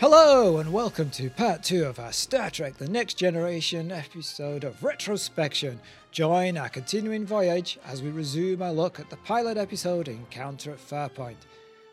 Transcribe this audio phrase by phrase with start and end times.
[0.00, 4.80] Hello, and welcome to part two of our Star Trek The Next Generation episode of
[4.80, 5.78] Retrospection.
[6.10, 10.78] Join our continuing voyage as we resume our look at the pilot episode Encounter at
[10.78, 11.36] Farpoint.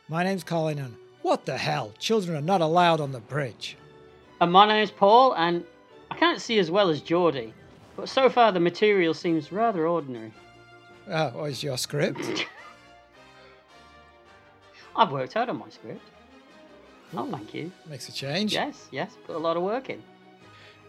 [0.07, 1.91] My name's Colin, and what the hell?
[1.99, 3.75] Children are not allowed on the bridge.
[4.39, 5.65] And my name's Paul, and
[6.09, 7.51] I can't see as well as Geordi,
[7.97, 10.31] but so far the material seems rather ordinary.
[11.09, 12.21] Oh, what is your script?
[14.95, 16.09] I've worked hard on my script.
[17.13, 17.31] Oh, Ooh.
[17.31, 17.71] thank you.
[17.89, 18.53] Makes a change.
[18.53, 20.01] Yes, yes, put a lot of work in.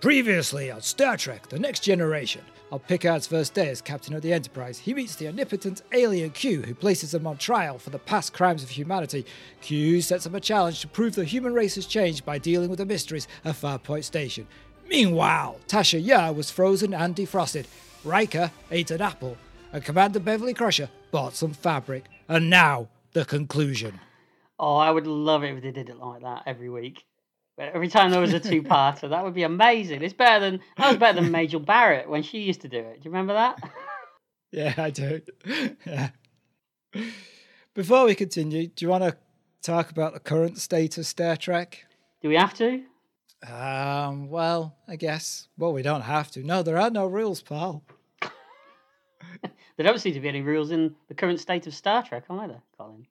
[0.01, 4.33] Previously on Star Trek The Next Generation, on Picard's first day as captain of the
[4.33, 8.33] Enterprise, he meets the omnipotent alien Q, who places him on trial for the past
[8.33, 9.25] crimes of humanity.
[9.61, 12.79] Q sets him a challenge to prove the human race has changed by dealing with
[12.79, 14.47] the mysteries of Farpoint Station.
[14.89, 17.67] Meanwhile, Tasha Yar was frozen and defrosted.
[18.05, 19.37] Riker ate an apple,
[19.73, 22.05] and Commander Beverly Crusher bought some fabric.
[22.29, 23.99] And now, the conclusion.
[24.59, 27.05] Oh, I would love it if they did it like that every week.
[27.59, 30.03] Every time there was a two-parter, that would be amazing.
[30.03, 33.03] It's better than that was better than Majel Barrett when she used to do it.
[33.03, 33.59] Do you remember that?
[34.51, 35.21] Yeah, I do.
[35.85, 36.09] yeah.
[37.75, 39.15] Before we continue, do you want to
[39.61, 41.85] talk about the current state of Star Trek?
[42.23, 42.83] Do we have to?
[43.47, 45.49] Um, well, I guess.
[45.59, 46.43] Well, we don't have to.
[46.43, 47.85] No, there are no rules, pal.
[49.77, 52.61] There don't seem to be any rules in the current state of Star Trek either,
[52.77, 53.07] Colin.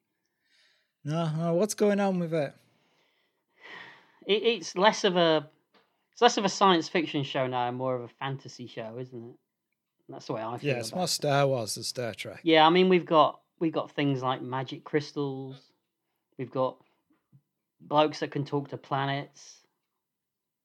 [1.07, 1.53] No, no.
[1.53, 2.53] What's going on with it?
[4.25, 5.47] It, it's less of a
[6.12, 9.29] it's less of a science fiction show now, and more of a fantasy show, isn't
[9.29, 9.35] it?
[10.09, 10.69] That's the way I feel.
[10.73, 11.09] Yeah, it's more it.
[11.09, 12.41] Star Wars than Star Trek.
[12.44, 15.62] Yeah, I mean we've got we've got things like magic crystals.
[16.38, 16.78] We've got
[17.79, 19.59] blokes that can talk to planets.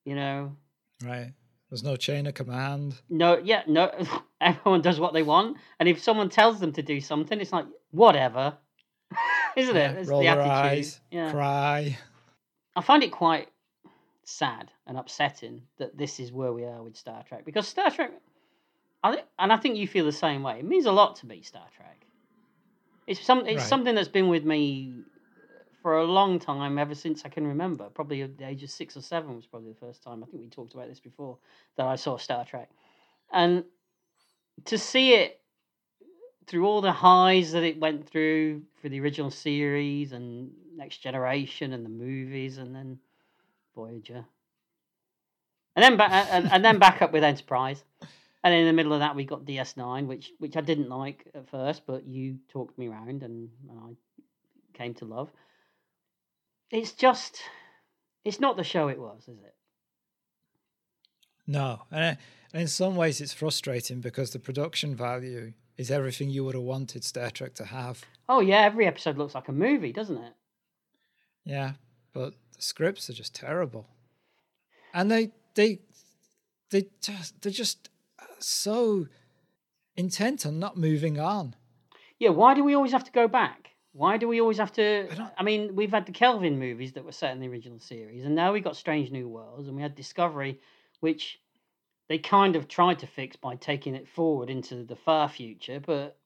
[0.05, 0.57] You know,
[1.05, 1.33] Right.
[1.71, 2.97] There's no chain of command.
[3.09, 3.93] no, yeah, no.
[4.41, 7.67] Everyone does what they want, and if someone tells them to do something, it's like
[7.93, 8.55] whatever,
[9.57, 9.99] isn't it?
[9.99, 10.53] It's roll the their attitude.
[10.53, 11.99] eyes, yeah, cry.
[12.75, 13.49] I find it quite
[14.25, 18.13] sad and upsetting that this is where we are with Star Trek because Star Trek,
[19.03, 20.59] I think, and I think you feel the same way.
[20.61, 22.07] It means a lot to me, Star Trek.
[23.07, 23.69] It's some, it's Right.
[23.69, 25.03] something that's been with me
[25.83, 27.89] for a long time, ever since I can remember.
[27.91, 30.23] Probably at the age of six or seven was probably the first time.
[30.23, 31.37] I think we talked about this before
[31.77, 32.71] that I saw Star Trek,
[33.33, 33.65] and
[34.67, 35.42] to see it
[36.47, 41.73] through all the highs that it went through for the original series and Next Generation
[41.73, 42.99] and the movies, and then
[43.75, 44.25] Voyager,
[45.77, 47.85] and then back and, and then back up with Enterprise,
[48.45, 51.49] and in the middle of that we got DS9, which which I didn't like at
[51.49, 55.31] first, but you talked me around and, and I came to love.
[56.71, 57.39] It's just,
[58.25, 59.55] it's not the show it was, is it?
[61.47, 61.83] No.
[61.91, 66.55] And uh, in some ways, it's frustrating because the production value is everything you would
[66.55, 68.05] have wanted Star Trek to have.
[68.29, 70.33] Oh yeah, every episode looks like a movie, doesn't it?
[71.45, 71.73] Yeah,
[72.15, 73.89] but the scripts are just terrible,
[74.95, 75.81] and they they
[76.71, 79.09] they just they're just uh, so
[79.97, 81.57] intent on not moving on.
[82.19, 83.71] Yeah, why do we always have to go back?
[83.93, 85.09] Why do we always have to?
[85.11, 88.25] I I mean, we've had the Kelvin movies that were set in the original series,
[88.25, 90.61] and now we got Strange New Worlds, and we had Discovery,
[91.01, 91.42] which
[92.13, 95.81] they kind of tried to fix by taking it forward into the far future.
[95.81, 96.19] But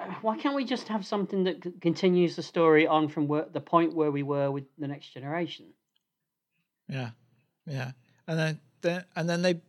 [0.00, 3.46] uh, why can't we just have something that c- continues the story on from where,
[3.52, 5.66] the point where we were with the Next Generation?
[6.88, 7.10] Yeah,
[7.66, 7.92] yeah,
[8.26, 9.60] and then then and then they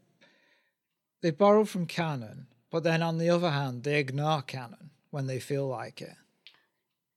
[1.21, 5.39] they borrow from canon, but then on the other hand, they ignore canon when they
[5.39, 6.15] feel like it.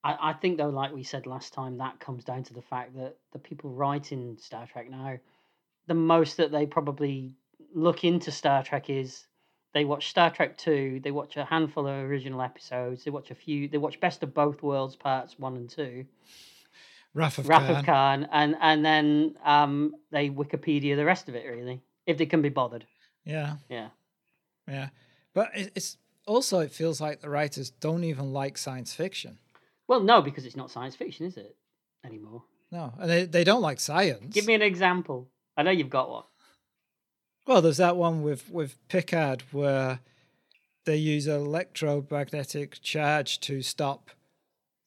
[0.05, 2.95] I, I think though, like we said last time, that comes down to the fact
[2.97, 5.17] that the people writing Star Trek now,
[5.87, 7.33] the most that they probably
[7.77, 9.27] look into Star Trek is
[9.75, 13.35] they watch Star Trek two, they watch a handful of original episodes, they watch a
[13.35, 16.07] few, they watch Best of Both Worlds parts one and two,
[17.15, 17.77] Wrath of Wrath Khan.
[17.77, 22.27] of Khan, and and then um they Wikipedia the rest of it really, if they
[22.27, 22.87] can be bothered.
[23.25, 23.89] Yeah, Yeah.
[24.67, 24.89] yeah,
[25.35, 29.39] but it's also it feels like the writers don't even like science fiction.
[29.89, 31.57] Well, no, because it's not science fiction, is it
[32.05, 32.43] anymore?
[32.73, 34.35] No, and they, they don't like science.
[34.35, 35.29] Give me an example.
[35.57, 36.25] I know you've got one.
[37.47, 40.01] Well, there's that one with with Picard where
[40.85, 44.11] they use electromagnetic charge to stop.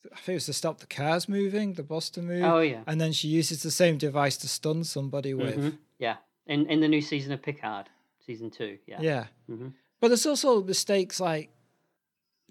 [0.06, 2.44] I think it was to stop the cars moving, the bus to move.
[2.44, 2.84] Oh yeah.
[2.88, 5.58] And then she uses the same device to stun somebody with.
[5.58, 5.78] Mhm.
[6.00, 6.18] Yeah,
[6.48, 7.90] in in the new season of Picard,
[8.26, 8.78] season two.
[8.88, 9.02] Yeah.
[9.02, 9.28] Yeah.
[9.50, 9.74] Mhm.
[10.00, 11.50] But there's also mistakes like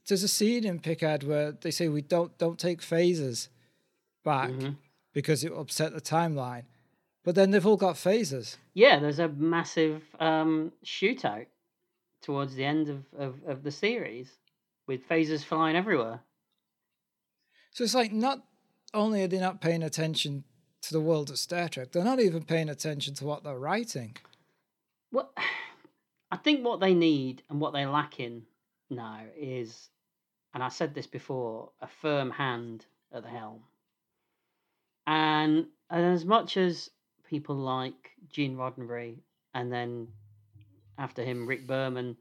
[0.06, 3.48] there's a scene in Picard where they say we don't don't take phasers
[4.24, 4.70] back Mm-hmm.
[5.12, 6.64] because it will upset the timeline.
[7.28, 8.56] But then they've all got phasers.
[8.72, 11.44] Yeah, there's a massive um, shootout
[12.22, 14.30] towards the end of, of, of the series
[14.86, 16.20] with phasers flying everywhere.
[17.70, 18.44] So it's like not
[18.94, 20.44] only are they not paying attention
[20.80, 24.16] to the world of Star Trek, they're not even paying attention to what they're writing.
[25.12, 25.30] Well,
[26.30, 28.44] I think what they need and what they're lacking
[28.88, 29.90] now is,
[30.54, 33.64] and I said this before, a firm hand at the helm.
[35.06, 36.88] And, and as much as
[37.28, 39.18] people like Gene Roddenberry
[39.54, 40.08] and then
[40.96, 42.16] after him Rick Berman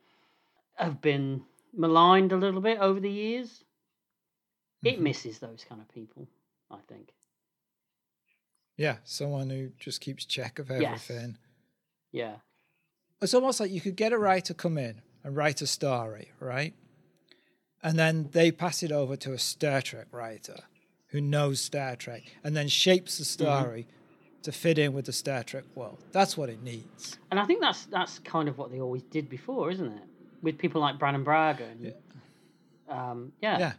[0.75, 1.44] have been
[1.74, 3.63] maligned a little bit over the years,
[4.83, 5.01] it Mhm.
[5.04, 6.27] misses those kind of people,
[6.69, 7.13] I think.
[8.75, 11.09] Yeah, someone who just keeps check of Yes.
[11.09, 11.38] everything.
[12.12, 12.39] Yeah.
[13.21, 16.75] It's almost like you could get a writer come in and write a story, right?
[17.81, 20.65] And then they pass it over to a Star Trek writer
[21.07, 23.88] who knows Star Trek and then shapes the story
[24.43, 25.97] to fit in with the Star Trek world.
[26.11, 27.17] That's what it needs.
[27.31, 30.03] And I think that's that's kind of what they always did before, isn't it?
[30.41, 31.65] With people like Brannon Braga.
[31.65, 31.91] And, Yeah.
[32.89, 33.59] Um, yeah.
[33.59, 33.73] Yeah.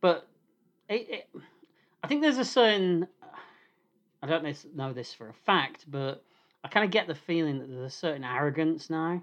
[0.00, 0.26] But
[0.88, 1.28] it, it,
[2.02, 3.06] I think there's a certain.
[4.22, 6.24] I don't know know this for a fact, but
[6.64, 9.22] I kind of get the feeling that there's a certain arrogance now.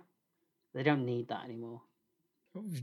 [0.73, 1.81] They don't need that anymore.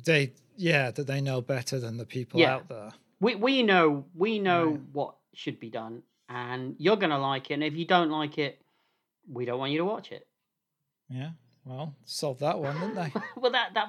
[0.04, 2.54] They yeah, that they know better than the people Yeah.
[2.56, 2.90] out there.
[3.20, 4.80] We we know we know Right.
[4.92, 6.02] what should be done,
[6.32, 7.54] and you're gonna like it.
[7.54, 8.60] And if you don't like it,
[9.30, 10.26] we don't want you to watch it.
[11.08, 11.30] Yeah.
[11.64, 13.12] Well, solved that one, didn't they?
[13.36, 13.88] well that that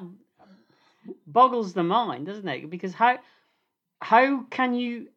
[1.28, 3.18] boggles the mind doesn't it because how
[4.02, 5.08] how can you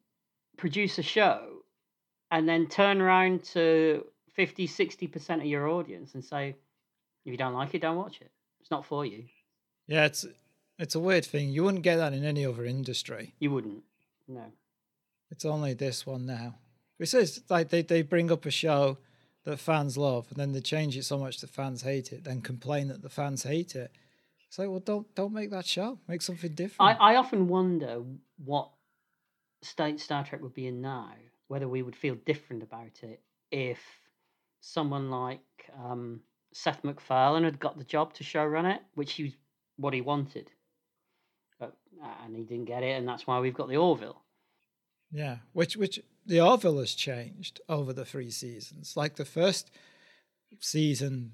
[0.56, 1.58] produce a show
[2.32, 6.56] and then turn around to 50 60% of your audience and say
[7.24, 9.26] if you don't like it don't watch it it's not for you
[9.86, 10.26] yeah, it's
[10.78, 11.50] it's a weird thing.
[11.50, 13.34] You wouldn't get that in any other industry.
[13.38, 13.82] you wouldn't
[14.28, 14.44] no
[15.30, 16.56] It's only this one now.
[16.98, 18.98] It says like they, they bring up a show
[19.44, 22.40] that fans love and then they change it so much that fans hate it, then
[22.40, 23.92] complain that the fans hate it.
[24.48, 25.98] It's like, well don't don't make that show.
[26.08, 27.00] Make something I, different.
[27.00, 28.02] I often wonder
[28.44, 28.70] what
[29.62, 31.12] state Star Trek would be in now,
[31.48, 33.20] whether we would feel different about it
[33.50, 33.78] if
[34.60, 35.40] someone like
[35.82, 36.20] um,
[36.52, 39.32] Seth MacFarlane had got the job to showrun it, which he was
[39.76, 40.50] what he wanted,
[41.60, 41.76] but
[42.24, 44.22] and he didn't get it, and that's why we've got the Orville.
[45.10, 45.38] Yeah.
[45.52, 48.96] Which which the Orville has changed over the three seasons.
[48.96, 49.70] Like the first
[50.60, 51.32] season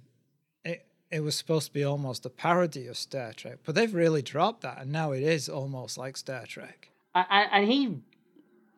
[0.64, 4.22] it it was supposed to be almost a parody of Star Trek, but they've really
[4.22, 6.90] dropped that and now it is almost like Star Trek.
[7.14, 7.98] I, I, and he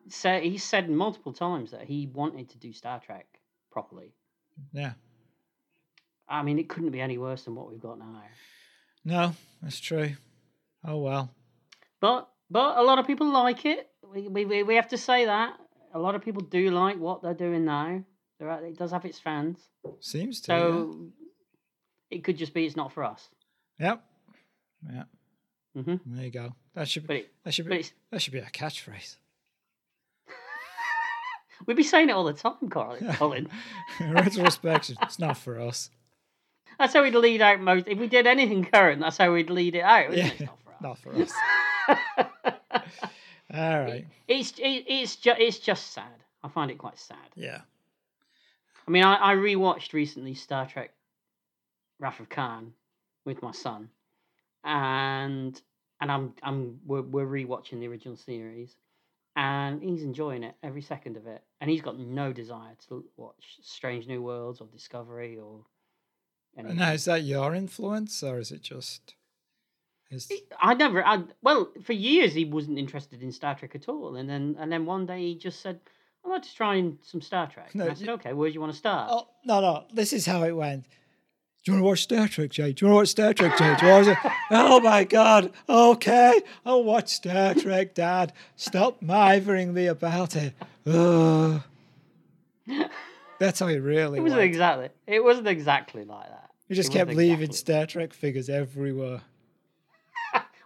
[0.08, 3.26] said he said multiple times that he wanted to do Star Trek
[3.70, 4.12] properly.
[4.73, 4.93] Yeah.
[6.29, 8.23] I mean, it couldn't be any worse than what we've got now.
[9.05, 10.14] No, that's true.
[10.85, 11.31] Oh well.
[12.00, 13.90] But but a lot of people like it.
[14.12, 15.58] We we we- have to say that
[15.92, 18.02] a lot of people do like what they're doing now.
[18.38, 19.58] There are, it does have its fans,
[20.00, 20.46] Seems to.
[20.46, 21.06] so
[22.11, 23.28] it could just be it's not for us.
[23.78, 24.04] Yep.
[24.92, 25.02] Yeah.
[25.75, 26.54] hmm There you go.
[26.75, 29.16] That should be it, that should be that should be a catchphrase.
[31.66, 33.12] we'd be saying it all the time, Colin.
[33.14, 33.49] Colin.
[34.00, 34.96] Retrospection.
[35.02, 35.90] it's not for us.
[36.78, 37.87] That's how we'd lead out most.
[37.87, 40.14] If we did anything current, that's how we'd lead it out.
[40.16, 40.26] Yeah.
[40.26, 40.40] it?
[40.40, 41.32] It's not for us.
[41.88, 42.82] Not for us.
[43.54, 44.06] All right.
[44.26, 46.25] It's it, it's just it's just sad.
[46.42, 47.18] I find it quite sad.
[47.37, 47.61] Yeah.
[48.87, 50.90] I mean, I, I rewatched recently Star Trek
[51.99, 52.73] Wrath of Khan
[53.25, 53.88] with my son,
[54.64, 55.61] and
[56.00, 58.76] and I'm I'm we're, we're rewatching the original series,
[59.37, 63.58] and he's enjoying it every second of it, and he's got no desire to watch
[63.62, 65.64] Strange New Worlds or Discovery or.
[66.58, 66.76] anything.
[66.76, 69.14] Now, is that your influence, or is it just
[70.14, 70.33] his?
[70.61, 71.04] I never.
[71.06, 74.73] I, well, for years he wasn't interested in Star Trek at all, and then and
[74.73, 75.80] then one day he just said,
[76.25, 78.61] "I'd like to try some Star Trek." No, and I said, "Okay, where do you
[78.61, 79.85] want to start?" Oh no, no.
[79.92, 80.85] This is how it went.
[81.64, 82.73] Do you want to watch Star Trek, Jay?
[82.75, 83.75] Do you want to watch Star Trek, Jay?
[83.80, 84.33] Do you want to?
[84.50, 85.50] Oh my God.
[85.68, 88.33] Okay, I'll watch Star Trek, Dad.
[88.56, 90.52] Stop mithering me about it.
[90.87, 91.62] Ugh.
[93.38, 94.50] That's how it really It wasn't went.
[94.50, 94.88] exactly.
[95.06, 96.50] It wasn't exactly like that.
[96.68, 99.23] You just kept leaving exactly- Star Trek figures everywhere.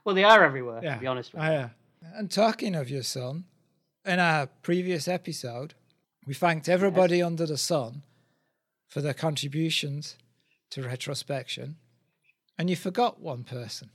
[0.08, 0.80] Well, they are everywhere.
[0.82, 0.94] Yeah.
[0.94, 1.50] To be honest with you.
[1.50, 1.68] yeah.
[2.14, 3.44] And talking of your son,
[4.06, 5.74] in our previous episode,
[6.26, 8.04] we thanked everybody under the sun
[8.88, 10.16] for their contributions
[10.70, 11.76] to retrospection.
[12.58, 13.90] And you forgot one person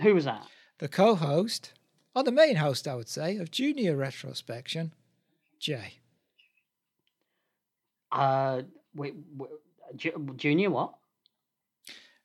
[0.00, 0.46] Who was that?
[0.78, 1.74] the co host,
[2.16, 4.92] or the main host, I would say, of Junior Retrospection,
[5.60, 5.98] Jay.
[8.10, 8.62] Uh,
[8.94, 9.50] wait, wait,
[10.36, 10.94] Junior what?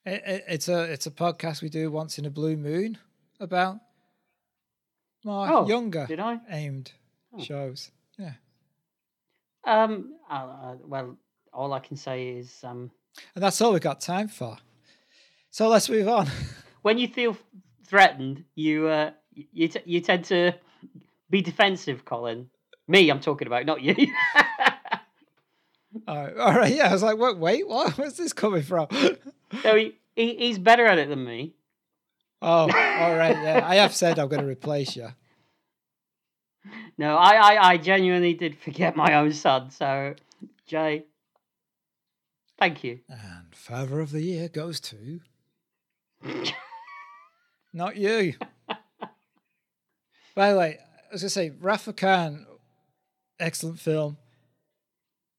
[0.07, 2.97] It, it, it's a it's a podcast we do once in a blue moon
[3.41, 3.77] about
[5.25, 6.39] more Oh, younger did I?
[6.49, 6.91] aimed
[7.33, 7.43] Oh.
[7.43, 7.91] shows.
[8.17, 8.33] Yeah.
[9.65, 10.13] Um.
[10.29, 11.17] Uh, uh, well,
[11.53, 12.89] all I can say is, um,
[13.35, 14.57] And that's all we've got time for.
[15.49, 16.27] So let's move on.
[16.83, 17.35] when you feel
[17.85, 20.53] threatened, you uh, you t- you tend to
[21.29, 22.49] be defensive, Colin.
[22.87, 23.93] Me, I'm talking about, not you.
[26.07, 26.73] all right, all right.
[26.73, 27.37] Yeah, I was like, what?
[27.37, 27.93] Wait, what?
[27.97, 28.87] Where's this coming from?
[29.61, 31.53] so he, he he's better at it than me.
[32.41, 33.35] oh, all right.
[33.35, 35.09] Yeah, I have said I'm going to replace you.
[36.97, 39.69] No, I, I, I genuinely did forget my own son.
[39.69, 40.15] So,
[40.65, 41.05] Jay,
[42.59, 42.99] thank you.
[43.07, 45.21] And Father of the Year goes to.
[47.73, 48.33] Not you.
[50.35, 52.45] By the way, I was going to say, Wrath of Khan,
[53.39, 54.17] excellent film,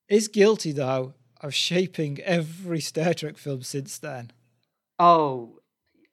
[0.08, 4.30] is guilty, though, of shaping every Star Trek film since then.
[4.98, 5.60] Oh,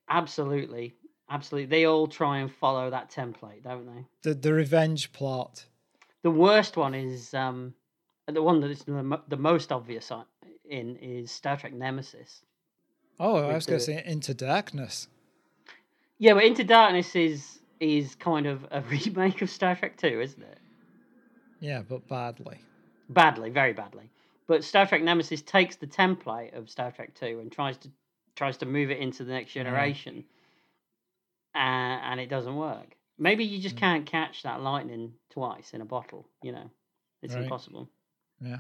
[0.10, 0.96] absolutely,
[1.30, 1.68] absolutely.
[1.68, 4.06] They all try and follow that template, don't they?
[4.22, 5.66] The, the revenge plot.
[6.22, 7.74] The worst one is um,
[8.28, 10.12] the one that is the, the most obvious
[10.70, 12.42] in is Star Trek Nemesis.
[13.20, 15.08] Oh, I was going to say Into Darkness.
[16.18, 20.42] Yeah, but Into Darkness is is kind of a remake of Star Trek Two, isn't
[20.42, 20.60] it?
[21.60, 22.60] Yeah, but badly.
[23.10, 24.10] Badly, very badly.
[24.48, 27.90] But Star Trek Nemesis takes the template of Star Trek Two and tries to
[28.36, 30.26] tries to move it into the next generation,
[31.54, 32.96] and, and it doesn't work.
[33.18, 33.80] Maybe you just Mm.
[33.80, 36.28] can't catch that lightning twice in a bottle.
[36.44, 36.70] You know,
[37.22, 37.44] it's Right.
[37.44, 37.90] impossible.
[38.42, 38.60] Yeah.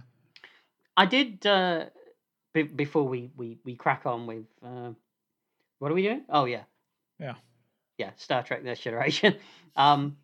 [0.95, 1.89] I did uh,
[2.53, 4.91] be- before we, we we crack on with uh,
[5.79, 6.23] what are we doing?
[6.29, 6.63] Oh yeah,
[7.19, 7.35] Yeah.
[7.97, 9.35] yeah, Star Trek: Next Generation.
[9.77, 10.15] Um,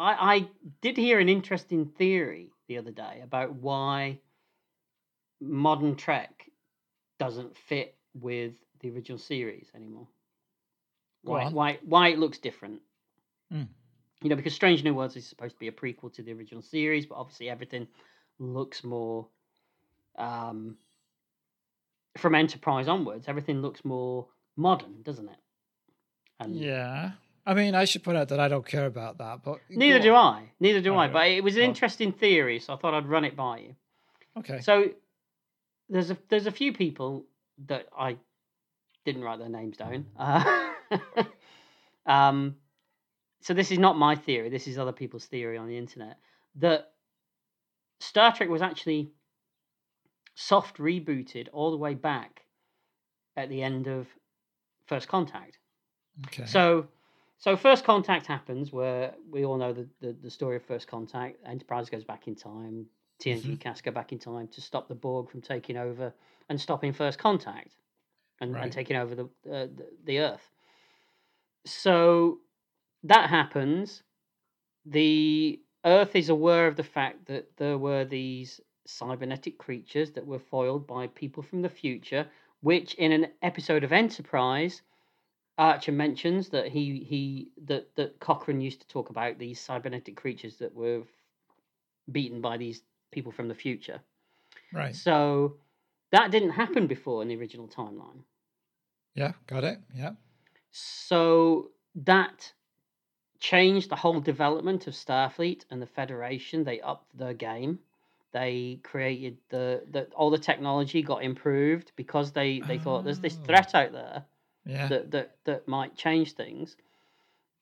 [0.00, 0.48] I I
[0.80, 4.20] did hear an interesting theory the other day about why
[5.40, 6.50] modern Trek
[7.18, 10.08] doesn't fit with the original series anymore.
[11.22, 12.80] Why why why it looks different?
[13.52, 13.68] Mm.
[14.22, 16.62] You know, because Strange New Worlds is supposed to be a prequel to the original
[16.62, 17.88] series, but obviously everything
[18.38, 19.28] looks more
[20.16, 20.76] um,
[22.18, 23.26] from Enterprise onwards.
[23.28, 25.38] Everything looks more modern, doesn't it?
[26.40, 27.12] And Yeah.
[27.44, 30.14] I mean, I should point out that I don't care about that, but Neither do.
[30.14, 30.50] I.
[30.60, 31.06] Neither do I.
[31.06, 31.12] Alright.
[31.12, 33.74] But it was an interesting theory, so I thought I'd run it by you.
[34.38, 34.60] Okay.
[34.60, 34.90] So
[35.88, 37.26] there's a there's a few people
[37.66, 38.16] that I
[39.04, 40.06] didn't write their names down.
[40.16, 40.72] Uh,
[42.06, 42.56] um,
[43.40, 44.48] so this is not my theory.
[44.48, 46.18] This is other people's theory on the internet
[46.56, 46.92] that
[48.00, 49.10] Star Trek was actually
[50.34, 52.42] soft rebooted all the way back
[53.36, 54.06] at the end of
[54.86, 55.58] First Contact.
[56.26, 56.46] okay.
[56.46, 56.86] So,
[57.42, 61.38] so first contact happens where we all know the, the, the story of first contact.
[61.44, 62.86] Enterprise goes back in time.
[63.18, 63.58] TNG Mhm.
[63.58, 66.14] cast go back in time to stop the Borg from taking over
[66.48, 67.74] and stopping first contact
[68.40, 68.62] and, Right.
[68.62, 70.48] and taking over the, uh, the the Earth.
[71.66, 72.38] So
[73.02, 74.04] that happens.
[74.86, 80.38] The Earth is aware of the fact that there were these cybernetic creatures that were
[80.38, 82.28] foiled by people from the future,
[82.60, 84.82] which in an episode of Enterprise
[85.62, 90.56] Archer mentions that he he that that Cochrane used to talk about these cybernetic creatures
[90.56, 91.02] that were
[92.10, 94.00] beaten by these people from the future.
[94.72, 94.94] right.
[94.96, 95.58] So
[96.10, 98.24] that didn't happen before in the original timeline.
[99.14, 99.78] Yeah, got it.
[99.94, 100.14] Yeah.
[100.72, 102.52] So that
[103.38, 106.64] changed the whole development of Starfleet and the Federation.
[106.64, 107.78] They upped their game.
[108.32, 113.38] They created the, the all the technology got improved because they, they thought there's this
[113.40, 113.44] Oh.
[113.44, 114.24] threat out there
[114.64, 114.88] Yeah.
[114.88, 116.76] that, that that might change things,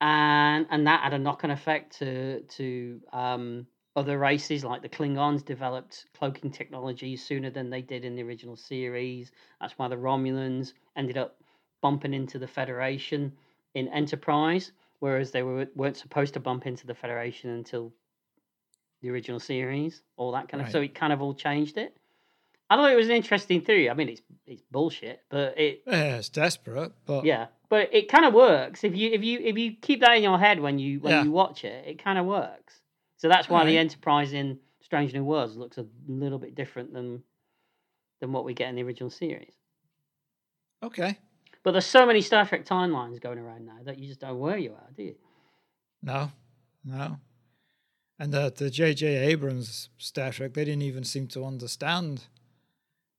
[0.01, 3.67] and and that had a knock on effect to to um,
[3.97, 8.57] other races like the Klingons developed cloaking technology sooner than they did in the original
[8.57, 9.33] series.
[9.61, 11.41] That's why the Romulans ended up
[11.81, 13.33] bumping into the Federation
[13.75, 17.93] in Enterprise, whereas they were weren't supposed to bump into the Federation until
[19.03, 20.03] the original series.
[20.17, 21.97] All that kind of so it kind of all changed it.
[22.71, 23.91] I thought it was an interesting theory.
[23.91, 28.25] I mean, it's it's bullshit, but it yeah, it's desperate, but yeah, but it kind
[28.25, 31.01] of works if you if you if you keep that in your head when you
[31.01, 31.25] when Yeah.
[31.25, 31.85] you watch it.
[31.87, 32.81] It kind of works.
[33.17, 33.77] So that's why the Alright.
[33.79, 37.23] Enterprise in Strange New Worlds looks a little bit different than
[38.21, 39.55] than what we get in the original series.
[40.83, 41.19] okay.
[41.63, 44.37] But there's so many Star Trek timelines going around now that you just don't know
[44.37, 45.15] where you are, do you?
[46.03, 46.33] No,
[46.85, 47.19] no.
[48.19, 49.07] And the the J.J.
[49.33, 52.25] Abrams Star Trek, they didn't even seem to understand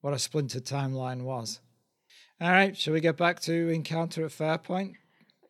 [0.02, 1.60] what a splintered timeline was.
[2.40, 4.96] All right, shall we get back to Encounter at Farpoint?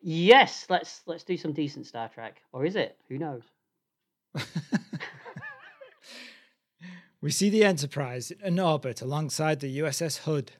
[0.02, 2.98] Yes, let's let's do some decent Star Trek, or is it?
[3.08, 3.42] Who knows?
[7.20, 10.52] we see the Enterprise in orbit alongside the USS Hood.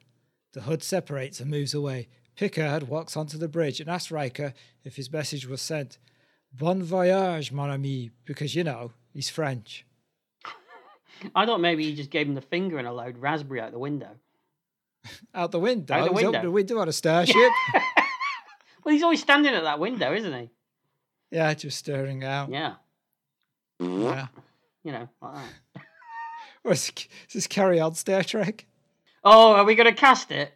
[0.53, 2.07] The hood separates and moves away.
[2.35, 5.97] Picard walks onto the bridge and asks Riker if his message was sent.
[6.51, 9.85] Bon voyage, mon ami, because you know, he's French.
[11.35, 13.79] I thought maybe he just gave him the finger and a loud raspberry out the
[13.79, 14.09] window.
[15.35, 15.93] Out the window?
[15.93, 16.29] Out the window.
[16.29, 17.35] opened the window on a starship?
[18.83, 20.49] Well, he's always standing at that window, isn't he?
[21.31, 22.49] yeah, just staring out.
[22.49, 22.75] Yeah.
[23.79, 24.27] Yeah.
[24.83, 25.33] You know, like
[25.75, 25.83] that.
[26.71, 26.91] Is
[27.33, 28.65] this carry on Star Trek?
[29.23, 30.53] Oh, are we going to cast it?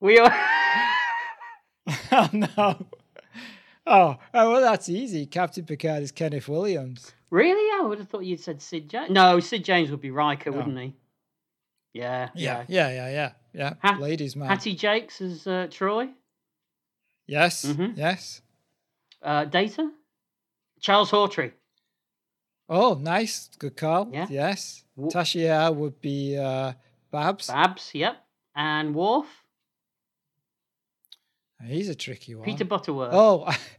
[0.00, 0.34] We are.
[2.12, 2.86] oh no.
[3.86, 5.24] Oh, oh well that's easy.
[5.26, 7.12] Captain Picard is Kenneth Williams.
[7.30, 7.80] Really?
[7.82, 9.10] I would have thought you'd said Sid James.
[9.10, 10.58] No, Sid James would be Riker, No.
[10.58, 10.94] wouldn't he?
[11.92, 12.28] Yeah.
[12.34, 13.32] Yeah, yeah, yeah, yeah.
[13.52, 13.74] Yeah.
[13.82, 14.48] Ha- Ladies man.
[14.48, 16.12] Hattie Jacques as uh, Troi.
[17.26, 17.64] yes.
[17.64, 17.96] Mhm.
[17.96, 18.42] Yes.
[19.22, 19.90] Uh, Data.
[20.80, 21.52] Charles Hawtrey.
[22.68, 23.48] Oh, nice.
[23.58, 24.10] Good call.
[24.12, 24.26] Yeah.
[24.28, 24.84] Yes.
[24.98, 26.74] Tasha Yar would be uh
[27.10, 27.46] Babs.
[27.48, 27.90] Babs.
[27.94, 28.16] Yep.
[28.54, 29.26] And Worf.
[31.64, 32.44] He's a tricky one.
[32.44, 33.10] Peter Butterworth.
[33.12, 33.48] Oh,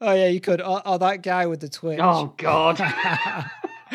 [0.00, 0.60] oh yeah, you could.
[0.60, 2.00] Oh, oh, that guy with the twitch.
[2.02, 2.80] Oh, God.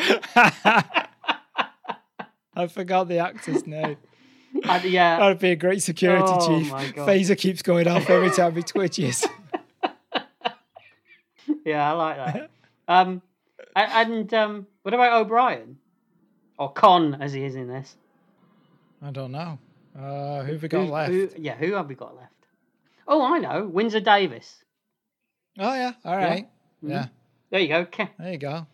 [2.54, 3.96] I forgot the actor's name.
[4.66, 5.18] And, yeah.
[5.18, 6.72] That'd be a great security Oh, chief.
[6.72, 7.06] my God.
[7.06, 9.26] Phaser keeps going off every time he twitches.
[11.64, 12.50] Yeah, I like that.
[12.88, 13.20] Um,
[13.76, 15.76] and um, what about O'Brien?
[16.58, 17.96] Or Conn, as he is in this.
[19.02, 19.58] I don't know.
[19.98, 21.12] Uh, who've we got Who- left?
[21.12, 22.32] who- yeah, who have we got left?
[23.06, 23.66] Oh, I know.
[23.66, 24.64] Windsor Davies.
[25.58, 26.48] Oh yeah, all right.
[26.82, 27.06] Yeah,
[27.50, 27.86] There you go.
[27.86, 28.66] Ca- there you go.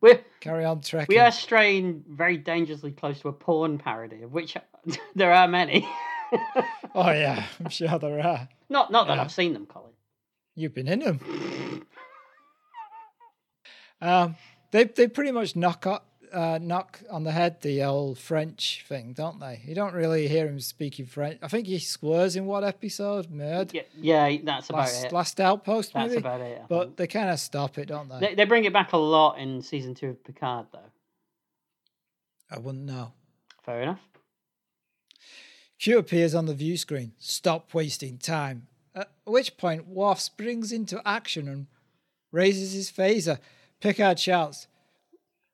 [0.00, 1.14] We're, Carry on trekking.
[1.14, 4.56] we are straying very dangerously close to a porn parody, of which
[5.14, 5.86] there are many.
[6.94, 8.48] Oh yeah, I'm sure there are.
[8.68, 9.90] not not that I've seen them, Colin.
[10.54, 11.20] You've been in them.
[14.00, 14.36] Um,
[14.70, 16.00] they they pretty much knock o-
[16.32, 19.60] uh, knock on the head the old French thing, don't they?
[19.64, 21.38] You don't really hear him speaking French.
[21.42, 23.30] I think he swears in what episode?
[23.30, 23.84] Merde.
[23.96, 25.12] Yeah, yeah that's about Last, it.
[25.12, 26.60] last outpost, That's about it.
[26.62, 26.96] I But think.
[26.96, 28.18] they kind of stop it, don't they?
[28.20, 30.78] they, they bring it back a lot in season two of Picard, though.
[32.50, 33.12] I wouldn't know.
[33.64, 34.00] Fair enough.
[35.78, 37.12] Q appears on the view screen.
[37.18, 38.66] Stop wasting time.
[38.94, 41.66] At which point, Worf springs into action and
[42.32, 43.38] raises his phaser.
[43.80, 44.66] Picard shouts,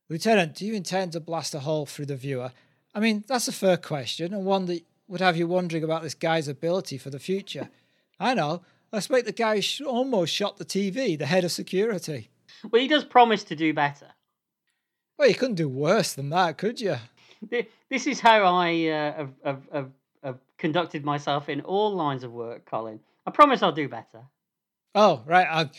[0.09, 2.53] Lieutenant, do you intend to blast a hole through the viewer?
[2.95, 6.14] I mean, that's a fair question, and one that would have you wondering about this
[6.14, 7.69] guy's ability for the future.
[8.19, 8.62] I know.
[8.92, 12.31] I expect the guy sh- almost shot the TV, the head of security.
[12.71, 14.07] Well, he does promise to do better.
[15.19, 16.97] Well, you couldn't do worse than that, could you?
[17.88, 19.90] This is how I uh, have, have, have,
[20.23, 23.01] have conducted myself in all lines of work, Colin.
[23.27, 24.23] I promise I'll do better.
[24.95, 25.47] Oh, right.
[25.49, 25.71] I,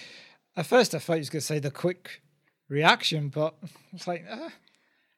[0.56, 2.22] at first, I thought you was going to say the quick
[2.70, 3.56] reaction, but
[3.94, 4.50] it's like, uh,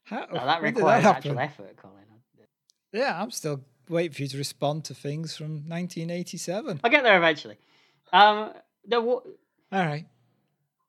[0.03, 0.27] how?
[0.31, 1.31] No, that requires happen?
[1.31, 1.95] actual effort, Colin.
[2.91, 6.79] Yeah, I'm still waiting for you to respond to things from 1987.
[6.83, 7.57] I'll get there eventually.
[8.11, 8.51] Um,
[8.89, 9.23] wa- All
[9.71, 10.07] right.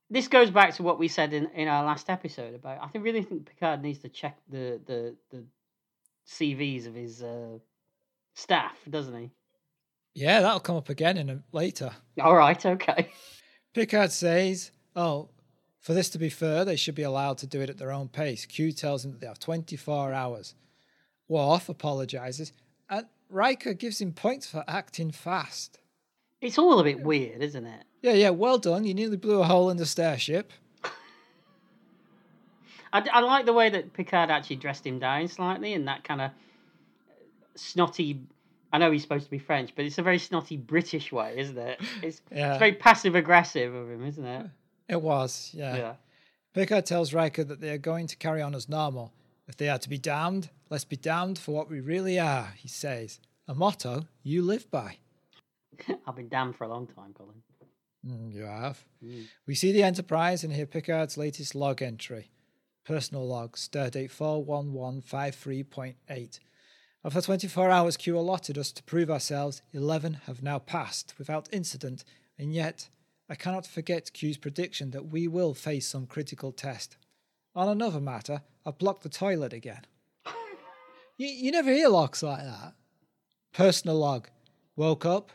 [0.09, 2.79] this goes back to what we said in, in our last episode about.
[2.83, 5.45] I think really think Picard needs to check the the, the
[6.27, 7.59] CVs of his uh,
[8.35, 9.31] staff, doesn't he?
[10.15, 11.91] Yeah, that'll come up again in a, later.
[12.21, 13.11] All right, okay.
[13.75, 15.29] Picard says, "Oh,
[15.81, 18.09] for this to be fair, they should be allowed to do it at their own
[18.09, 20.55] pace." Q tells him that they have 24 hours.
[21.29, 22.53] Worf apologizes,
[22.89, 25.79] and Riker gives him points for acting fast.
[26.41, 27.85] It's all a bit weird, isn't it?
[28.03, 28.85] Yeah, yeah, well done.
[28.85, 30.53] You nearly blew a hole in the starship.
[32.93, 36.21] I, I like the way that Picard actually dressed him down slightly and that kind
[36.21, 36.31] of
[37.55, 38.21] snotty.
[38.73, 41.59] I know he's supposed to be French, but it's a very snotty British way, isn't
[41.59, 41.81] it?
[42.03, 42.51] It's, Yeah.
[42.51, 44.47] it's very passive aggressive of him, isn't it?
[44.91, 45.77] It was, yeah.
[45.77, 45.95] Yeah.
[46.53, 49.13] Picard tells Riker that they are going to carry on as normal.
[49.47, 52.67] If they are to be damned, let's be damned for what we really are, he
[52.67, 53.21] says.
[53.47, 54.97] A motto you live by.
[56.07, 57.41] I've been damned for a long time, Colin.
[58.05, 58.85] Mm, you have.
[59.05, 59.27] Mm.
[59.47, 62.33] We see the Enterprise and hear Picard's latest log entry.
[62.85, 66.41] Personal log, stardate 41153.8.
[67.05, 71.49] Of the 24 hours Q allotted us to prove ourselves, 11 have now passed without
[71.53, 72.03] incident,
[72.39, 72.89] and yet
[73.31, 76.97] I cannot forget Q's prediction that we will face some critical test.
[77.55, 79.83] On another matter, I've blocked the toilet again.
[81.17, 82.75] you, you never hear logs like that.
[83.53, 84.29] Personal log.
[84.75, 85.31] Woke up,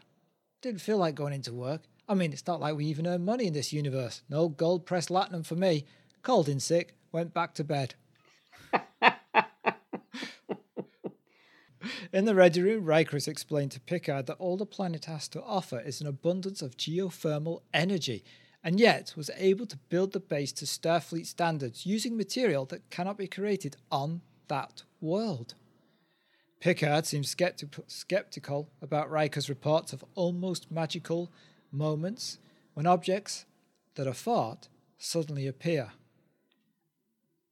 [0.62, 1.84] didn't feel like going into work.
[2.10, 4.24] I mean, it's not like we even earn money in this universe.
[4.30, 5.86] No gold pressed latinum for me.
[6.22, 7.96] Called in sick, went back to bed.
[12.16, 15.44] In the ready room, Riker has explained to Picard that all the planet has to
[15.44, 18.24] offer is an abundance of geothermal energy,
[18.64, 23.18] and yet was able to build the base to Starfleet standards using material that cannot
[23.18, 25.56] be created on that world.
[26.62, 31.34] Picard seems skepti- skeptical about Riker's reports of almost magical
[31.70, 32.38] moments
[32.76, 33.46] when objects
[33.96, 35.92] that are thought suddenly appear.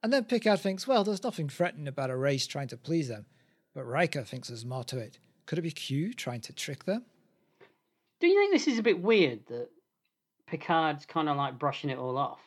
[0.02, 3.26] And then Picard thinks, well, there's nothing threatening about a race trying to please them.
[3.74, 5.18] But Riker thinks there's more to it.
[5.46, 7.04] Could it be Q trying to trick them?
[8.20, 9.70] Do you think this is a bit weird that
[10.48, 12.40] Picard's kind of like brushing it all off?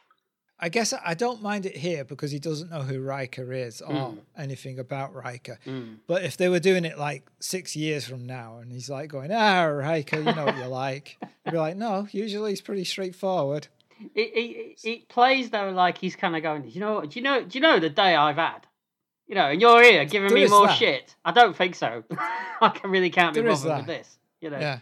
[0.59, 3.93] I guess I don't mind it here because he doesn't know who Riker is or
[3.93, 4.19] Mm.
[4.39, 5.59] anything about Riker.
[5.67, 5.99] Mm.
[6.07, 9.31] But if they were doing it like six years from now and he's like going,
[9.33, 13.69] ah, Riker, you know what you're like, you'd be like, no, usually he's pretty straightforward.
[14.15, 16.63] It, it, it plays though like he's kind of going.
[16.63, 17.03] Do you know?
[17.05, 17.43] Do you know?
[17.45, 18.67] Do you know the day I've had?
[19.27, 20.77] You know, and you're here giving There me more that.
[20.79, 21.15] shit.
[21.25, 22.05] I don't think so.
[22.61, 24.19] I can really can't be There bothered with this.
[24.41, 24.59] You know.
[24.59, 24.79] Yeah,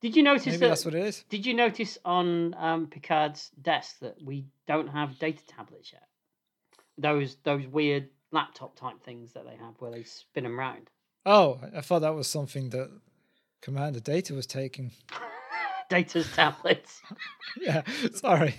[0.00, 0.68] Did you notice maybe that?
[0.68, 1.24] that's what it is.
[1.28, 6.06] Did you notice on um, Picard's desk that we don't have data tablets yet?
[6.98, 10.88] Those those weird laptop type things that they have where they spin them round.
[11.26, 12.90] Oh, I thought that was something that
[13.62, 14.92] Commander Data was taking.
[15.88, 17.02] Data's tablets
[17.60, 17.82] Yeah,
[18.14, 18.54] sorry.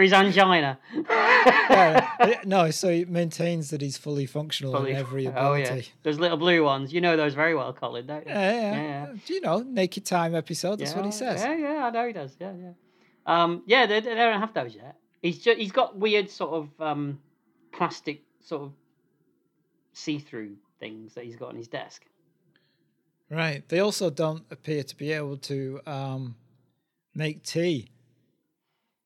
[0.00, 0.78] For his angina.
[1.42, 5.74] Yeah, no, so he maintains that he's fully functional Fully- in every oh ability.
[5.74, 6.92] yeah, those little blue ones.
[6.92, 8.32] You know those very well, Colin, don't you?
[8.32, 8.72] Yeah, yeah.
[9.06, 10.78] Yeah, you know, Naked Time episode?
[10.80, 11.40] That's what he says.
[11.42, 12.36] Yeah, yeah, I know he does.
[12.38, 12.72] Yeah, yeah.
[13.24, 14.96] Um, yeah, they, they don't have those yet.
[15.22, 17.18] He's just he's got weird sort of um,
[17.72, 18.72] plastic sort of
[19.94, 22.04] see-through things that he's got on his desk.
[23.30, 23.66] Right.
[23.68, 26.36] They also don't appear to be able to um,
[27.14, 27.88] make tea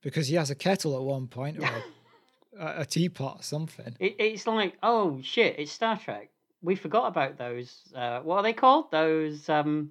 [0.05, 1.69] because he has a kettle at one point or
[2.61, 3.97] a, a teapot or something.
[3.99, 6.31] It, it's like, oh shit, it's Star Trek.
[6.62, 7.81] We forgot about those.
[7.95, 8.90] Uh, what are they called?
[8.90, 9.90] Those um,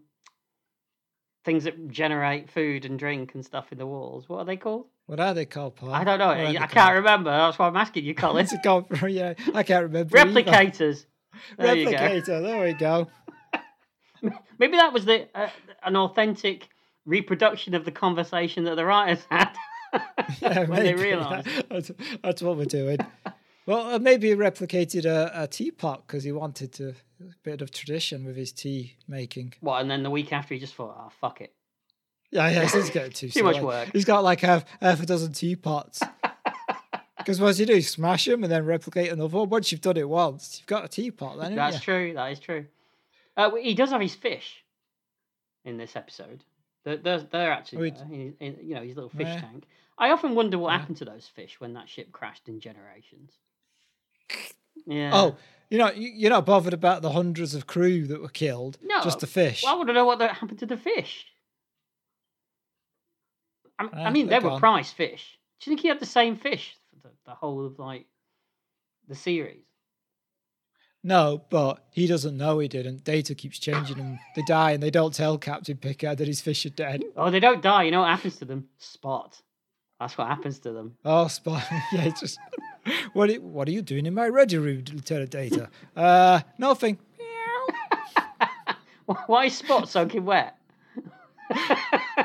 [1.43, 4.29] things that generate food and drink and stuff in the walls.
[4.29, 4.85] What are they called?
[5.07, 5.93] What are they called, Paul?
[5.93, 6.29] I don't know.
[6.29, 6.95] I can't called?
[6.95, 7.31] remember.
[7.31, 8.45] That's why I'm asking you, Colin.
[8.51, 10.17] It's called yeah, I can't remember.
[10.17, 11.05] Replicators.
[11.57, 11.75] There.
[11.75, 12.41] Replicator.
[12.41, 13.07] There we go.
[14.59, 15.49] Maybe that was the uh,
[15.83, 16.69] an authentic
[17.05, 19.53] reproduction of the conversation that the writers had
[20.41, 21.03] Yeah, when they maybe.
[21.03, 21.47] realised.
[21.69, 22.97] That's, that's what we're doing.
[23.65, 26.89] Well, uh, maybe he replicated a, a teapot because he wanted to
[27.21, 29.53] a bit of tradition with his tea making.
[29.61, 29.81] What?
[29.81, 31.53] And then the week after, he just thought, "Oh, fuck it."
[32.31, 33.89] Yeah, yeah, he's getting too, Too much work.
[33.93, 36.01] He's got like half, half a dozen teapots.
[37.17, 37.81] Because what you do?
[37.81, 39.49] Smash them and then replicate another one.
[39.49, 41.81] Once you've done it once, you've got a teapot then, That's you?
[41.81, 42.13] true.
[42.15, 42.65] That is true.
[43.37, 44.63] Uh, well, he does have his fish
[45.63, 46.43] in this episode.
[46.83, 48.07] They're, they're, they're actually Oh, there.
[48.09, 49.39] He- he- you know his little fish Yeah.
[49.39, 49.63] tank.
[49.97, 50.79] I often wonder what Yeah.
[50.79, 53.33] happened to those fish when that ship crashed in Generations.
[54.85, 55.11] Yeah.
[55.13, 55.37] Oh,
[55.69, 59.01] you know, you- you're not bothered about the hundreds of crew that were killed, No,
[59.03, 59.63] just the fish.
[59.63, 61.27] Well, I want to know what happened to the fish.
[63.79, 64.59] I, I Uh, mean, they they're were gone.
[64.59, 65.37] prize fish.
[65.59, 68.07] Do you think he had the same fish for the, the whole of like
[69.07, 69.65] the series?
[71.05, 73.03] No, but he doesn't know he didn't.
[73.03, 74.19] Data keeps changing them.
[74.35, 77.03] They die and they don't tell Captain Picard that his fish are dead.
[77.17, 77.83] Oh, they don't die.
[77.83, 78.69] You know what happens to them?
[78.77, 79.41] Spot.
[80.03, 80.97] That's what happens to them.
[81.05, 81.63] Oh, Spot.
[81.93, 82.37] yeah, it's just.
[83.13, 85.69] What are, what are you doing in my ready room, Lieutenant Data?
[85.95, 86.97] Uh, nothing.
[89.27, 90.57] Why is Spot soaking wet?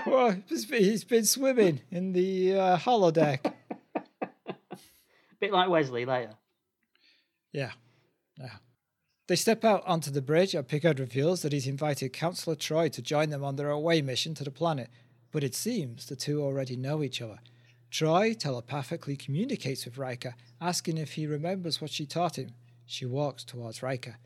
[0.07, 3.53] Well, he's been- swimming in the uh, holodeck.
[5.41, 6.33] Bit like Wesley later.
[7.53, 7.73] Yeah.
[8.39, 8.57] Yeah.
[9.29, 13.03] They step out onto the bridge and Picard reveals that he's invited Counsellor Troi to
[13.03, 14.89] join them on their away mission to the planet.
[15.31, 17.39] But it seems the two already know each other.
[17.91, 22.53] Troi telepathically communicates with Riker, asking if he remembers what she taught him.
[22.87, 24.17] She walks towards Riker.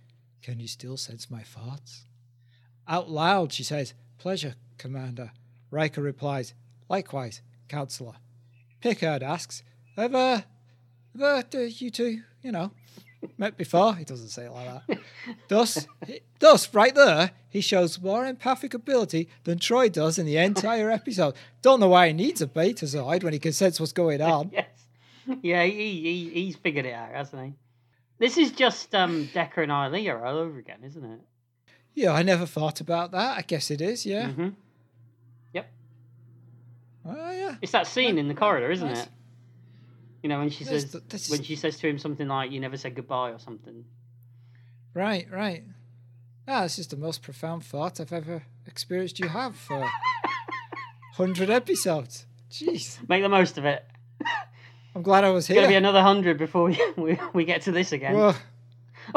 [0.42, 2.06] Can you still sense my thoughts?
[2.88, 5.32] Out loud, she says, Pleasure, Commander.
[5.70, 6.54] Riker replies,
[6.88, 8.14] Likewise, Counsellor.
[8.80, 9.62] Picard asks,
[9.96, 10.44] Ever,
[11.14, 12.72] ever, you two, you know,
[13.38, 13.94] met before?
[13.94, 14.98] He doesn't say it like that.
[15.48, 20.36] Thus, he- thus, right there, he shows more empathic ability than Troi does in the
[20.38, 21.34] entire episode.
[21.62, 24.50] Don't know why he needs a betazoid when he can sense what's going on.
[24.52, 24.66] Yes.
[25.42, 27.52] Yeah, he, he he's figured it out, hasn't he?
[28.18, 31.20] This is just um, Decker and Ilia all over again, isn't it?
[31.94, 33.38] Yeah, I never thought about that.
[33.38, 34.28] I guess it is, yeah.
[34.30, 34.48] hmm
[35.52, 35.70] Yep.
[37.06, 37.56] Oh, yeah.
[37.60, 39.08] It's that scene in the corridor, isn't it?
[40.22, 42.60] You know, when she says th- this when she says to him something like "You
[42.60, 43.84] never said goodbye" or something.
[44.94, 45.64] Right, right.
[46.46, 49.80] Ah, this is the most profound thought I've ever experienced you have for
[51.16, 52.26] 100 episodes.
[52.50, 52.98] Jeez.
[53.08, 53.84] Make the most of it.
[54.94, 57.72] I'm glad I was It's gonna be another hundred before we, we, we get to
[57.72, 58.14] this again.
[58.14, 58.36] Well,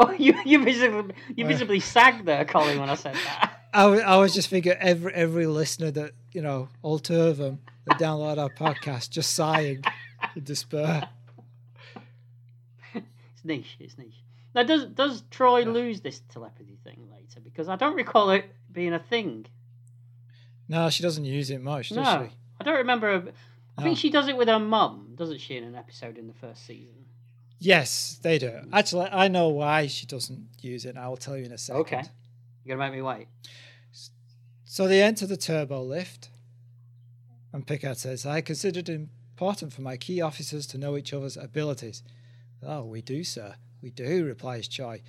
[0.00, 1.48] Oh, you you visibly you Well.
[1.52, 3.52] visibly sagged there, Colin, when I said that.
[3.72, 7.36] I wa- I was just thinking every every listener that, you know, all two of
[7.36, 9.82] them that download our podcast just sighing in
[10.42, 11.08] despair.
[12.94, 13.76] It's niche.
[13.80, 14.22] It's niche.
[14.54, 17.40] Now, does does Troi lose this telepathy thing later?
[17.40, 19.46] Because I don't recall it being a thing.
[20.68, 22.34] No, she doesn't use it much, does No, she?
[22.60, 23.20] I don't remember.
[23.20, 23.32] her-
[23.78, 26.32] I think she does it with her mum, doesn't she, in an episode in the
[26.32, 27.04] first season?
[27.58, 28.48] Yes, they do.
[28.48, 28.68] Mm.
[28.72, 30.90] Actually, I know why she doesn't use it.
[30.90, 31.82] and I will tell you in a second.
[31.82, 32.02] Okay.
[32.64, 33.28] You're gonna make me wait.
[34.64, 36.30] So they enter the turbo lift,
[37.52, 41.36] and Picard says, I considered it important for my key officers to know each other's
[41.36, 42.02] abilities.
[42.62, 43.56] Oh, we do, sir.
[43.82, 45.02] We do, replies Troi.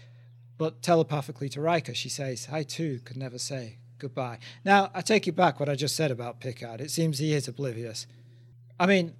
[0.57, 4.39] But telepathically to Riker, she says, I too could never say goodbye.
[4.65, 6.81] Now, I take it back what I just said about Picard.
[6.81, 8.05] It seems he is oblivious.
[8.77, 9.13] I mean,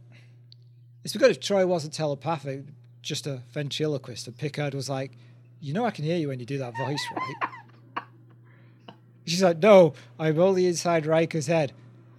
[1.05, 2.65] it's because if Troi wasn't telepathic,
[3.01, 5.13] just a ventriloquist, and Picard was like,
[5.61, 8.03] You know, I can hear you when you do that voice, right?
[9.25, 11.71] She's like, no, I'm only inside Riker's head.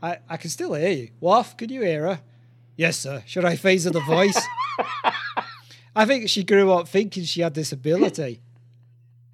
[0.02, 1.10] I, I can still hear you.
[1.20, 2.20] Worf, can you hear her?
[2.78, 3.24] Yes, sir.
[3.26, 4.40] Should I phaser the voice?
[5.96, 8.40] I think she grew up thinking she had this ability.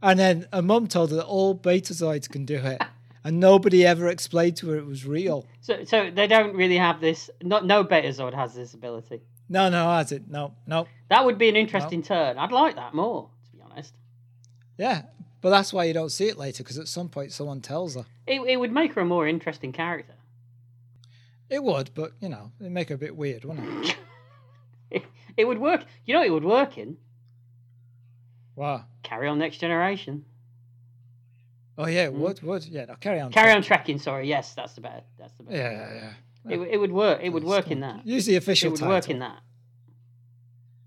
[0.02, 2.82] And then her mum told her that all betazoids can do it.
[3.22, 5.46] And nobody ever explained to her it was real.
[5.60, 7.28] So, so they don't really have this.
[7.42, 9.20] Not no Betazoid has this ability.
[9.50, 10.26] No, no, has it?
[10.26, 10.88] No, no.
[11.10, 12.38] That would be an interesting turn.
[12.38, 13.92] I'd like that more, to be honest.
[14.78, 15.02] Yeah.
[15.42, 18.06] But that's why you don't see it later, because at some point someone tells her.
[18.26, 20.14] It, it would make her a more interesting character.
[21.54, 23.96] It would, but, you know, it'd make her a bit weird, wouldn't it?
[24.90, 25.04] It,
[25.36, 25.84] it would work.
[26.04, 26.96] You know, it would work in
[28.56, 28.86] Wow.
[29.04, 30.24] Carry On Next Generation.
[31.78, 32.64] Oh, yeah, it would, would.
[32.64, 33.30] Yeah, no, carry on.
[33.30, 34.00] Carry On Tracking.
[34.00, 35.02] Sorry, yes, that's the better.
[35.16, 35.56] That's the better.
[35.56, 36.52] Yeah, yeah, yeah.
[36.54, 37.20] It, would- it would work.
[37.22, 38.04] It would work in that.
[38.04, 38.66] Use the official.
[38.68, 38.94] It would title.
[38.94, 39.38] work in that.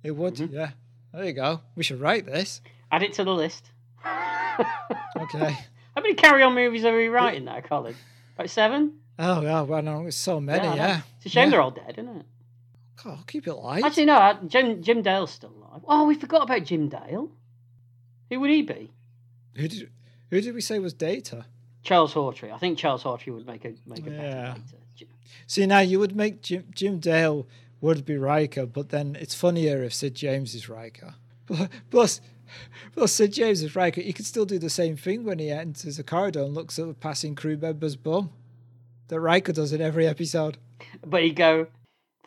[0.03, 0.51] It would, Mhm.
[0.51, 0.71] yeah.
[1.13, 1.61] There you go.
[1.77, 2.59] We should write this.
[2.91, 3.71] Add it to the list.
[4.05, 5.51] Okay.
[5.95, 7.95] How many Carry On movies are we writing now, Colin?
[8.35, 8.99] About seven?
[9.19, 10.75] Oh, yeah, well, no, it's so many, I know.
[10.75, 11.01] yeah.
[11.17, 11.51] It's a shame Yeah.
[11.51, 12.25] they're all dead, isn't it?
[13.03, 13.83] God, I'll keep it light.
[13.83, 14.15] Actually, no.
[14.15, 15.81] uh, Jim Jim Dale's still alive.
[15.87, 17.29] Oh, we forgot about Jim Dale.
[18.29, 18.91] Who would he be?
[19.55, 19.89] who did
[20.29, 21.45] who did we say was Data?
[21.83, 22.51] Charles Hawtrey.
[22.51, 24.53] I think Charles Hawtrey would make a make a better Yeah.
[24.55, 25.11] Data.
[25.45, 27.47] See, now you would make Jim, Jim Dale
[27.79, 31.13] would be Riker, but then it's funnier if Sid James is Riker.
[31.91, 32.19] Plus,
[32.93, 34.01] plus Sid James is Riker.
[34.01, 36.89] He could still do the same thing when he enters a corridor and looks at
[36.89, 38.31] a passing crew member's bum.
[39.07, 40.57] That Riker does in every episode.
[41.05, 41.67] But he'd go.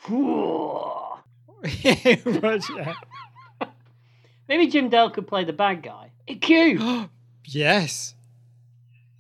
[0.08, 1.22] But,
[1.82, 2.94] yeah.
[4.48, 6.10] Maybe Jim Dale could play the bad guy.
[6.40, 7.08] Q.
[7.44, 8.14] yes.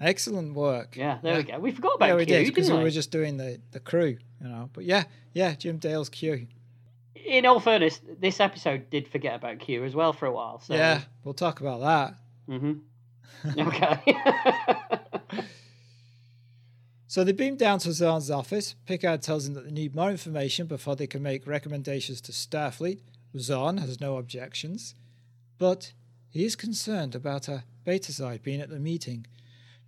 [0.00, 0.96] Excellent work.
[0.96, 1.58] Yeah, there we go.
[1.58, 2.84] We forgot about yeah, we Q, did because we we?
[2.84, 4.70] were just doing the, the crew, you know.
[4.72, 6.46] But yeah, yeah, Jim Dale's Q.
[7.14, 10.60] In all fairness, this episode did forget about Q as well for a while.
[10.60, 10.74] So.
[10.74, 12.14] Yeah, we'll talk about that.
[12.46, 12.72] hmm
[13.58, 14.96] Okay.
[17.10, 18.76] So they beam down to Zorn's office.
[18.86, 23.00] Picard tells him that they need more information before they can make recommendations to Starfleet.
[23.36, 24.94] Zahn has no objections,
[25.58, 25.92] but
[26.28, 29.26] he is concerned about a betazoid being at the meeting.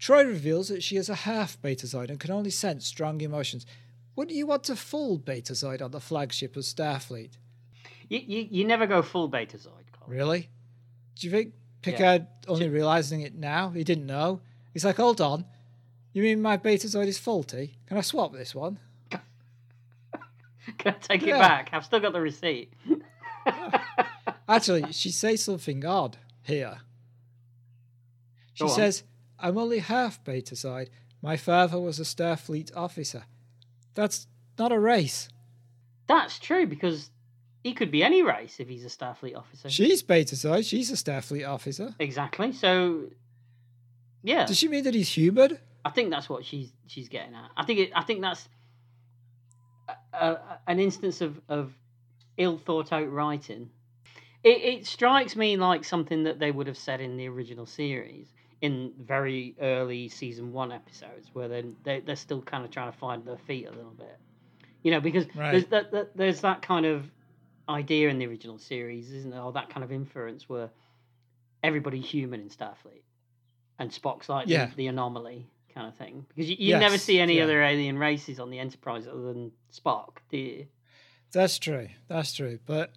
[0.01, 3.67] Troi reveals that she is a half betazoid and can only sense strong emotions.
[4.17, 7.37] Wouldn't you want a full betazoid on the flagship of Starfleet?
[8.09, 10.09] you, you, you never go full Betazoid, Colin.
[10.09, 10.49] Really?
[11.15, 13.69] Do you think Picard only realizing it now?
[13.69, 14.41] He didn't know.
[14.73, 15.45] He's like, hold on.
[16.13, 17.75] You mean my betazoid is faulty?
[17.87, 18.79] Can I swap this one?
[19.11, 21.37] Can I take Yeah.
[21.37, 21.71] it back?
[21.73, 22.73] I've still got the receipt.
[24.49, 26.79] Actually, she says something odd here.
[28.55, 29.03] She says,
[29.41, 30.89] I'm only half betazoid.
[31.23, 33.25] My father was a Starfleet officer.
[33.95, 34.27] That's
[34.59, 35.29] not a race.
[36.07, 37.11] That's true because
[37.65, 39.69] he could be any race if he's a Starfleet officer.
[39.71, 40.67] She's betazoid.
[40.69, 41.95] She's a Starfleet officer.
[41.99, 42.53] Exactly.
[42.53, 43.05] So,
[44.23, 45.59] yeah, Does she mean that he's human?
[45.85, 47.51] I think that's what she's she's getting at.
[47.57, 48.49] I think it, I think that's
[49.89, 49.95] a,
[50.27, 51.73] a, an instance of, of
[52.37, 53.71] ill thought out writing.
[54.45, 58.33] It, it strikes me like something that they would have said in the original series
[58.61, 62.99] in very early season one episodes, where they they they're still kind of trying to
[62.99, 64.19] find their feet a little bit.
[64.83, 67.09] You know, because there's that, that there's that kind of
[67.69, 69.41] idea in the original series, isn't there?
[69.41, 70.71] Or that kind of inference where
[71.63, 73.03] everybody's human in Starfleet,
[73.79, 74.71] and Spock's like the- Yeah.
[74.77, 76.27] the, anomaly kind of thing.
[76.29, 77.45] Because you, you never see any yeah.
[77.45, 80.67] other alien races on the Enterprise other than Spock, do you?
[81.33, 81.89] That's true.
[82.09, 82.59] That's true.
[82.67, 82.91] But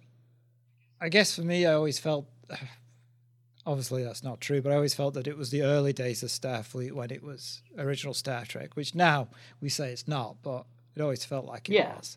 [1.00, 2.26] I guess for me, I always felt.
[3.66, 6.28] Obviously, that's not true, but I always felt that it was the early days of
[6.28, 9.26] Starfleet when it was original Star Trek, which now
[9.60, 11.96] we say it's not, but it always felt like it Yeah.
[11.96, 12.16] was.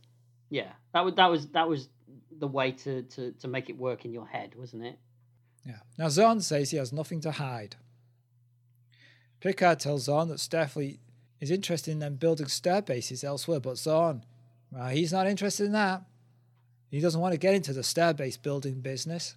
[0.52, 1.90] Yeah, that was that was that was
[2.38, 5.00] the way to, to, to make it work in your head, wasn't it?
[5.66, 5.80] Yeah.
[5.98, 7.76] Now, Zorn says he has nothing to hide.
[9.40, 10.98] Picard tells Zorn that Starfleet
[11.40, 14.24] is interested in them building star bases elsewhere, but Zorn,
[14.72, 16.04] well, he's not interested in that.
[16.90, 19.36] He doesn't want to get into the starbase building business.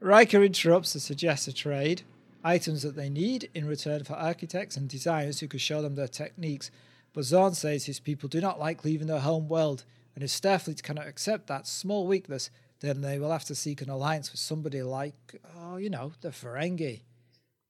[0.00, 2.02] Riker interrupts to suggest a trade,
[2.42, 6.08] items that they need in return for architects and designers who could show them their
[6.08, 6.70] techniques.
[7.12, 10.82] But Zorn says his people do not like leaving their home world, and if Starfleet
[10.82, 12.50] cannot accept that small weakness,
[12.80, 16.28] then they will have to seek an alliance with somebody like, oh, you know, the
[16.28, 17.02] Ferengi.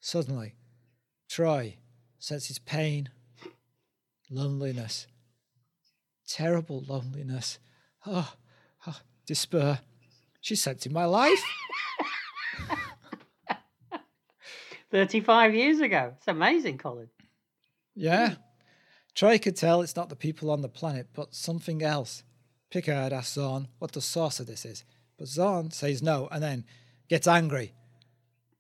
[0.01, 0.55] Suddenly,
[1.31, 1.77] Troi
[2.19, 3.09] senses pain,
[4.29, 5.07] loneliness,
[6.27, 7.61] terrible loneliness,
[8.05, 8.35] oh,
[8.87, 9.81] oh despair.
[10.41, 11.41] She's sensing my life.
[14.91, 16.15] 35 years ago.
[16.17, 17.11] It's amazing, Colin.
[17.95, 18.35] Yeah.
[19.15, 22.25] Troi could tell it's not the people on the planet, but something else.
[22.71, 24.85] Picard asks Zorn what the source of this is,
[25.17, 26.65] but Zorn says no and then
[27.09, 27.73] gets angry.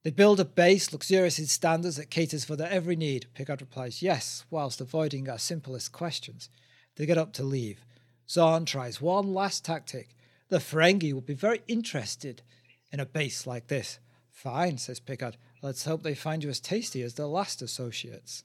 [0.03, 3.27] They build a base luxurious in standards that caters for their every need.
[3.35, 6.49] Picard replies yes, whilst avoiding our simplest questions.
[6.97, 7.85] They get up to leave.
[8.29, 10.17] Zorn tries one last tactic.
[10.49, 12.43] The Ferengi will be very interested
[12.91, 13.99] in a base like this.
[14.31, 15.37] Fine, says Picard.
[15.63, 18.45] Let's hope they find you as tasty as their last associates.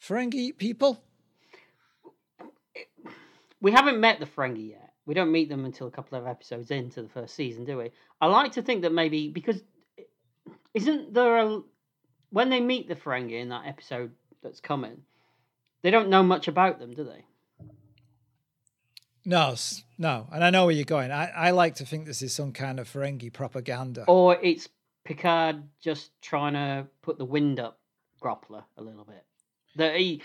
[0.00, 1.02] Ferengi people?
[3.60, 4.92] We haven't met the Ferengi yet.
[5.06, 7.90] We don't meet them until a couple of episodes into the first season, do we?
[8.20, 9.60] I like to think that maybe because
[10.78, 11.60] isn't there a
[12.30, 14.12] when they meet the Ferengi in that episode
[14.42, 15.02] that's coming,
[15.82, 17.24] they don't know much about them, do they?
[19.24, 19.56] No,
[19.98, 21.10] no, and I know where you're going.
[21.10, 24.04] I, I like to think this is some kind of Ferengi propaganda.
[24.06, 24.68] Or it's
[25.04, 27.80] Picard just trying to put the wind up
[28.22, 29.24] Groppler a little bit.
[29.76, 30.22] That he,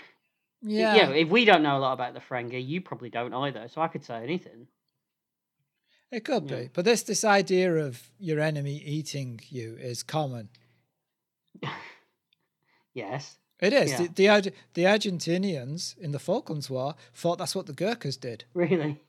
[0.62, 1.10] yeah, yeah.
[1.10, 3.66] If we don't know a lot about the Ferengi, you probably don't either.
[3.68, 4.68] So I could say anything.
[6.10, 6.56] It could yeah.
[6.56, 6.70] be.
[6.72, 10.48] But this this idea of your enemy eating you is common.
[12.94, 13.38] Yes.
[13.60, 13.90] It is.
[13.90, 13.96] Yeah.
[13.98, 18.44] The, the the Argentinians in the Falklands War thought that's what the Gurkhas did.
[18.54, 19.00] Really.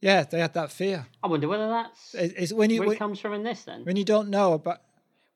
[0.00, 1.06] Yeah, they had that fear.
[1.22, 3.64] I wonder whether that's It- It's when you where when, it comes from in this
[3.64, 3.84] then.
[3.84, 4.80] when you don't know about.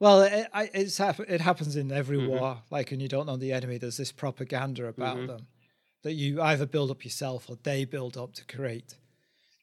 [0.01, 2.29] Well, it, it's it happens in every Mhm.
[2.29, 2.62] war.
[2.70, 5.27] Like when you don't know the enemy, there's this propaganda about Mhm.
[5.27, 5.46] them
[6.03, 8.94] that you either build up yourself or they build up to create.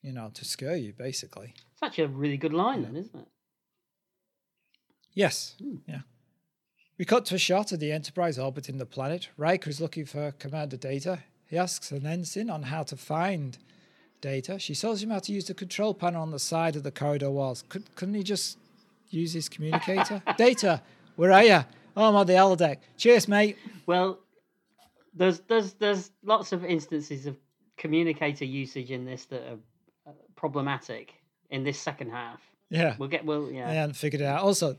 [0.06, 1.56] You know, to scare you, basically.
[1.74, 3.28] It's actually a really good line then, isn't it?
[5.15, 5.56] Yes.
[5.60, 5.78] Hmm.
[5.88, 6.02] Yeah.
[7.00, 9.30] We cut to a shot of the Enterprise orbiting the planet.
[9.36, 11.24] Riker is looking for Commander Data.
[11.48, 13.58] He asks an ensign on how to find
[14.22, 14.60] Data.
[14.60, 17.32] She shows him how to use the control panel on the side of the corridor
[17.32, 17.63] walls.
[17.68, 18.60] Could, couldn't he just
[19.10, 20.22] use his communicator?
[20.38, 20.84] Data,
[21.15, 21.65] where are you?
[21.98, 22.78] Oh, I'm on the holodeck.
[22.96, 23.58] Cheers, mate.
[23.88, 24.20] Well,
[25.15, 27.38] there's there's there's lots of instances of
[27.76, 29.58] communicator usage in this that are
[30.36, 31.13] problematic
[31.50, 32.39] in this second half.
[32.70, 32.96] Yeah.
[32.98, 33.70] We'll get well, yeah.
[33.70, 34.41] I hadn't figured it out.
[34.41, 34.78] Also,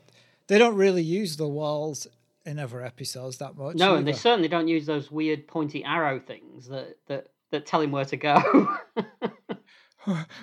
[0.49, 2.07] they don't really use the walls
[2.45, 3.77] in other episodes that much.
[3.77, 7.81] No, and they certainly don't use those weird pointy arrow things that that that tell
[7.81, 8.77] him where to go.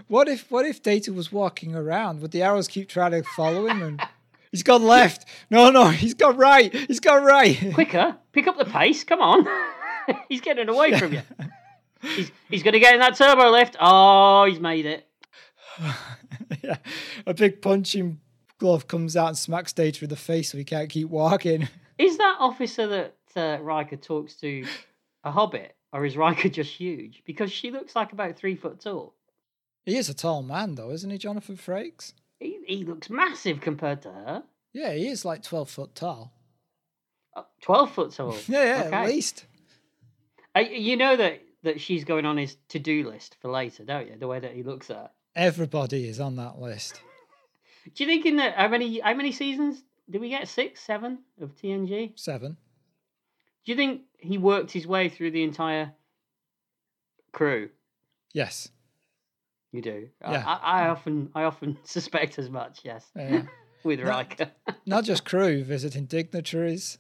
[0.08, 2.22] What if what if Data was walking around?
[2.22, 3.82] Would the arrows keep trying to follow him?
[3.82, 4.02] And
[4.52, 5.26] he's gone left.
[5.50, 6.74] No, no, he's gone right.
[6.74, 7.74] He's gone right.
[7.74, 9.04] Quicker, pick up the pace.
[9.04, 9.48] Come on,
[10.30, 11.22] he's getting away from you.
[12.16, 13.76] He's he's going to get in that turbo lift.
[13.80, 15.08] Oh, he's made it.
[16.64, 16.78] yeah,
[17.26, 18.20] a big punching
[18.60, 21.68] glove comes out and smacks Data in the face, so he can't keep walking.
[21.98, 24.66] Is that officer that uh, Riker talks to
[25.24, 27.24] a hobbit, or is Riker just huge?
[27.26, 29.16] Because she looks like about three foot tall.
[29.86, 32.14] He is a tall man, though, isn't he, Jonathan Frakes?
[32.40, 34.44] He, he looks massive compared to her.
[34.74, 36.34] Yeah, he is like twelve foot tall.
[37.36, 38.36] Uh, Twelve foot tall.
[38.48, 38.96] Yeah, yeah, Okay.
[38.96, 39.46] at least.
[40.56, 44.08] Uh, you know that that she's going on his to do list for later, don't
[44.08, 44.16] you?
[44.18, 44.96] The way that he looks at.
[44.98, 45.10] her.
[45.36, 47.02] Everybody is on that list.
[47.96, 50.48] Do you think in the how many how many seasons did we get?
[50.48, 52.18] Six, seven of TNG.
[52.18, 52.58] Seven.
[53.66, 55.94] Do you think he worked his way through the entire
[57.32, 57.70] crew?
[58.34, 58.70] Yes.
[59.72, 60.10] You do.
[60.22, 60.44] Yeah.
[60.46, 62.82] I, I often I often suspect as much.
[62.84, 63.44] Yes, Yeah.
[63.84, 64.02] with.
[64.02, 64.52] Riker.
[64.86, 67.00] Not just crew visiting dignitaries.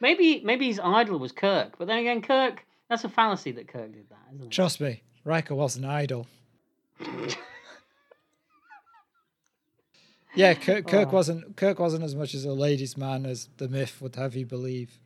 [0.00, 2.64] Maybe maybe his idol was Kirk, but then again, Kirk.
[2.88, 4.50] That's a fallacy that Kirk did that, isn't it?
[4.50, 6.26] Trust me, Riker was an idol.
[10.34, 11.12] Yeah, Kirk, Kirk Oh.
[11.12, 14.46] wasn't Kirk wasn't as much as a ladies' man as the myth would have you
[14.46, 15.00] believe.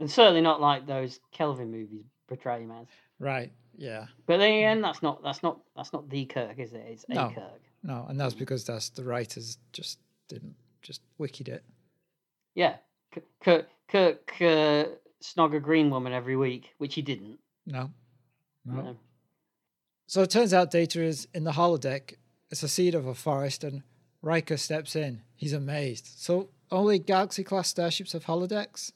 [0.00, 2.86] and certainly not like those Kelvin movies portray him as.
[3.18, 3.52] Right?
[3.76, 4.06] Yeah.
[4.26, 6.84] But then again, that's not that's not that's not the Kirk, is it?
[6.88, 7.60] It's a Kirk.
[7.82, 9.98] No, and that's because that's the writers just
[10.28, 11.62] didn't just wicked it.
[12.54, 12.76] Yeah,
[13.42, 14.86] Kirk Kirk uh,
[15.22, 17.38] snog a green woman every week, which he didn't.
[17.64, 17.90] No.
[18.64, 18.82] No.
[18.82, 18.96] No.
[20.08, 22.14] So it turns out Data is in the holodeck.
[22.50, 23.84] It's a seed of a forest, and
[24.20, 25.22] Riker steps in.
[25.36, 26.08] He's amazed.
[26.16, 28.90] So only Galaxy class starships have holodecks.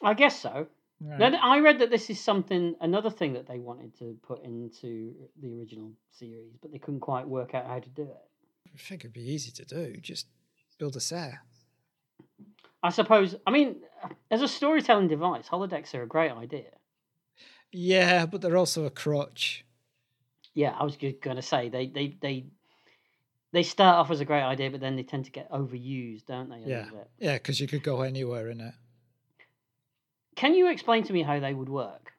[0.00, 0.68] I guess so.
[1.00, 1.18] Right.
[1.18, 5.12] Then I read that this is something, another thing that they wanted to put into
[5.42, 8.70] the original series, but they couldn't quite work out how to do it.
[8.72, 9.96] I think it'd be easy to do.
[10.00, 10.26] Just
[10.78, 11.34] build a set.
[12.82, 13.34] I suppose.
[13.46, 13.76] I mean,
[14.30, 16.70] as a storytelling device, holodecks are a great idea.
[17.72, 19.64] Yeah, but they're also a crutch.
[20.54, 22.46] Yeah, I was going to say they they they
[23.52, 26.48] they start off as a great idea, but then they tend to get overused, don't
[26.48, 26.58] they?
[26.66, 26.86] Yeah,
[27.18, 28.74] yeah, because you could go anywhere in it.
[30.36, 32.12] Can you explain to me how they would work?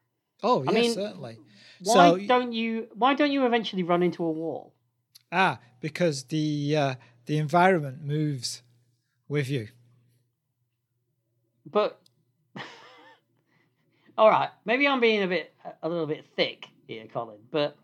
[0.43, 1.38] Oh, I yeah, mean, certainly.
[1.84, 2.88] Why so, don't you?
[2.93, 4.74] Why don't you eventually run into a wall?
[5.32, 6.95] ah, because the uh,
[7.26, 8.62] the environment moves
[9.28, 9.70] with you.
[11.72, 11.99] But
[14.17, 15.53] all right, maybe I'm being a bit
[15.84, 17.38] a little bit thick here, Colin.
[17.51, 17.78] But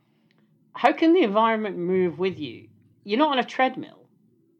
[0.73, 2.67] how can the environment move with you?
[3.03, 3.99] You're not on a treadmill.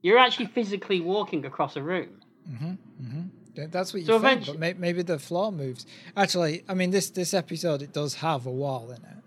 [0.02, 2.22] You're actually physically walking across a room.
[2.50, 3.22] Mm-hmm, mm-hmm.
[3.56, 5.86] Th- That's what you So think, eventu- but may- maybe the floor moves.
[6.16, 9.24] Actually, I mean, this this episode it does have a wall in it.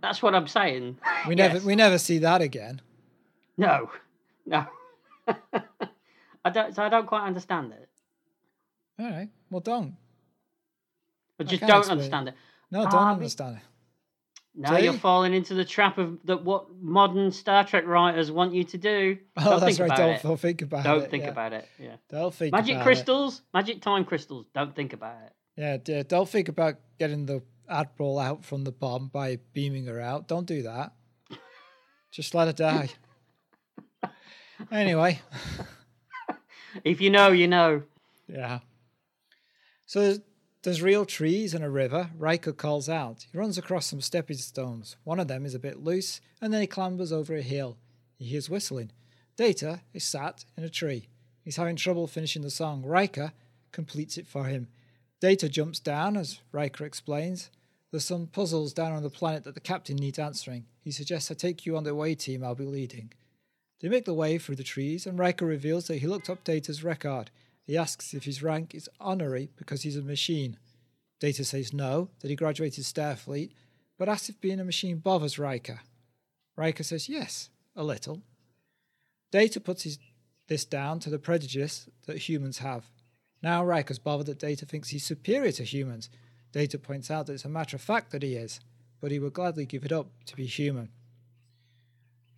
[0.00, 0.98] That's what I'm saying.
[1.26, 1.52] We Yes.
[1.54, 2.80] never we never see that again.
[3.56, 3.90] No,
[4.46, 4.66] no.
[6.44, 6.74] I don't.
[6.74, 7.81] So I don't quite understand it.
[8.98, 9.96] All right, well, don't.
[11.40, 11.98] I just don't explain.
[11.98, 12.34] understand it.
[12.70, 13.62] No, don't Ah, understand it.
[14.54, 18.64] Now you're falling into the trap of that what modern Star Trek writers want you
[18.64, 19.18] to do.
[19.38, 19.86] Oh, don't that's think right.
[19.86, 20.22] about Don't, it.
[20.22, 20.88] don't think about it.
[20.88, 21.30] Don't think yeah.
[21.30, 21.68] about it.
[21.78, 21.96] Yeah.
[22.10, 24.46] Don't think Magic about crystals, magic time crystals.
[24.54, 25.32] Don't think about it.
[25.60, 25.88] It.
[25.88, 30.28] Yeah, don't think about getting the admiral out from the bomb by beaming her out.
[30.28, 30.92] Don't do that.
[32.10, 32.90] Just let her die.
[34.70, 35.20] anyway,
[36.84, 37.82] If you know, you know.
[38.28, 38.60] yeah.
[39.92, 40.20] So there's,
[40.62, 42.08] there's real trees and a river.
[42.16, 43.26] Riker calls out.
[43.30, 44.96] He runs across some stepping stones.
[45.04, 47.76] One of them is a bit loose, and then he clambers over a hill.
[48.16, 48.90] He hears whistling.
[49.36, 51.08] Data is sat in a tree.
[51.44, 52.86] He's having trouble finishing the song.
[52.86, 53.34] Riker
[53.70, 54.68] completes it for him.
[55.20, 57.50] Data jumps down, as Riker explains.
[57.90, 60.64] There's some puzzles down on the planet that the captain needs answering.
[60.80, 63.12] He suggests I take you on the away team I'll be leading.
[63.82, 66.82] They make the way through the trees, and Riker reveals that he looked up Data's
[66.82, 67.30] record.
[67.64, 70.58] He asks if his rank is honorary because he's a machine.
[71.20, 73.52] Data says no, that he graduated Starfleet,
[73.98, 75.80] but asks if being a machine bothers Riker.
[76.56, 78.22] Riker says yes, a little.
[79.30, 79.98] Data puts his,
[80.48, 82.90] this down to the prejudice that humans have.
[83.42, 86.10] Now Riker's bothered that Data thinks he's superior to humans.
[86.52, 88.60] Data points out that it's a matter of fact that he is,
[89.00, 90.90] but he would gladly give it up to be human.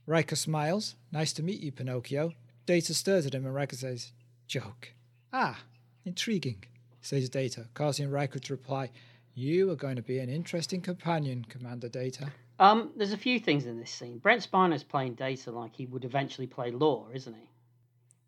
[0.07, 0.97] Riker smiles.
[1.13, 2.33] Nice to meet you, Pinocchio.
[2.67, 4.13] Data stares at him and Riker says,
[4.47, 4.94] Joke.
[5.37, 5.59] Ah,
[6.05, 6.63] intriguing,
[7.01, 8.91] says Data, causing Riker to reply,
[9.35, 12.31] You are going to be an interesting companion, Commander Data.
[12.61, 14.19] Um, there's a few things in this scene.
[14.19, 17.49] Brent Spiner's playing Data like he would eventually play Lore, isn't he?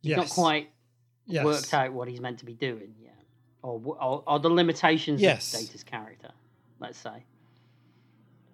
[0.02, 0.18] He's Yes.
[0.18, 0.70] not quite
[1.26, 1.44] yes.
[1.44, 3.22] worked out what he's meant to be doing yet,
[3.62, 5.54] or or, or the limitations Yes.
[5.54, 6.32] of Data's character.
[6.80, 7.22] Let's say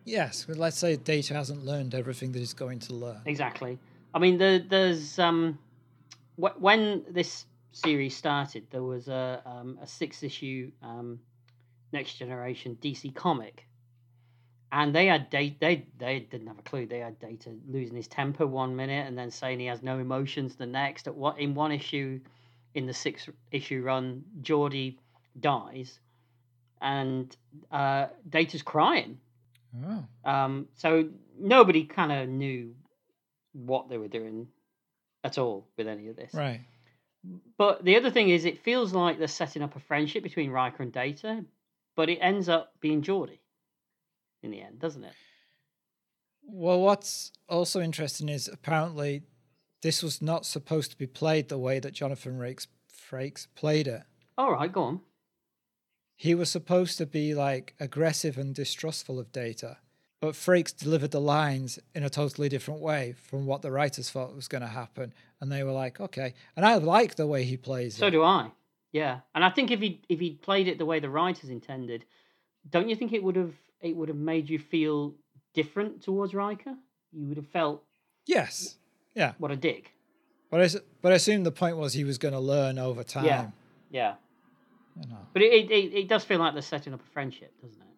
[0.05, 3.23] Yes, but let's say Data hasn't learned everything that he's going to learn.
[3.25, 3.79] exactly.
[4.13, 5.59] I mean, the, there's um,
[6.37, 11.21] wh- when this series started, there was a um, a six issue um,
[11.93, 13.67] Next Generation DC comic,
[14.71, 16.87] and they had date they they didn't have a clue.
[16.87, 20.57] They had Data losing his temper one minute and then saying he has no emotions
[20.57, 21.07] the next.
[21.07, 22.21] At what in one issue,
[22.75, 24.99] in the six issue run, Geordi
[25.39, 25.99] dies,
[26.81, 27.35] and
[27.71, 29.19] uh, Data's crying.
[29.87, 30.05] Oh.
[30.31, 31.09] Um, so
[31.39, 32.75] nobody kind of knew
[33.53, 34.49] what they were doing
[35.25, 36.35] at all with any of this.
[36.35, 36.61] Right.
[37.57, 40.83] But the other thing is, it feels like they're setting up a friendship between Riker
[40.83, 41.45] and Data,
[41.95, 43.39] but it ends up being Geordi
[44.43, 45.15] in the end, doesn't it?
[46.45, 49.23] Well, what's also interesting is apparently
[49.83, 54.03] this was not supposed to be played the way that Jonathan Frakes, Frakes played it.
[54.37, 55.01] All right, go on.
[56.17, 59.79] He was supposed to be like aggressive and distrustful of Data,
[60.21, 64.35] but Frakes delivered the lines in a totally different way from what the writers thought
[64.35, 65.13] was going to happen,
[65.43, 66.33] and they were like, okay.
[66.57, 68.13] And I like the way he plays So it.
[68.13, 68.51] do I.
[68.93, 72.05] Yeah, and I think if he if he played it the way the writers intended,
[72.71, 75.15] don't you think it would have it would have made you feel
[75.53, 76.75] different towards Riker?
[77.13, 77.83] You would have felt
[78.27, 78.77] Yes,
[79.15, 79.93] yeah, what a dick.
[80.51, 80.69] but I,
[81.03, 83.25] but I assume the point was he was going to learn over time.
[83.25, 83.47] Yeah.
[83.91, 84.15] Yeah,
[85.01, 85.27] You know.
[85.33, 87.89] but it, it it does feel like they're setting up a friendship, doesn't it?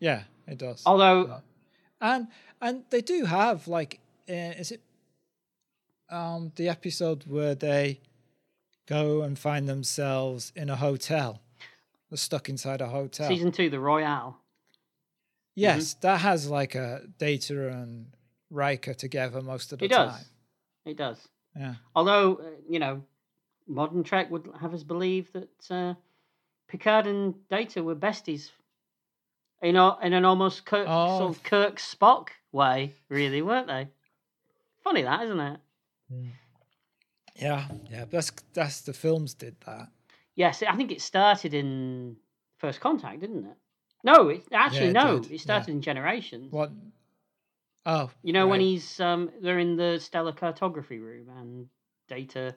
[0.00, 0.82] Yeah, it does.
[0.84, 1.40] Although
[2.00, 2.28] and
[2.60, 4.80] and they do have like uh, is it
[6.10, 8.00] um the episode where they
[8.86, 11.40] go and find themselves in a hotel
[12.10, 14.38] they're stuck inside a hotel season two, the Royale.
[15.54, 18.06] yes that has like a data and
[18.50, 20.08] Riker together most of the time.
[20.08, 20.24] It does.
[20.84, 21.28] It does.
[21.56, 23.02] yeah Although uh, you know,
[23.66, 25.94] modern Trek would have us believe that uh,
[26.68, 28.50] Picard and Data were besties.
[29.62, 31.18] You know, in an almost Kirk, Oh.
[31.18, 33.88] sort of Kirk Spock way, really, weren't they?
[34.84, 35.58] Funny that, isn't it?
[37.34, 38.04] Yeah, yeah.
[38.10, 39.88] That's that's the films did that.
[40.34, 42.16] Yes, I think it started in
[42.58, 43.56] First Contact, didn't it?
[44.04, 46.52] No, it actually it no, did, it started in Generations.
[46.52, 46.70] What?
[47.84, 51.68] Oh, You know when he's um they're in the stellar cartography room and
[52.08, 52.54] Data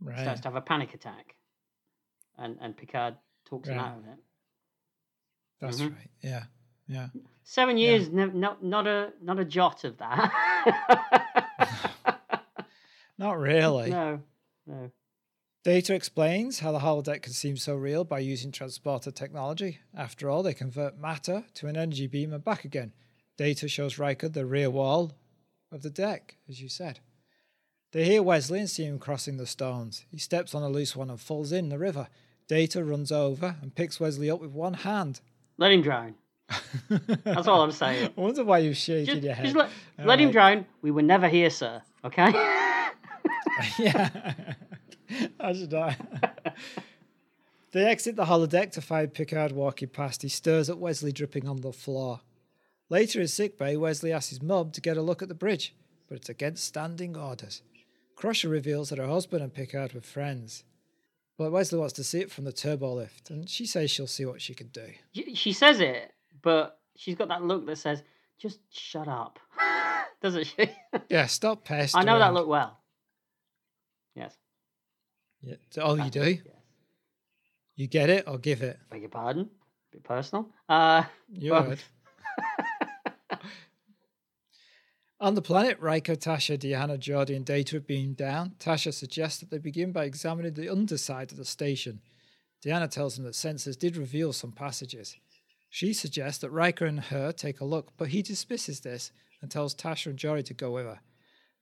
[0.00, 0.18] right.
[0.18, 1.34] starts to have a panic attack,
[2.38, 3.16] and and Picard
[3.46, 4.18] talks him out of it.
[5.60, 5.92] That's Mhm.
[5.92, 6.10] right.
[6.22, 6.44] Yeah,
[6.86, 7.08] yeah.
[7.44, 7.90] Seven Yeah.
[7.90, 11.23] years, no, not not a not a jot of that.
[13.18, 13.90] Not really.
[13.90, 14.20] no,
[14.66, 14.90] no.
[15.64, 19.78] Data explains how the holodeck can seem so real by using transporter technology.
[19.96, 22.92] After all, they convert matter to an energy beam and back again.
[23.38, 25.12] Data shows Riker the rear wall
[25.72, 27.00] of the deck, as you said.
[27.92, 30.04] They hear Wesley and see him crossing the stones.
[30.10, 32.08] He steps on a loose one and falls in the river.
[32.46, 35.20] Data runs over and picks Wesley up with one hand.
[35.56, 36.14] Let him drown.
[37.24, 38.12] That's all I'm saying.
[38.18, 39.44] I wonder why you're shaking Just, your head.
[39.46, 40.66] just let, let him drown.
[40.82, 41.80] We were never here, sir.
[42.04, 42.32] Okay.
[43.78, 44.54] yeah.
[45.40, 45.96] I should die.
[47.72, 50.22] they exit the holodeck to find Picard walking past.
[50.22, 52.20] He stirs at Wesley dripping on the floor.
[52.90, 55.74] Later in sickbay, Wesley asks his mum to get a look at the bridge,
[56.08, 57.62] but it's against standing orders.
[58.14, 60.64] Crusher reveals that her husband and Picard were friends.
[61.36, 64.24] But Wesley wants to see it from the turbo lift, and she says she'll see
[64.24, 64.86] what she can do.
[65.12, 68.04] She- she says it, but she's got that look that says,
[68.38, 69.40] "Just shut up,"
[70.22, 70.70] doesn't she?
[71.08, 72.02] Yeah, stop pestering.
[72.02, 72.78] I know that look well.
[74.14, 74.36] Yes.
[75.42, 75.56] Yeah.
[75.78, 76.20] Oh, you do?
[76.24, 76.40] Yes.
[77.76, 78.78] You get it or give it?
[78.90, 79.50] Beg your pardon.
[79.92, 80.48] bit personal.
[80.68, 81.80] Uh, You would.
[85.20, 88.52] On the planet, Riker, Tasha, Deanna, Geordi, and Data have beamed down.
[88.58, 92.00] Tasha suggests that they begin by examining the underside of the station.
[92.64, 95.16] Deanna tells them that sensors did reveal some passages.
[95.70, 99.74] She suggests that Riker and her take a look, but he dismisses this and tells
[99.74, 101.00] Tasha and Geordi to go with her.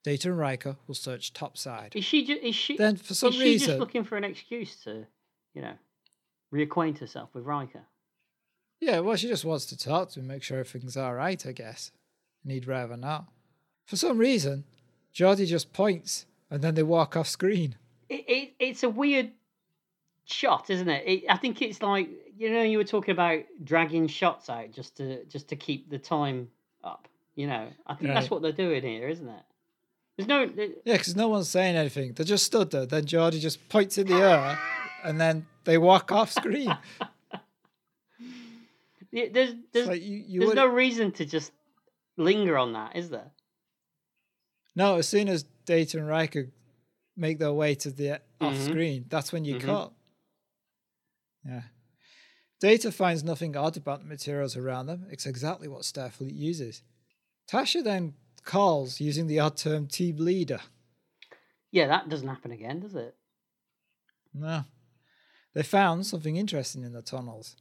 [0.03, 1.92] Data and Riker will search topside.
[1.94, 2.24] is she?
[2.24, 2.76] Ju- is she?
[2.76, 5.07] Then, for some is she reason, just looking for an excuse to,
[5.55, 5.74] you know,
[6.53, 7.82] reacquaint herself with Riker?
[8.80, 11.53] Yeah, well, she just wants to talk to him, make sure everything's all right, I
[11.53, 11.92] guess.
[12.42, 13.26] And he'd rather not.
[13.86, 14.64] For some reason,
[15.14, 17.76] Geordi just points and then they walk off screen.
[18.09, 19.30] It, it it's a weird
[20.24, 21.05] shot, isn't it?
[21.07, 21.24] it?
[21.28, 25.24] I think it's like you know you were talking about dragging shots out just to
[25.24, 26.48] just to keep the time
[26.84, 27.09] up.
[27.34, 29.42] You know, I think that's what they're doing here, isn't it?
[30.16, 30.42] There's no.
[30.84, 32.12] Yeah, because no one's saying anything.
[32.12, 32.86] They just stood there.
[32.86, 34.58] Then Geordi just points in the air
[35.04, 36.76] and then they walk off screen.
[39.14, 41.52] Yeah, There's there's like you, you there's no reason to just
[42.16, 43.30] linger on that, is there?
[44.74, 46.48] No, as soon as Data and Riker
[47.14, 48.64] make their way to the off Mhm.
[48.64, 49.60] screen, that's when you Mhm.
[49.60, 49.92] cut.
[51.44, 51.62] Yeah.
[52.58, 55.06] Data finds nothing odd about the materials around them.
[55.10, 56.82] It's exactly what Starfleet uses.
[57.46, 58.14] Tasha then
[58.45, 60.61] calls using the odd term team leader.
[61.70, 63.14] Yeah, that doesn't happen again, does it?
[64.34, 64.64] No.
[65.55, 67.57] They found something interesting in the tunnels.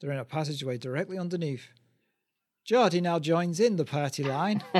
[0.00, 1.68] They're in a passageway directly underneath.
[2.68, 4.62] Geordi now joins in the party line.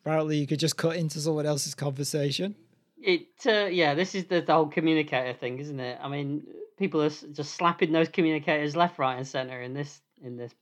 [0.00, 2.54] Apparently, you could just cut into someone else's conversation.
[3.00, 5.98] It uh, yeah, this is the, the whole communicator thing, isn't it?
[6.02, 6.46] I mean,
[6.78, 10.54] people are just slapping those communicators left, right, and center in this in this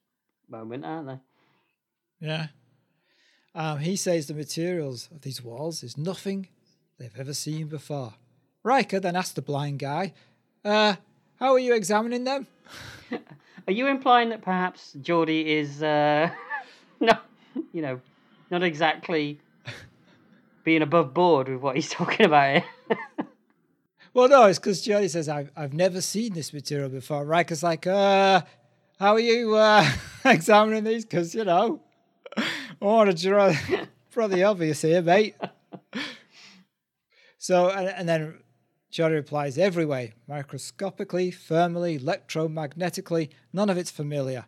[0.49, 2.26] moment, aren't they?
[2.26, 2.47] Yeah.
[3.55, 6.49] Um, he says the materials of these walls is nothing
[6.99, 8.14] they've ever seen before.
[8.62, 10.12] Riker then asks the blind guy,
[10.64, 10.97] uh,
[11.38, 12.47] how are you examining them?
[13.68, 16.30] Are you implying that perhaps Geordi is uh,
[17.01, 17.18] no,
[17.72, 18.01] you know,
[18.49, 19.40] not exactly
[20.62, 22.97] being above board with what he's talking about here?
[24.14, 27.24] Well, no, it's because Geordi says, I've, I've never seen this material before.
[27.24, 28.42] Riker's like, uh,
[28.99, 29.88] how are you uh,
[30.24, 31.05] examining these?
[31.05, 31.80] Because, you know,
[32.36, 32.44] I
[32.80, 33.55] want to draw
[34.11, 35.34] pretty obvious here, mate.
[37.38, 38.38] So, and, and then
[38.92, 44.47] Geordi replies, every way, microscopically, thermally, electromagnetically, none of it's familiar.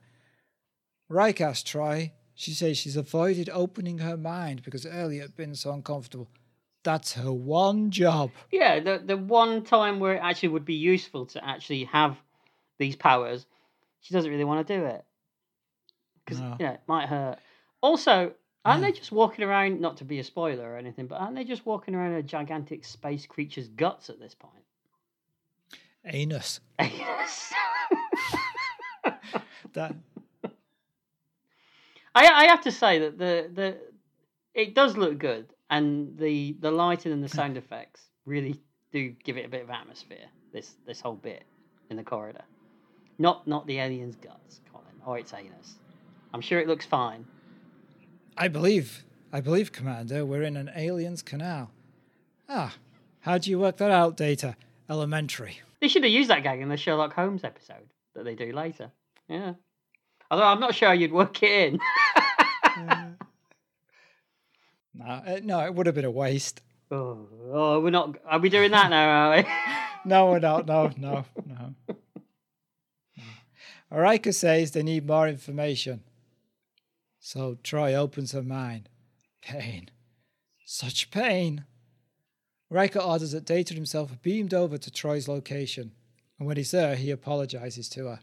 [1.08, 5.72] Riker asks Troi, she says she's avoided opening her mind because earlier had been so
[5.72, 6.28] uncomfortable.
[6.84, 8.30] That's her one job.
[8.52, 12.16] yeah, the the one time where it actually would be useful to actually have
[12.78, 13.46] these powers,
[14.00, 15.04] she doesn't really want to do it
[16.24, 16.56] because No.
[16.58, 17.38] you know it might hurt.
[17.80, 18.32] Also,
[18.64, 19.80] aren't they just walking around?
[19.80, 22.84] Not to be a spoiler or anything, but aren't they just walking around a gigantic
[22.84, 24.64] space creature's guts at this point?
[26.04, 26.60] Anus.
[26.78, 27.52] Anus.
[29.74, 29.94] That
[32.14, 33.76] I I have to say that the the
[34.54, 38.60] it does look good, and the the lighting and the sound effects really
[38.92, 40.26] do give it a bit of atmosphere.
[40.52, 41.44] This this whole bit
[41.90, 42.44] in the corridor,
[43.18, 45.76] not not the alien's guts, Colin, or its anus.
[46.32, 47.26] I'm sure it looks fine.
[48.36, 51.70] I believe, I believe, Commander, we're in an alien's canal.
[52.48, 52.74] Ah,
[53.20, 54.56] how do you work that out, Data?
[54.88, 55.60] Elementary.
[55.80, 58.90] They should have used that gag in the Sherlock Holmes episode that they do later.
[59.28, 59.54] Yeah.
[60.30, 61.80] Although I'm not sure you'd work it in.
[64.94, 66.60] No, uh, no, it would have been a waste.
[66.90, 68.16] oh, oh, we're not.
[68.26, 69.08] Are we doing that now?
[69.30, 69.46] Are we?
[70.04, 70.66] No, we're not.
[70.66, 71.74] No, no, no.
[73.90, 74.30] No.
[74.30, 76.02] Says they need more information.
[77.20, 78.88] So Troi opens her mind.
[79.42, 79.90] Pain.
[80.64, 81.64] Such pain.
[82.70, 85.92] Riker orders that Data himself beamed over to Troi's location,
[86.38, 88.20] and when he's there, he apologizes to her.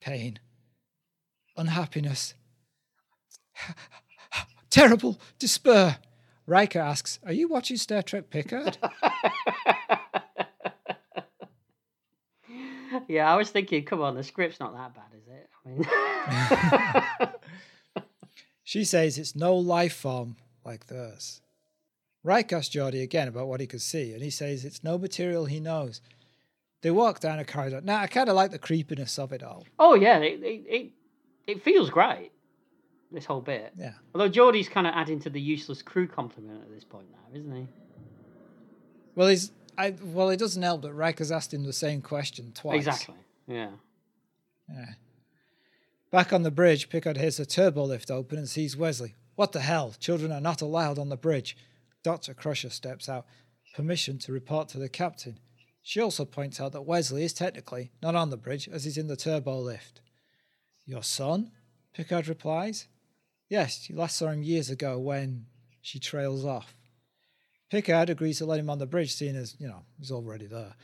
[0.00, 0.40] Pain.
[1.56, 2.34] Unhappiness.
[4.70, 5.98] Terrible despair.
[6.46, 8.78] Riker asks, Are you watching Star Trek Picard?
[13.08, 15.50] yeah, I was thinking, come on, the script's not that bad, is it?
[15.64, 17.32] I mean,
[18.64, 21.40] She says it's no life form like theirs.
[22.24, 25.44] Riker asks Geordi again about what he could see, and he says it's no material
[25.44, 26.00] he knows.
[26.82, 27.80] They walk down a corridor.
[27.80, 29.64] Now, I kind of like the creepiness of it all.
[29.78, 30.90] oh yeah, it, it it
[31.46, 32.32] it feels great.
[33.12, 33.72] This whole bit.
[33.78, 33.92] Yeah.
[34.12, 37.54] Although Geordi's kind of adding to the useless crew compliment at this point now, isn't
[37.54, 37.68] he?
[39.14, 39.52] Well, he's.
[39.78, 42.78] I, well, it doesn't help that Riker's asked him the same question twice.
[42.78, 43.14] Exactly.
[43.46, 43.70] Yeah.
[44.68, 44.94] Yeah.
[46.10, 49.14] Back on the bridge, Picard hears a turbo lift open and sees Wesley.
[49.34, 49.94] What the hell?
[49.98, 51.56] Children are not allowed on the bridge.
[52.02, 52.32] Dr.
[52.32, 53.26] Crusher steps out.
[53.74, 55.38] Permission to report to the captain.
[55.82, 59.08] She also points out that Wesley is technically not on the bridge as he's in
[59.08, 60.00] the turbo lift.
[60.86, 61.50] Your son?
[61.92, 62.88] Picard replies.
[63.48, 65.46] Yes, you last saw him years ago when
[65.82, 66.74] she trails off.
[67.70, 70.74] Picard agrees to let him on the bridge, seeing as, you know, he's already there.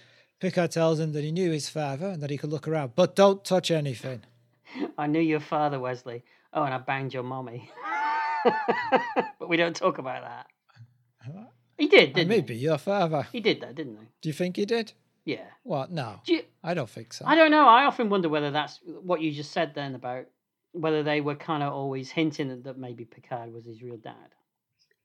[0.41, 3.14] Picard tells him that he knew his father and that he could look around, but
[3.14, 4.22] don't touch anything.
[4.99, 6.24] I knew your father, Wesley.
[6.53, 7.70] Oh, and I banged your mommy.
[9.39, 10.47] but we don't talk about that.
[11.78, 13.22] He did, didn't maybe your father.
[13.33, 13.39] he?
[13.39, 14.07] He did that, didn't he?
[14.20, 14.93] Do you think he did?
[15.24, 15.47] Yeah.
[15.64, 15.91] What?
[15.91, 17.24] No, Do you, I don't think so.
[17.26, 17.66] I don't know.
[17.66, 20.26] I often wonder whether that's what you just said then about
[20.72, 24.14] whether they were kind of always hinting that maybe Picard was his real dad.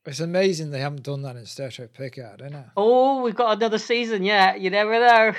[0.08, 2.66] It's amazing they haven't done that in Star Trek Picard, isn't it?
[2.78, 4.62] Oh, we've got another season yet.
[4.62, 5.34] You never know.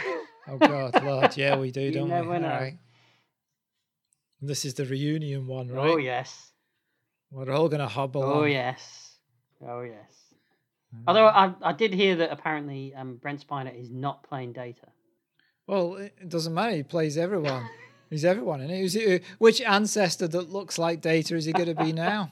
[0.47, 2.37] Oh God, Lord, yeah, we do, don't we?
[2.37, 2.79] And
[4.43, 5.91] This is the reunion one, right?
[5.91, 6.53] Oh yes.
[7.31, 8.23] We're all gonna hobble.
[8.23, 8.51] Oh on.
[8.51, 9.17] yes.
[9.67, 10.13] Oh yes.
[11.07, 14.87] Although I, I did hear that apparently um, Brent Spiner is not playing Data.
[15.67, 16.77] Well, it it doesn't matter.
[16.77, 17.69] He plays everyone.
[18.11, 21.75] He's everyone, and who's he, which ancestor that looks like Data is he going to
[21.75, 22.31] be now?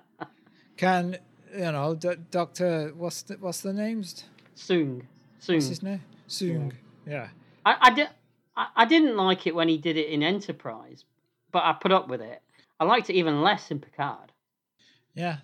[0.76, 1.18] Can
[1.52, 2.92] you know, D- Doctor?
[2.96, 4.24] What's the, what's the names?
[4.56, 5.02] Soong.
[5.46, 6.02] What's his name?
[6.28, 6.72] Soong.
[7.06, 7.28] Yeah.
[7.64, 8.08] I, I, did,
[8.56, 11.04] I, I didn't like it when he did it in Enterprise,
[11.52, 12.42] but I put up with it.
[12.80, 14.32] I liked it even less in Picard.
[15.14, 15.38] Yeah,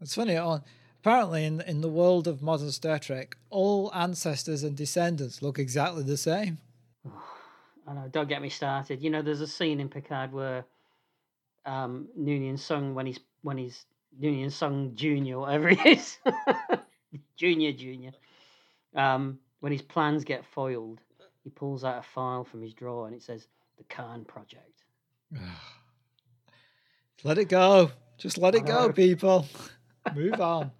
[0.00, 0.36] it's funny.
[0.36, 0.62] On
[1.00, 6.02] apparently, in in the world of modern Star Trek, all ancestors and descendants look exactly
[6.02, 6.58] the same.
[7.86, 9.00] I know, don't get me started.
[9.00, 10.66] You know, there's a scene in Picard where
[11.64, 13.86] um, Noonien Soong, when he's when he's
[14.20, 16.18] Noonien Soong Junior, whatever he is,
[17.36, 18.12] Junior Junior,
[18.94, 21.00] um, when his plans get foiled,
[21.44, 23.46] he pulls out a file from his drawer and it says
[23.76, 24.84] the Khan Project.
[27.24, 27.90] Let it go.
[28.16, 29.46] Just let it go, people.
[30.14, 30.72] Move on.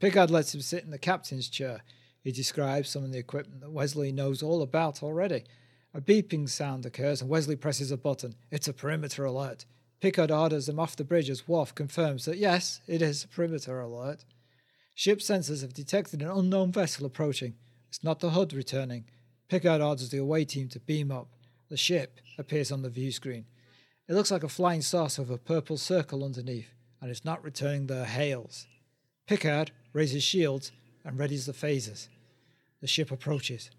[0.00, 1.82] Picard lets him sit in the captain's chair.
[2.22, 5.44] He describes some of the equipment that Wesley knows all about already.
[5.94, 8.34] A beeping sound occurs and Wesley presses a button.
[8.50, 9.64] It's a perimeter alert.
[10.00, 13.80] Picard orders them off the bridge as Worf confirms that yes, it is a perimeter
[13.80, 14.24] alert.
[14.94, 17.54] Ship sensors have detected an unknown vessel approaching.
[17.88, 19.06] It's not the Hood returning.
[19.48, 21.28] Picard orders the away team to beam up.
[21.68, 23.46] The ship appears on the view screen.
[24.08, 26.68] It looks like a flying saucer with a purple circle underneath,
[27.00, 28.66] and it's not returning their hails.
[29.26, 30.72] Picard raises shields
[31.04, 32.08] and readies the phasers.
[32.80, 33.70] The ship approaches.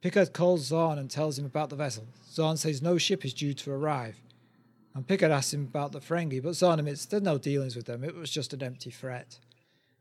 [0.00, 2.06] Picard calls Zorn and tells him about the vessel.
[2.30, 4.16] Zorn says no ship is due to arrive.
[4.94, 8.04] And Picard asks him about the Ferengi, but Zorn admits there's no dealings with them.
[8.04, 9.38] It was just an empty threat.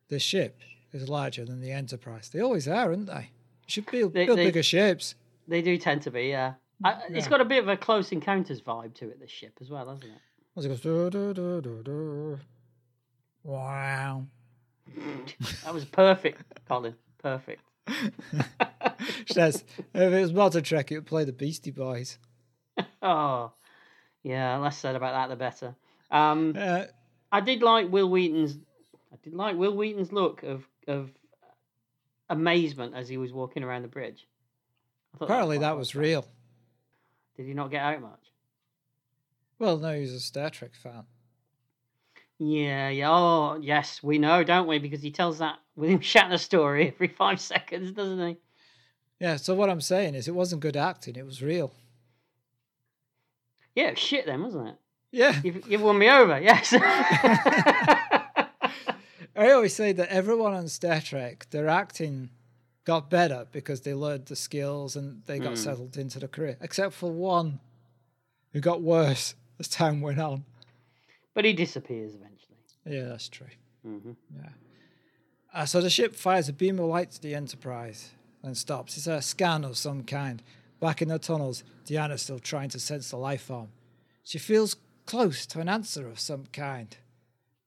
[0.10, 0.60] This ship
[0.92, 2.30] is larger than the Enterprise.
[2.30, 3.32] They always are, aren't they?
[3.66, 5.16] Should build, They- build they- bigger ships.
[5.48, 6.54] They do tend to be, yeah.
[6.84, 7.30] I, It's Yeah.
[7.30, 10.06] got a bit of a close encounters vibe to it, this ship as well, hasn't
[10.06, 10.22] it?
[10.56, 12.40] As it goes,
[13.44, 14.26] wow.
[15.66, 16.96] That was perfect, Colin.
[17.18, 17.62] Perfect.
[19.28, 19.64] Says
[19.94, 22.20] if it was modern Trek, it would play the Beastie Boys.
[23.02, 23.52] Oh,
[24.24, 24.58] yeah.
[24.58, 25.76] Less said about that, the better.
[26.12, 26.86] Um, Uh,
[27.32, 28.58] I did like Wil Wheaton's.
[29.12, 31.12] I did like Wil Wheaton's look of of
[32.30, 34.28] amazement as he was walking around the bridge.
[35.20, 36.26] Apparently, quite that was real.
[37.38, 38.32] Did he not get out much?
[39.60, 41.04] Well, no, he's a Star Trek fan.
[42.40, 43.10] Yeah, yeah.
[43.12, 44.80] Oh, yes, we know, don't we?
[44.80, 48.38] Because he tells that William Shatner story every five seconds, doesn't he?
[49.20, 51.72] Yeah, so what I'm saying is it wasn't good acting, it was real.
[53.76, 54.76] Yeah, was shit then, wasn't it?
[55.12, 55.40] Yeah.
[55.44, 56.74] You've, you've won me over, yes.
[59.36, 62.30] I always say that everyone on Star Trek, their acting
[62.86, 65.58] got better because they learned the skills and they got Mm.
[65.58, 67.60] settled into the career, except for one
[68.52, 70.46] who got worse as time went on.
[71.34, 72.58] but he disappears eventually.
[72.86, 73.48] Yeah, that's true.
[73.84, 74.12] hmm
[75.54, 78.12] Uh, so the ship fires a beam of light to the Enterprise
[78.44, 78.98] and stops.
[78.98, 80.42] It's a scan of some kind.
[80.84, 83.70] Back in the tunnels, Deanna's still trying to sense the life form.
[84.22, 84.76] She feels
[85.06, 86.94] close to an answer of some kind.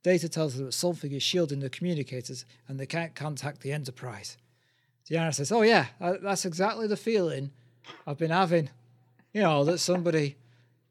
[0.03, 4.37] Data tells her that something is shielding the communicators and they can't contact the Enterprise.
[5.09, 7.53] Deanna says, Oh, yeah, uh, that's exactly the feeling
[8.07, 8.69] I've been having.
[9.33, 10.37] You know, that somebody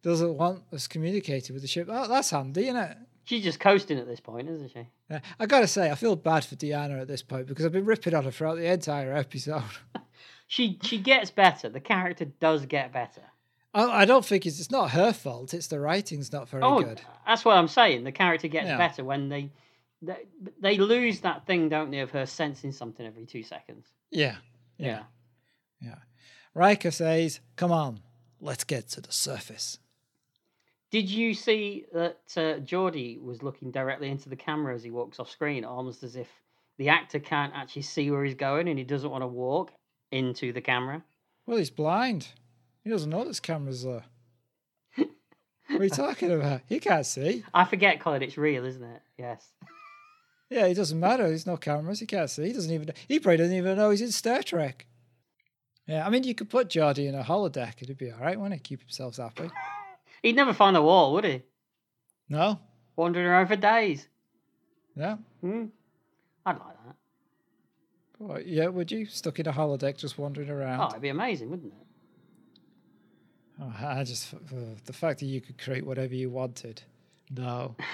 [0.02, 1.88] doesn't want us communicating with the ship.
[1.92, 2.98] Oh, that's handy, isn't it?
[3.26, 4.88] She's just coasting at this point, isn't she?
[5.12, 7.86] Yeah, I gotta say, I feel bad for Deanna at this point because I've been
[7.86, 9.62] ripping on her throughout the entire episode.
[10.48, 11.70] She she gets better.
[11.70, 13.22] The character does get better.
[13.74, 15.54] I, I don't think it's, it's not her fault.
[15.54, 17.02] It's the writing's not very oh, good.
[17.28, 18.04] that's what I'm saying.
[18.04, 18.78] The character gets Yeah.
[18.78, 19.52] better when they,
[20.02, 20.26] they
[20.60, 23.88] they lose that thing, don't they, of her sensing something every two seconds.
[24.12, 24.36] Yeah,
[24.78, 25.04] Yeah.
[25.82, 25.96] yeah.
[26.54, 28.00] Riker says, "Come on,
[28.40, 29.80] let's get to the surface."
[30.92, 35.20] Did you see that uh, Geordi was looking directly into the camera as he walks
[35.20, 36.30] off screen, almost as if
[36.78, 39.74] the actor can't actually see where he's going and he doesn't want to walk
[40.12, 41.04] into the camera?
[41.46, 42.30] Well, he's blind.
[42.84, 44.04] He doesn't know there's cameras there.
[44.96, 46.62] what are you talking about?
[46.68, 47.44] He can't see.
[47.54, 49.02] I forget, Colin, it's real, isn't it?
[49.18, 49.48] Yes.
[50.50, 51.28] Yeah, it doesn't matter.
[51.28, 52.00] There's no cameras.
[52.00, 52.46] He can't see.
[52.48, 52.92] He doesn't even.
[53.08, 54.86] He probably doesn't even know he's in Star Trek.
[55.88, 57.82] Yeah, I mean, you could put Geordi in a holodeck.
[57.82, 58.64] It'd be all right, wouldn't it?
[58.64, 59.50] Keep himself happy.
[60.22, 61.44] He'd never find the wall, would he?
[62.30, 62.60] No.
[62.96, 64.08] Wandering around for days.
[64.96, 65.18] Yeah.
[65.42, 65.66] Hmm.
[66.46, 66.75] I'd like.
[68.18, 69.06] What, yeah, would you?
[69.06, 70.80] Stuck in a holodeck just wandering around.
[70.80, 70.90] Oh, around?
[70.92, 71.80] it'd be amazing, wouldn't it?
[73.62, 74.34] Oh, I just.
[74.34, 74.38] uh,
[74.86, 76.82] the fact that you could create whatever you wanted.
[77.30, 77.76] No.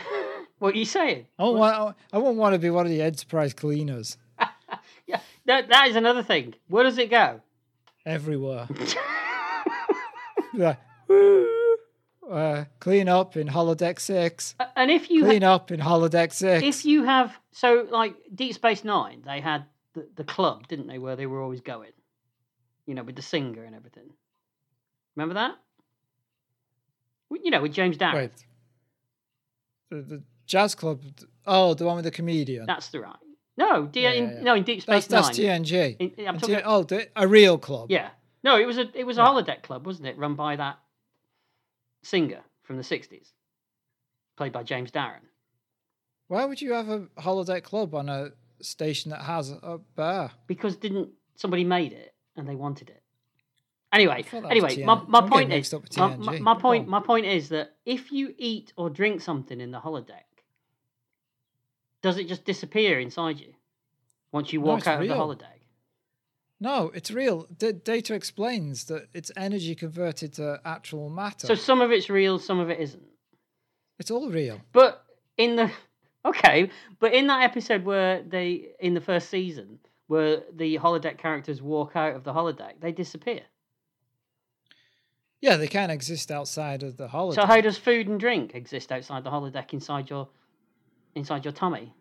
[0.60, 1.26] What are you saying?
[1.40, 4.16] Oh, won't, I won't want to be one of the Enterprise cleaners
[5.08, 6.54] Yeah, that, that is another thing.
[6.68, 7.42] Where does it go?
[8.06, 8.68] everywhere.
[10.54, 10.76] yeah.
[12.30, 14.54] Uh, clean up in holodeck 6.
[14.76, 16.64] and if you Clean up in holodeck 6.
[16.64, 20.98] if you have so like Deep Space Nine, they had the, the club, didn't they,
[21.00, 21.92] where they were always going?
[22.86, 24.10] You know, with the singer and everything.
[25.16, 25.56] Remember that?
[27.44, 28.16] You know, with James Darren.
[28.16, 28.32] Wait.
[29.90, 31.02] The, the jazz club.
[31.46, 32.66] Oh, the one with the comedian.
[32.66, 33.16] That's the right.
[33.58, 34.42] No, D- Yeah, in, yeah, yeah.
[34.42, 35.64] no, in Deep that's, Space that's Nine.
[35.64, 35.96] TNG.
[36.18, 37.92] In- I'm talking- T- oh, the, a real club.
[37.92, 38.10] Yeah.
[38.44, 40.18] No, it was a it was a holodeck club, wasn't it?
[40.18, 40.80] Run by that
[42.04, 43.32] singer from the sixties,
[44.36, 45.22] played by James Darren.
[46.28, 48.30] Why would you have a holodeck club on a
[48.64, 50.32] station that has a bar?
[50.48, 53.02] Because didn't somebody made it and they wanted it?
[53.94, 56.62] Anyway, thought that was anyway, my, my point is mixed up with my, my, my
[56.62, 60.24] point my point is that if you eat or drink something in the holodeck,
[62.02, 63.54] does it just disappear inside you
[64.32, 65.12] once you walk it's out real.
[65.12, 65.48] of the holodeck?
[66.62, 67.48] No, it's real.
[67.58, 71.48] D- data explains that it's energy converted to actual matter.
[71.48, 73.04] So some of it's real, some of it isn't.
[74.00, 74.62] it's all real.
[74.72, 75.04] But
[75.38, 75.72] in the
[76.26, 76.70] okay,
[77.00, 81.96] but in that episode where they in the first season where the holodeck characters walk
[81.96, 83.42] out of the holodeck, they disappear.
[85.40, 87.36] Yeah, they can't exist outside of the holodeck.
[87.36, 90.28] So how does food and drink exist outside the holodeck inside your
[91.16, 91.94] inside your tummy?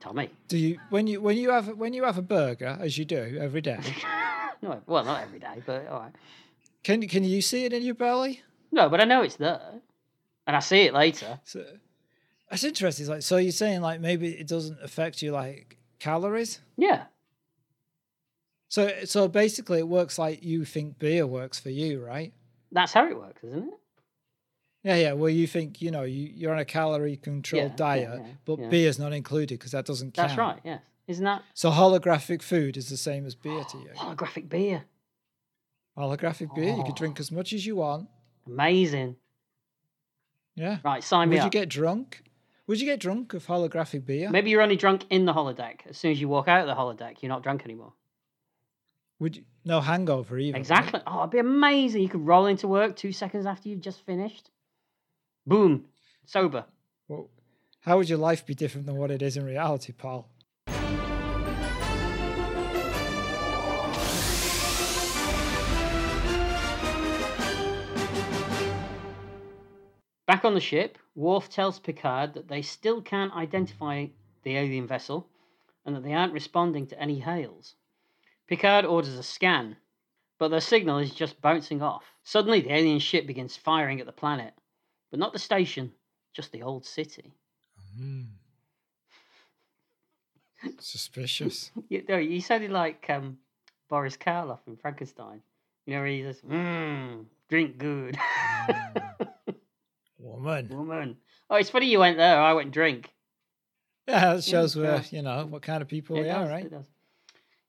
[0.00, 0.30] Tummy.
[0.48, 3.38] Do you when you when you have when you have a burger as you do
[3.38, 3.80] every day?
[4.62, 6.12] no, well, not every day, but all right.
[6.82, 8.42] Can can you see it in your belly?
[8.72, 9.80] No, but I know it's there,
[10.46, 11.38] and I see it later.
[11.44, 11.64] So
[12.50, 13.06] that's interesting.
[13.06, 16.60] Like so, you're saying like maybe it doesn't affect you like calories.
[16.76, 17.04] Yeah,
[18.68, 22.32] So so basically, it works like you think beer works for you, right?
[22.72, 23.74] that's how it works, isn't it?
[24.84, 25.12] Yeah, yeah.
[25.12, 27.76] Well, you think you know you, you're on a calorie controlled Yeah, yeah,
[28.06, 28.68] diet, yeah, but yeah.
[28.68, 30.28] beer's not included because that doesn't count.
[30.28, 30.60] That's right.
[30.64, 33.90] Yes, isn't that So holographic food is the same as beer to you.
[33.96, 34.84] holographic beer?
[35.98, 36.84] Holographic beer, you Oh.
[36.84, 38.08] can drink as much as you want.
[38.46, 39.16] Amazing.
[40.56, 40.78] Yeah.
[40.84, 41.52] Right, sign me Would you up.
[41.52, 42.22] get drunk?
[42.70, 44.30] Would you get drunk of holographic beer?
[44.30, 45.80] Maybe you're only drunk in the holodeck.
[45.88, 47.94] As soon as you walk out of the holodeck, you're not drunk anymore.
[49.18, 50.52] Would you, no hangover either?
[50.52, 50.60] right?
[50.60, 51.00] Exactly.
[51.04, 52.00] Oh, it'd be amazing.
[52.00, 54.50] You could roll into work two seconds after you've just finished.
[55.44, 55.86] Boom.
[56.26, 56.64] Sober.
[57.08, 57.28] Well,
[57.80, 60.28] how would your life be different than what it is in reality, Paul?
[70.40, 74.06] Back on the ship, Worf tells Picard that they still can't identify
[74.42, 75.28] the alien vessel
[75.84, 77.74] and that they aren't responding to any hails.
[78.46, 79.76] Picard orders a scan,
[80.38, 82.04] but their signal is just bouncing off.
[82.24, 84.54] Suddenly, the alien ship begins firing at the planet,
[85.10, 85.92] but not the station,
[86.32, 87.34] just the old city.
[87.98, 88.22] Hmm.
[90.78, 91.70] Suspicious.
[91.90, 93.36] You, no, you sounded like um,
[93.90, 95.42] Boris Karloff in Frankenstein.
[95.84, 98.16] You know, where he says, mmm, drink good.
[100.20, 100.68] Woman.
[100.68, 101.16] Woman.
[101.48, 102.40] Oh, it's funny you went there.
[102.40, 103.10] I went drink.
[104.06, 104.82] Yeah, that shows Yeah.
[104.82, 106.64] where, you know, what kind of people It we are, right?
[106.66, 106.88] it does.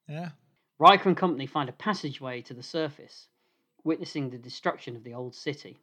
[0.08, 0.30] Yeah.
[0.80, 3.28] Riker and company find a passageway to the surface,
[3.84, 5.78] witnessing the destruction of the old city.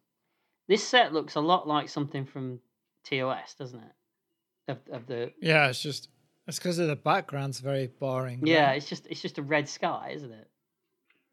[0.67, 2.61] This set looks a lot like something from
[3.05, 3.93] TOS, doesn't it?
[4.73, 6.09] Of, of the Yeah, it's just,
[6.47, 8.41] it's because of the background's very boring.
[8.41, 8.49] right?
[8.49, 10.49] yeah, it's just it's just a red sky, isn't it?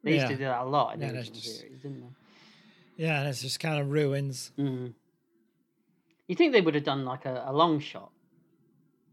[0.03, 3.03] They used to do that a lot in Yeah, that's original just- series, didn't they?
[3.03, 4.51] Yeah, and it's just kind of ruins.
[4.57, 4.93] Mm.
[6.27, 8.11] You think they would have done like a, a long shot?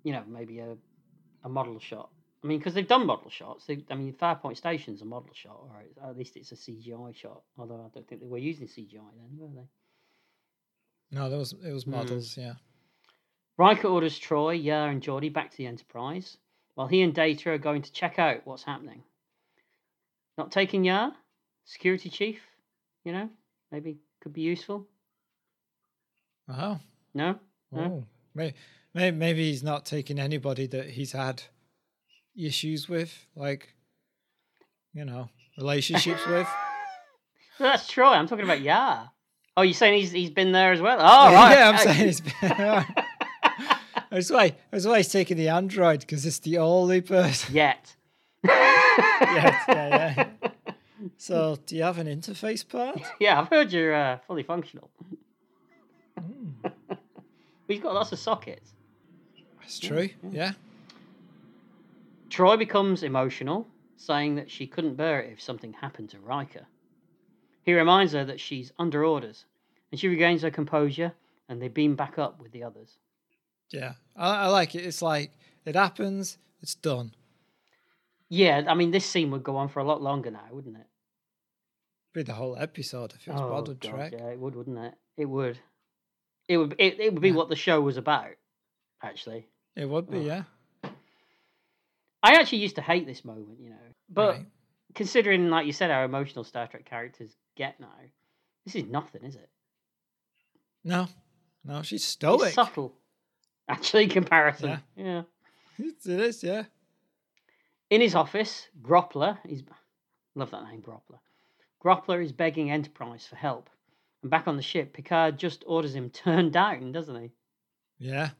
[0.02, 0.76] You know, maybe a
[1.44, 2.10] a model shot.
[2.42, 3.66] I mean, because they've done model shots.
[3.66, 7.42] They, I mean, Farpoint Station's a model shot, or at least it's a CGI shot.
[7.56, 9.68] Although I don't think they were using CGI then, were they?
[11.16, 11.92] No, there was, it was Mm.
[11.92, 12.54] models, yeah.
[13.58, 16.38] Riker orders Troi, Yar, and Geordi back to the Enterprise,
[16.74, 19.02] while he and Data are going to check out what's happening.
[20.38, 21.12] Not taking Yar,
[21.64, 22.40] security chief,
[23.04, 23.28] you know,
[23.70, 24.86] maybe could be useful.
[26.48, 26.80] Oh.
[27.14, 27.38] No,
[27.70, 27.80] no.
[27.80, 28.04] Oh.
[28.34, 28.54] Maybe,
[28.94, 31.42] maybe, maybe he's not taking anybody that he's had
[32.36, 33.74] issues with, like,
[34.94, 36.48] you know, relationships with.
[37.60, 38.12] No, that's Troi.
[38.16, 39.10] I'm talking about Yar.
[39.56, 40.98] Oh, you're saying he's he's been there as well?
[40.98, 41.58] Oh, right.
[41.58, 42.22] yeah, I'm saying it's.
[44.10, 44.54] That's why.
[44.70, 47.54] That's why he's taking the android because it's the only person.
[47.54, 47.96] Yet.
[48.44, 50.50] yeah, yeah, yeah.
[51.16, 53.00] So, do you have an interface part?
[53.18, 54.90] Yeah, I've heard you're uh, fully functional.
[57.68, 58.72] We've got lots of sockets.
[59.60, 60.10] That's true.
[60.30, 60.52] Yeah.
[62.28, 66.66] Troi becomes emotional, saying that she couldn't bear it if something happened to Riker.
[67.62, 69.44] He reminds her that she's under orders,
[69.90, 71.12] and she regains her composure,
[71.48, 72.98] and they beam back up with the others.
[73.70, 73.92] Yeah.
[74.16, 74.84] I, I like it.
[74.84, 75.32] It's like
[75.64, 76.38] it happens.
[76.60, 77.14] It's done.
[78.28, 80.86] Yeah, I mean, this scene would go on for a lot longer now, wouldn't it?
[82.14, 84.12] Be the whole episode if it was oh, Bothered God, Trek.
[84.12, 84.94] yeah, it would, wouldn't it?
[85.16, 85.58] It would.
[86.52, 86.74] It would.
[86.78, 87.34] It, it would be Yeah.
[87.36, 88.32] what the show was about.
[89.02, 90.44] Actually, It would be, yeah.
[92.22, 93.76] I actually used to hate this moment, you know,
[94.08, 94.46] but Right.
[94.94, 97.88] considering, like you said, how emotional Star Trek characters get now,
[98.64, 99.48] this is nothing, is it?
[100.84, 101.08] No,
[101.64, 102.52] no, she's It's stoic.
[102.54, 102.94] subtle,
[103.68, 104.80] actually, in comparison.
[104.94, 105.04] Yeah.
[105.04, 105.22] yeah.
[105.78, 106.64] It is, yeah.
[107.90, 109.62] In his office, Groppler is
[110.36, 111.18] love that name, Groppler.
[111.84, 113.68] Groppler is begging Enterprise for help,
[114.22, 117.30] and back on the ship, Picard just orders him turned down, doesn't he?
[117.98, 118.30] Yeah.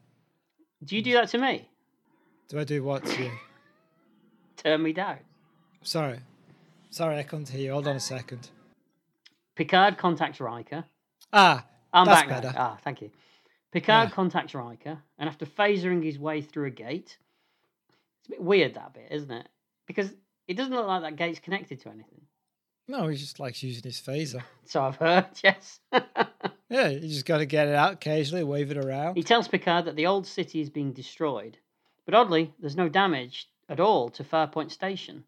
[0.84, 1.68] Do you do that to me?
[2.48, 3.30] Do I do what to you?
[4.56, 5.18] Turn me down.
[5.82, 6.20] Sorry.
[6.90, 7.72] Sorry, I couldn't hear you.
[7.72, 8.50] Hold on a second.
[9.54, 10.84] Picard contacts Riker.
[11.32, 12.40] Ah, I'm That's back now.
[12.40, 12.54] better.
[12.58, 13.10] Ah, thank you.
[13.70, 14.14] Picard Yeah.
[14.14, 17.16] contacts Riker, and after phasering his way through a gate,
[18.20, 19.48] it's a bit weird that bit, isn't it?
[19.86, 20.12] Because
[20.46, 22.20] it doesn't look like that gate's connected to anything.
[22.88, 24.42] No, he just likes using his phaser.
[24.64, 25.80] So I've heard, yes.
[26.72, 29.16] Yeah, you just got to get it out occasionally, wave it around.
[29.16, 31.58] He tells Picard that the old city is being destroyed,
[32.06, 35.22] but oddly, there's no damage at all to Farpoint Station.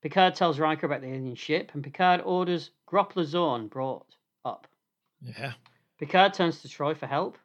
[0.00, 4.14] Picard tells Riker about the alien ship, and Picard orders Groppler Zorn brought
[4.44, 4.68] up.
[5.20, 5.54] Yeah.
[5.98, 7.36] Picard turns to Troi for help.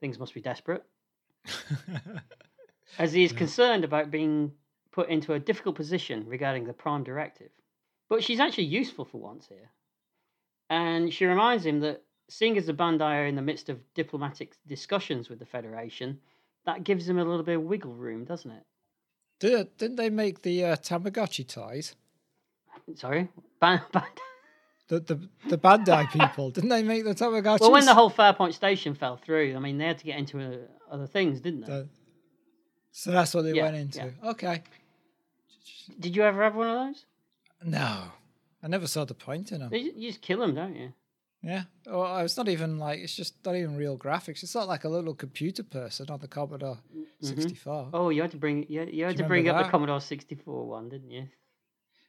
[0.00, 0.84] Things must be desperate,
[3.00, 4.52] as he is concerned about being
[4.92, 7.50] put into a difficult position regarding the Prime Directive.
[8.12, 9.70] But she's actually useful for once here.
[10.68, 14.52] And she reminds him that seeing as the Bandai are in the midst of diplomatic
[14.66, 16.20] discussions with the Federation,
[16.66, 18.62] that gives him a little bit of wiggle room, doesn't it?
[19.40, 21.96] Did, didn't they make the uh, Tamagotchi ties?
[22.96, 23.30] Sorry?
[23.60, 24.02] Ban- Ban-
[24.88, 27.60] The, the the Bandai people, didn't they make the Tamagotchi?
[27.60, 30.38] well, when the whole Farpoint Station fell through, I mean, they had to get into
[30.38, 30.56] uh,
[30.90, 31.66] other things, didn't they?
[31.68, 31.88] The-
[32.90, 33.98] so that's what they Yeah, went into.
[34.00, 34.30] yeah.
[34.32, 34.62] Okay.
[35.98, 37.06] Did you ever have one of those?
[37.64, 38.04] No,
[38.62, 39.72] I never saw the point in them.
[39.72, 40.92] You just kill them, don't you?
[41.42, 41.64] Yeah.
[41.88, 44.44] Oh, it's not even like it's just not even real graphics.
[44.44, 47.26] It's not like a little computer person on the Commodore mm-hmm.
[47.26, 47.90] 64.
[47.92, 49.70] Oh, you had to bring you, you had Do to you bring up the?
[49.70, 51.28] Commodore 64 one, didn't you?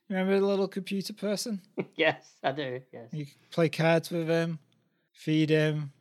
[0.09, 1.61] Remember the little computer person?
[1.95, 2.81] yes, I do.
[2.91, 3.09] Yes.
[3.11, 4.59] You play cards with him,
[5.11, 5.91] feed him.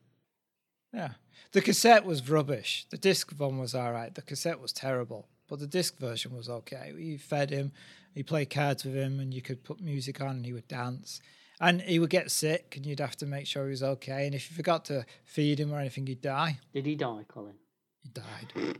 [0.92, 1.12] Yeah.
[1.52, 2.86] The cassette was rubbish.
[2.90, 4.14] The disc one was all right.
[4.14, 6.92] The cassette was terrible, but the disc version was okay.
[6.96, 7.72] You fed him,
[8.14, 11.20] you played cards with him, and you could put music on and he would dance.
[11.60, 14.26] And he would get sick, and you'd have to make sure he was okay.
[14.26, 16.58] And if you forgot to feed him or anything, he'd die.
[16.74, 17.54] Did he die, Colin?
[18.02, 18.78] He died.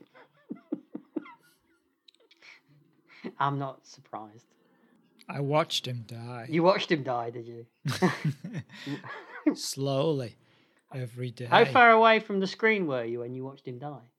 [3.38, 4.46] I'm not surprised.
[5.28, 7.66] I watched him die You watched him die, did you?
[9.54, 10.36] slowly
[10.94, 11.46] every day.
[11.46, 14.10] How far away from the screen were you when you watched him die?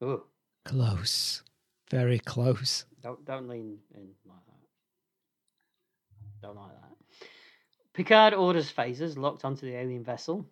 [0.00, 0.24] Oh,
[0.64, 1.42] Close.
[1.94, 2.86] Very close.
[3.04, 4.66] don't don't lean in like that.
[6.42, 7.28] Don't like that.
[7.92, 10.44] Picard orders phasers locked onto the alien vessel.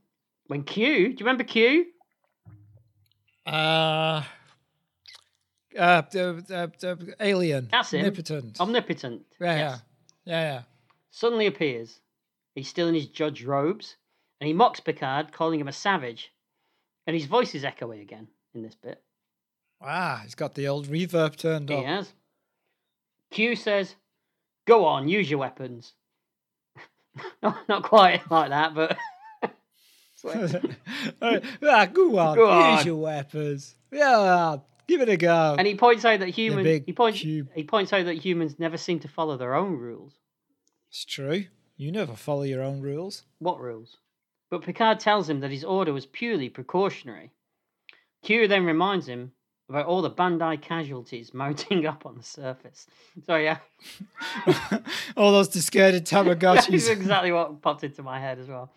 [0.46, 1.86] When Q, do you remember Q?
[3.44, 4.22] Uh,
[5.76, 7.66] uh, the, the, the alien.
[7.72, 8.00] That's him.
[8.06, 8.60] Omnipotent.
[8.60, 9.22] Omnipotent.
[9.40, 9.82] yeah, yes.
[10.24, 10.62] yeah, yeah, yeah.
[11.10, 11.98] Suddenly appears.
[12.54, 13.96] He's still in his judge robes,
[14.40, 16.32] and he mocks Picard, calling him a savage.
[17.08, 19.02] And his voice is echoey again in this bit.
[19.84, 21.78] Ah, he's got the old reverb turned on.
[21.78, 22.12] He has.
[23.30, 23.96] Q says,
[24.66, 25.94] "Go on, use your weapons."
[27.42, 28.96] not, not quite like that, but
[31.22, 32.86] ah, go on, Go use on.
[32.86, 33.74] your weapons.
[33.90, 34.56] Yeah,
[34.86, 35.56] give it a go.
[35.58, 37.48] and he points out that humans he points cube.
[37.54, 40.12] he points out that humans never seem to follow their own rules.
[40.88, 41.46] it's true.
[41.76, 43.24] You never follow your own rules.
[43.38, 43.96] What rules?
[44.50, 47.30] But Picard tells him that his order was purely precautionary.
[48.22, 49.32] Q then reminds him
[49.72, 52.86] about all the Bandai casualties mounting up on the surface.
[53.26, 53.58] So yeah,
[55.16, 56.90] All those discarded that's Tamagotchis.
[56.90, 58.72] exactly what popped into my head as well.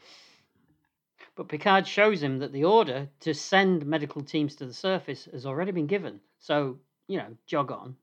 [1.36, 5.46] But Picard shows him that the order to send medical teams to the surface has
[5.46, 6.22] already been given.
[6.40, 6.78] So,
[7.08, 7.98] you know, jog on.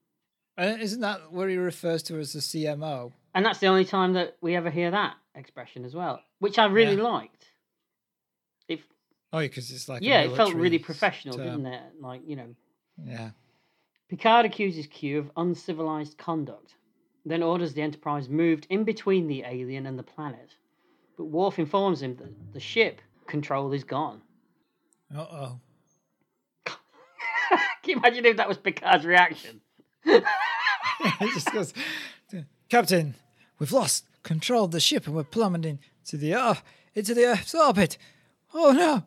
[0.59, 3.13] Isn't that what he refers to as the CMO?
[3.35, 6.67] And that's the only time that we ever hear that expression as well, which I
[6.67, 7.03] really Yeah.
[7.05, 7.47] liked.
[8.69, 8.81] If
[9.33, 11.63] Oh, because it's like yeah, it felt really professional, term.
[11.63, 11.83] didn't it?
[12.01, 12.55] Like, you know,
[12.97, 13.31] Yeah.
[14.09, 16.75] Picard accuses Q of uncivilized conduct,
[17.25, 20.55] then orders the Enterprise moved in between the alien and the planet.
[21.17, 24.21] But Worf informs him that the ship control is gone.
[25.15, 25.61] Uh oh.
[26.67, 26.77] Can
[27.85, 29.61] you imagine if that was Picard's reaction?
[30.05, 30.21] he
[31.33, 31.73] just goes,
[32.69, 33.15] Captain,
[33.59, 36.63] we've lost control of the ship and we're plummeting to the earth,
[36.95, 37.99] into the Earth's orbit.
[38.55, 39.05] Oh no.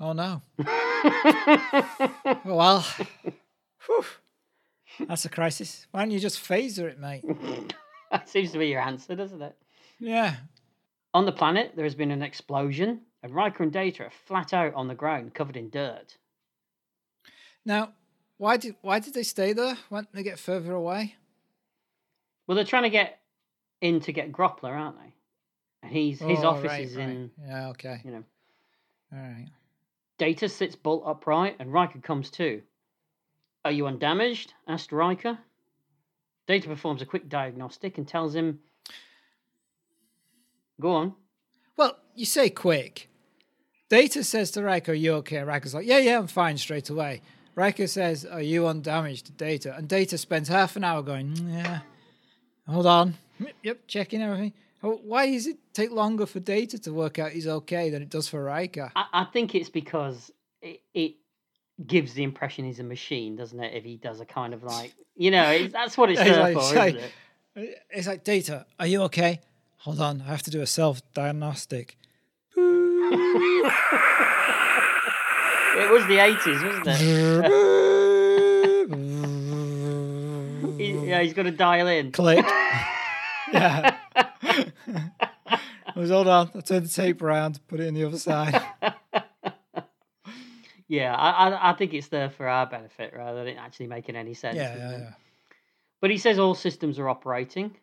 [0.00, 0.42] Oh no.
[0.66, 2.86] oh, well.
[3.86, 4.04] Whew.
[5.06, 5.86] That's a crisis.
[5.90, 7.24] Why don't you just phaser it, mate?
[8.10, 9.56] that seems to be your answer, doesn't it?
[9.98, 10.36] Yeah.
[11.14, 14.74] On the planet, there has been an explosion, and Riker and Data are flat out
[14.74, 16.16] on the ground, covered in dirt.
[17.66, 17.92] Now,
[18.38, 19.76] why did why did they stay there?
[19.90, 21.16] Why didn't they get further away?
[22.46, 23.20] Well, they're trying to get
[23.80, 25.12] in to get Groppler, aren't they?
[25.82, 27.08] And he's his Oh, office right, is right.
[27.08, 28.00] in, Yeah, okay.
[28.04, 28.24] you know.
[29.12, 29.48] All right.
[30.20, 32.60] Data sits bolt upright, and Riker comes too.
[33.64, 34.52] Are you undamaged?
[34.68, 35.38] asked Riker.
[36.46, 38.58] Data performs a quick diagnostic and tells him,
[40.78, 41.14] Go on.
[41.78, 43.08] Well, you say quick.
[43.88, 45.38] Data says to Riker, Are you okay?
[45.38, 47.22] Riker's like, Yeah, yeah, I'm fine straight away.
[47.54, 49.74] Riker says, Are you undamaged Data?
[49.74, 51.80] And Data spends half an hour going, "Mm, Yeah.
[52.68, 53.14] Hold on.
[53.62, 54.52] Yep, checking everything.
[54.82, 58.28] Why does it take longer for Data to work out he's okay than it does
[58.28, 58.90] for Riker?
[58.96, 60.30] I, I think it's because
[60.62, 61.16] it, it
[61.86, 63.74] gives the impression he's a machine, doesn't it?
[63.74, 66.60] If he does a kind of like, you know, that's what it's there like- for,
[66.60, 66.94] it's isn't like-
[67.56, 67.78] it?
[67.90, 69.40] It's like, Data, are you okay?
[69.78, 71.96] Hold on, I have to do a self diagnostic.
[72.56, 72.62] It
[75.90, 77.50] was the 80s, wasn't it?
[80.80, 82.10] He- yeah, he's got to dial in.
[82.12, 82.46] Click.
[83.52, 83.96] yeah.
[84.14, 84.72] I
[85.96, 86.50] was hold on.
[86.54, 88.60] I turned the tape around, put it in the other side.
[90.88, 94.16] Yeah, I, I, I think it's there for our benefit rather than it actually making
[94.16, 94.56] any sense.
[94.56, 95.10] Yeah, yeah, yeah.
[96.00, 97.76] But he says all systems are operating.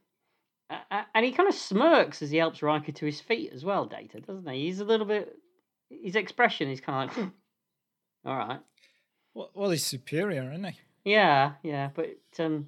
[0.70, 3.86] A- And he kind of smirks as he helps Riker to his feet as well,
[3.86, 4.66] Data, doesn't he?
[4.66, 5.38] He's a little bit.
[5.90, 8.60] His expression is kind of like, "Hmm, all right.
[9.34, 10.78] Well, well, he's superior, isn't he?
[11.06, 12.10] Yeah, yeah, but
[12.40, 12.68] um,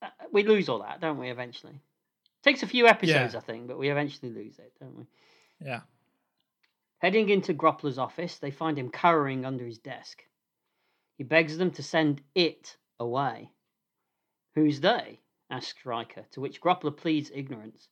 [0.00, 1.28] uh, we lose all that, don't we?
[1.28, 1.80] Eventually,
[2.44, 5.06] takes a few episodes, I think, but we eventually lose it, don't we?
[5.60, 5.80] Yeah.
[6.98, 10.22] Heading into Groppler's office, they find him cowering under his desk.
[11.16, 13.50] He begs them to send it away.
[14.54, 15.20] Who's they?
[15.50, 17.88] asks Riker, to which Groppler pleads ignorance.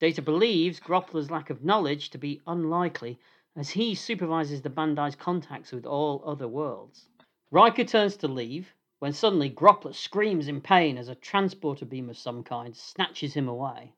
[0.00, 3.18] Data believes Groppler's lack of knowledge to be unlikely,
[3.56, 7.08] as he supervises the Bandai's contacts with all other worlds.
[7.50, 12.16] Riker turns to leave, when suddenly Groppler screams in pain as a transporter beam of
[12.16, 13.92] some kind snatches him away.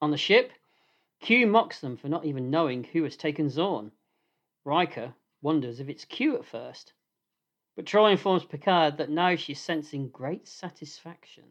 [0.00, 0.52] On the ship,
[1.20, 3.92] Q mocks them for not even knowing who has taken Zorn.
[4.64, 6.92] Riker wonders if it's Q at first.
[7.76, 11.44] But Troi informs Picard that now she's sensing great satisfaction.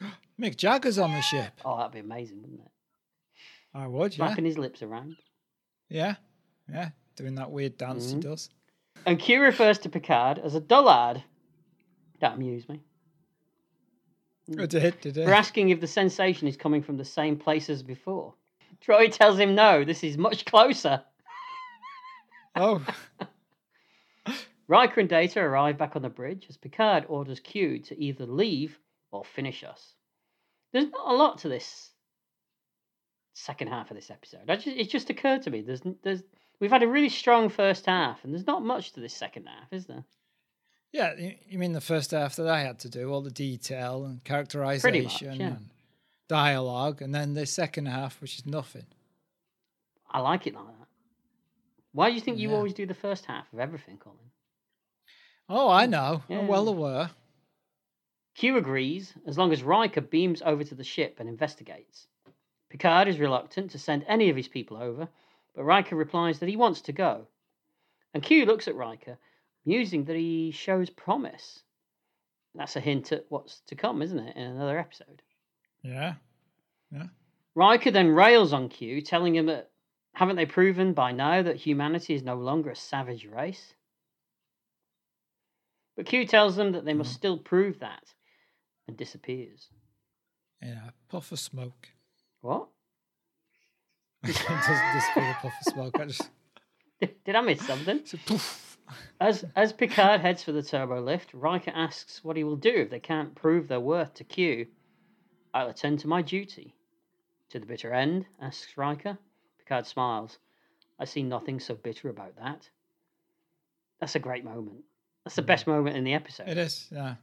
[0.40, 1.52] Mick Jagger's on the ship.
[1.64, 2.70] Oh, that'd be amazing, wouldn't it?
[3.74, 4.26] I would, yeah.
[4.26, 5.16] Flapping his lips around.
[5.88, 6.16] Yeah,
[6.70, 6.90] yeah.
[7.16, 8.14] Doing that weird dance Mhm.
[8.14, 8.50] he does.
[9.06, 11.22] And Q refers to Picard as a dullard.
[12.22, 12.80] That amused me.
[14.56, 15.24] Oh, I did, did it?
[15.24, 18.34] For asking if the sensation is coming from the same place as before.
[18.80, 21.02] Troi tells him no, this is much closer.
[22.54, 22.84] Oh,
[24.68, 28.78] Riker and Data arrive back on the bridge as Picard orders Q to either leave
[29.10, 29.94] or finish us.
[30.72, 31.90] There's not a lot to this
[33.34, 34.48] second half of this episode.
[34.48, 36.22] I just, it just occurred to me there's there's
[36.60, 39.72] we've had a really strong first half and there's not much to this second half,
[39.72, 40.04] is there?
[40.92, 41.14] Yeah.
[41.48, 45.40] You, mean the first half that I had to do, all the detail and characterization
[45.40, 45.46] yeah.
[45.46, 45.70] and
[46.28, 48.86] dialogue, and then the second half, which is nothing.
[50.10, 50.88] I like it like that.
[51.92, 54.18] Why do you think you always do the first half of everything, Colin?
[55.48, 56.22] Oh, I know.
[56.28, 56.38] Yeah.
[56.38, 57.10] I'm well aware.
[58.34, 62.06] Q agrees as long as Riker beams over to the ship and investigates.
[62.70, 65.08] Picard is reluctant to send any of his people over,
[65.54, 67.26] but Riker replies that he wants to go.
[68.14, 69.18] And Q looks at Riker,
[69.64, 71.62] musing that he shows promise.
[72.54, 75.22] That's a hint at what's to come, isn't it, in another episode?
[75.82, 76.14] Yeah.
[76.90, 77.06] Yeah.
[77.54, 79.70] Riker then rails on Q, telling him that
[80.14, 83.74] haven't they proven by now that humanity is no longer a savage race?
[85.96, 87.16] But Q tells them that they must mm.
[87.16, 88.14] still prove that
[88.86, 89.68] and disappears.
[90.62, 90.90] Yeah.
[91.08, 91.88] Puff of smoke.
[92.40, 92.68] What?
[94.24, 96.00] it doesn't disappear a puff of smoke.
[96.00, 96.30] I just
[97.24, 97.96] Did I miss something?
[97.98, 98.71] it's a poof.
[99.20, 102.90] As as Picard heads for the turbo lift, Riker asks what he will do if
[102.90, 104.66] they can't prove their worth to Q.
[105.54, 106.74] I'll attend to my duty.
[107.50, 109.18] To the bitter end, asks Riker.
[109.58, 110.38] Picard smiles.
[110.98, 112.68] I see nothing so bitter about that.
[114.00, 114.84] That's a great moment.
[115.24, 115.68] That's the best mm.
[115.68, 116.48] moment in the episode.
[116.48, 116.88] It is.
[116.90, 117.14] Yeah.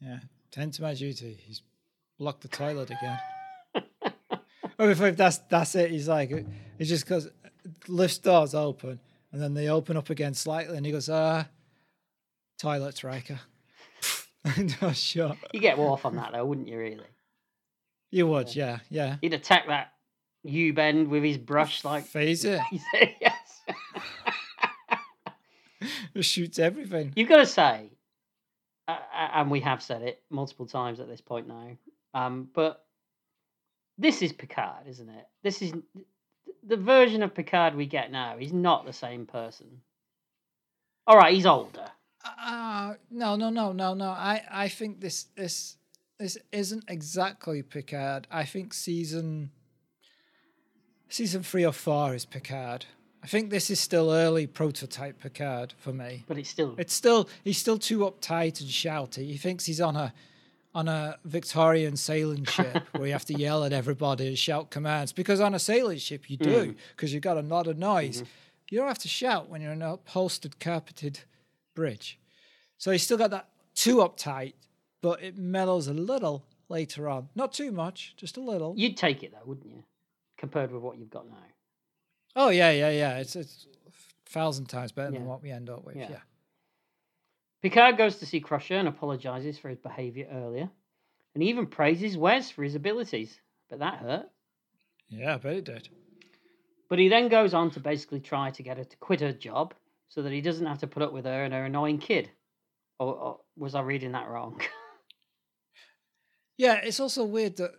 [0.00, 0.18] Yeah.
[0.50, 1.38] Tend to my duty.
[1.46, 1.62] He's
[2.18, 3.18] blocked the toilet again.
[4.78, 6.30] oh, if, if that's that's it, he's like,
[6.78, 7.30] it's just because
[7.88, 9.00] lift doors open
[9.32, 11.46] and then they open up again slightly, and he goes, ah,
[12.58, 13.40] toilets, Riker.
[14.82, 15.36] no, sure.
[15.52, 16.78] You get off on that though, wouldn't you?
[16.78, 17.06] Really?
[18.10, 19.16] You would, yeah, yeah.
[19.20, 19.92] He'd attack that
[20.42, 22.60] U bend with his brush, like Phase it.
[23.20, 23.62] yes.
[26.12, 27.12] It shoots everything.
[27.16, 27.92] You've got to say,
[28.88, 28.98] uh,
[29.34, 31.78] and we have said it multiple times at this point now,
[32.12, 32.84] um, but
[33.96, 35.26] this is Picard, isn't it?
[35.42, 35.72] This is
[36.66, 38.36] the version of Picard we get now.
[38.38, 39.80] He's not the same person.
[41.06, 41.86] All right, he's older.
[42.24, 44.10] Uh, no, no, no, no, no.
[44.10, 45.76] I, I think this this
[46.18, 48.26] this isn't exactly Picard.
[48.30, 49.50] I think season
[51.08, 52.86] season three or four is Picard.
[53.22, 56.24] I think this is still early prototype Picard for me.
[56.26, 59.26] But it's still It's still he's still too uptight and shouty.
[59.26, 60.12] He thinks he's on a
[60.74, 65.12] on a Victorian sailing ship where you have to yell at everybody and shout commands.
[65.12, 66.76] Because on a sailing ship you do, mm.
[66.96, 68.18] because you've got a lot of noise.
[68.18, 68.30] Mm-hmm.
[68.70, 71.20] You don't have to shout when you're on a upholstered, carpeted
[71.74, 72.20] bridge.
[72.78, 74.54] So you still got that too uptight,
[75.02, 77.28] but it mellows a little later on.
[77.34, 78.74] Not too much, just a little.
[78.76, 79.82] you'd take it though, wouldn't you?
[80.38, 81.36] Compared with what you've got now.
[82.36, 83.18] Oh yeah, yeah, yeah.
[83.18, 85.96] It's it's a thousand times better than what we end up with.
[85.96, 86.08] Yeah.
[86.10, 86.18] yeah.
[87.62, 90.70] Picard goes to see Crusher and apologizes for his behavior earlier,
[91.34, 93.38] and even praises Wes for his abilities.
[93.68, 94.26] But that hurt.
[95.08, 95.88] Yeah, I bet it did.
[96.88, 99.74] But he then goes on to basically try to get her to quit her job
[100.08, 102.30] so that he doesn't have to put up with her and her annoying kid.
[102.98, 104.60] Or, or was I reading that wrong?
[106.56, 107.70] Yeah, it's also weird that,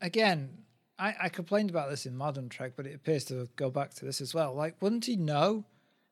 [0.00, 0.50] again,
[0.98, 4.04] I, I complained about this in Modern Trek, but it appears to go back to
[4.04, 4.54] this as well.
[4.54, 5.64] Like, wouldn't he know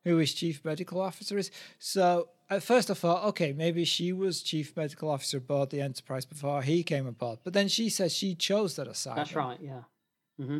[0.04, 1.50] who his chief medical officer is?
[1.78, 6.24] So at first I thought, okay, maybe she was chief medical officer aboard the Enterprise
[6.24, 7.40] before he came aboard.
[7.44, 9.26] But then she says she chose that assignment.
[9.28, 9.82] That's right, yeah.
[10.38, 10.58] hmm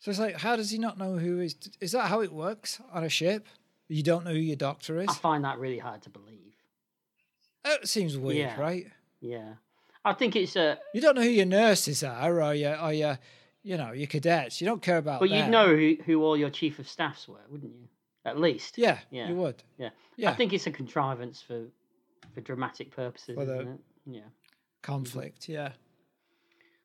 [0.00, 1.54] So it's like, how does he not know who is?
[1.80, 3.46] Is that how it works on a ship?
[3.88, 5.08] You don't know who your doctor is.
[5.08, 6.54] I find that really hard to believe.
[7.64, 8.60] That seems weird, Yeah.
[8.60, 8.86] right?
[9.20, 9.54] Yeah.
[10.04, 10.78] I think it's a.
[10.94, 13.18] You don't know who your nurses are, or your, or your,
[13.62, 14.60] you know, your cadets.
[14.60, 15.20] You don't care about.
[15.20, 17.88] But you'd know who, who all your chief of staffs were, wouldn't you?
[18.24, 18.76] At least.
[18.78, 19.28] Yeah, Yeah.
[19.28, 19.62] you would.
[19.78, 19.90] Yeah.
[20.16, 20.30] Yeah.
[20.30, 21.66] I think it's a contrivance for
[22.34, 23.80] for dramatic purposes, For isn't it?
[24.06, 24.20] Yeah.
[24.82, 25.72] Conflict, yeah.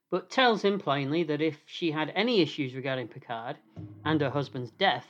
[0.10, 3.58] But tells him plainly that if she had any issues regarding Picard
[4.06, 5.06] and her husband's death,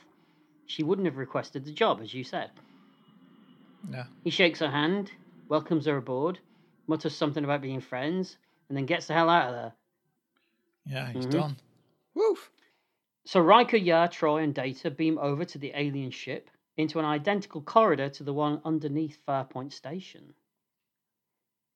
[0.66, 2.50] she wouldn't have requested the job, as you said.
[3.88, 4.04] No.
[4.24, 5.12] He shakes her hand,
[5.48, 6.38] welcomes her aboard,
[6.86, 8.36] mutters something about being friends,
[8.68, 9.72] and then gets the hell out of there.
[10.86, 11.30] Yeah, he's Mhm.
[11.30, 11.56] done.
[12.14, 12.50] Woof.
[13.26, 17.60] So Riker, Yar, Troi, and Data beam over to the alien ship into an identical
[17.60, 20.32] corridor to the one underneath Farpoint Station.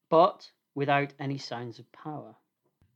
[0.09, 2.36] But without any signs of power.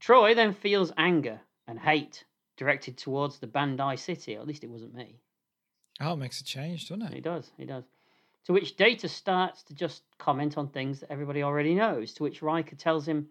[0.01, 2.25] Troi then feels anger and hate
[2.57, 5.19] directed towards the Bandai City, or at least it wasn't me.
[6.01, 7.25] Oh, it makes a change, doesn't it He it?
[7.25, 7.85] does, he does.
[8.45, 12.43] To which Data starts to just comment on things that everybody already knows, to which
[12.43, 13.29] Riker tells him,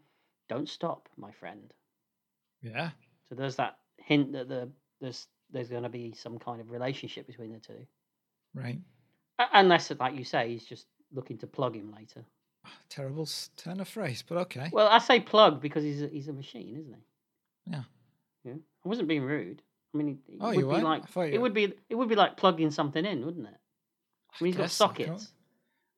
[0.50, 1.74] Don't stop, my friend.
[2.62, 2.90] Yeah.
[3.30, 4.70] So there's that hint that the
[5.04, 7.86] there's there's going to be some kind of relationship between the two,
[8.56, 8.80] Right.
[9.54, 12.24] Unless, like you say, he's just looking to plug him later.
[12.90, 13.28] Terrible
[13.58, 14.70] turn of phrase, but okay.
[14.72, 17.72] Well, I say plug because he's a, he's a machine, isn't he?
[17.72, 17.84] Yeah.
[18.46, 18.54] Yeah.
[18.86, 19.62] I wasn't being rude.
[19.94, 20.84] I mean, it, it Oh, would you be weren't?
[20.84, 23.54] like it would be it would be like plugging something in, wouldn't it?
[24.40, 25.32] I mean, he's got guess so, sockets.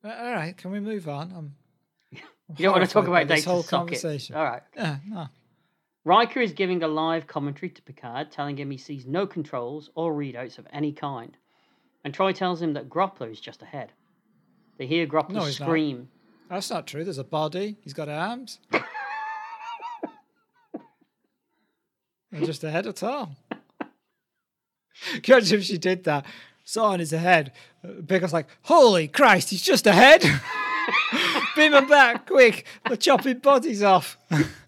[0.04, 1.30] Uh, All right, can we move on?
[1.32, 1.54] I'm,
[2.12, 2.18] I'm
[2.58, 4.02] You don't want to talk about this data whole sockets.
[4.02, 4.34] conversation.
[4.36, 4.62] All right.
[4.74, 5.26] Yeah, no.
[6.06, 10.14] Riker is giving a live commentary to Picard, telling him he sees no controls or
[10.14, 11.36] readouts of any kind.
[12.04, 13.90] And Troi tells him that Groppler is just ahead.
[14.78, 15.66] They hear Groppler No, he's not.
[15.66, 16.08] scream.
[16.48, 17.02] That's not true.
[17.02, 17.76] There's a body.
[17.80, 18.60] He's got arms.
[22.30, 23.34] They're just ahead at all.
[25.26, 26.24] Imagine if she did that?
[26.62, 27.50] Saw on his ahead.
[28.06, 30.22] Picard's like, holy Christ, he's just ahead.
[31.56, 32.64] Beam him back, quick.
[32.86, 34.16] They're chopping bodies off.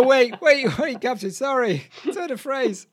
[0.00, 1.30] no, wait, wait, wait, Captain.
[1.30, 1.84] Sorry.
[2.12, 2.86] Turn a phrase.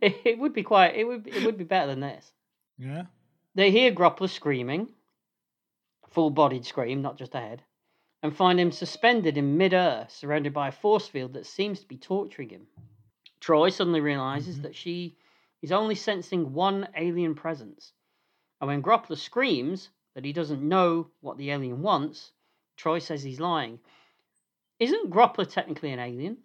[0.00, 0.94] It, it would be quite.
[0.94, 1.26] It would.
[1.26, 2.32] It would be better than this.
[2.78, 3.04] Yeah.
[3.54, 4.88] They hear Groppler screaming,
[6.10, 7.62] full-bodied scream, not just a head,
[8.22, 11.98] and find him suspended in mid-air, surrounded by a force field that seems to be
[11.98, 12.66] torturing him.
[13.40, 14.62] Troi suddenly realizes mm-hmm.
[14.62, 15.16] that she
[15.60, 17.92] is only sensing one alien presence,
[18.60, 22.32] and when Groppler screams that he doesn't know what the alien wants,
[22.78, 23.78] Troi says he's lying.
[24.82, 26.38] Isn't Groppler technically an alien?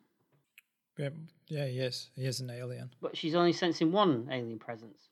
[0.97, 1.09] Yeah,
[1.47, 2.09] yeah, he is.
[2.15, 2.91] He is an alien.
[3.01, 5.09] But she's only sensing one alien presence.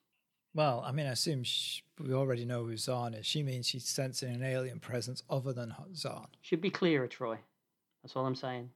[0.53, 3.25] Well, I mean, I assume sh we already know who Zorn is.
[3.25, 6.27] She means she's sensing an alien presence other than Zorn.
[6.41, 7.37] Should be clearer, Troi.
[8.03, 8.69] That's all I'm saying.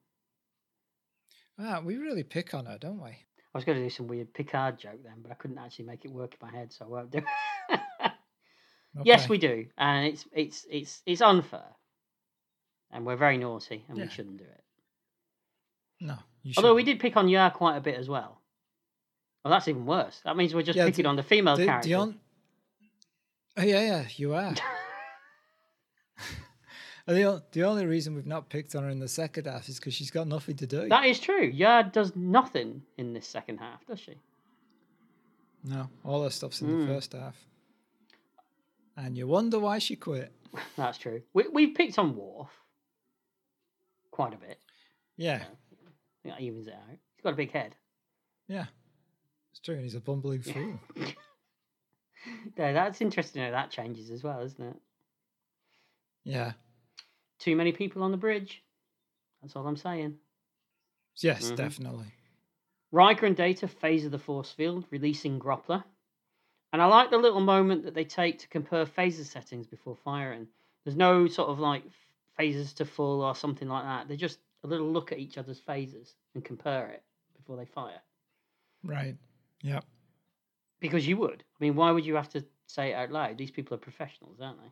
[1.59, 3.09] Ah, we really pick on her, don't we?
[3.09, 6.05] I was going to do some weird Picard joke then, but I couldn't actually make
[6.05, 7.19] it work in my head, so I won't do
[7.69, 7.79] it.
[9.03, 11.75] Yes, we do, and it's it's it's it's unfair,
[12.91, 14.05] and we're very naughty, and Yeah.
[14.05, 14.63] we shouldn't do it.
[16.01, 16.17] No.
[16.43, 18.41] You Although we did pick on Yar quite a bit as well.
[19.43, 20.21] Well, that's even worse.
[20.25, 21.89] That means we're just Yeah, picking the- on the female The, character.
[21.89, 22.19] the on...
[23.57, 24.53] Oh, yeah, yeah, you are.
[27.07, 29.95] The, the only reason we've not picked on her in the second half is because
[29.95, 30.87] she's got nothing to do.
[30.89, 31.41] That is true.
[31.47, 34.13] Yar does nothing in this second half, does she?
[35.63, 36.81] No, all her stuff's in Mm.
[36.87, 37.35] the first half.
[38.95, 40.31] And you wonder why she quit.
[40.77, 41.23] That's true.
[41.33, 42.49] We we've picked on Worf
[44.19, 44.59] quite a bit.
[45.15, 45.41] Yeah,
[46.25, 46.89] that evens it out.
[47.15, 47.73] He's got a big head.
[48.49, 48.65] yeah.
[49.51, 50.77] It's true, and he's a bumbling fool.
[52.57, 54.75] Yeah, that's interesting how that changes as well, isn't it?
[56.25, 56.51] Yeah.
[57.39, 58.61] Too many people on the bridge.
[59.41, 60.17] That's all I'm saying.
[61.21, 61.55] Yes, Mhm.
[61.55, 62.11] definitely.
[62.91, 65.81] Riker and Data phase of the force field, releasing Groppler.
[66.73, 70.49] And I like the little moment that they take to compare phaser settings before firing.
[70.83, 71.83] There's no sort of like
[72.39, 74.07] phasers to full or something like that.
[74.07, 77.03] They just a little look at each other's phasers and compare it
[77.35, 78.01] before they fire.
[78.83, 79.15] Right.
[79.61, 79.83] Yep.
[80.79, 81.43] Because you would.
[81.43, 83.37] I mean, why would you have to say it out loud?
[83.37, 84.71] These people are professionals, aren't they?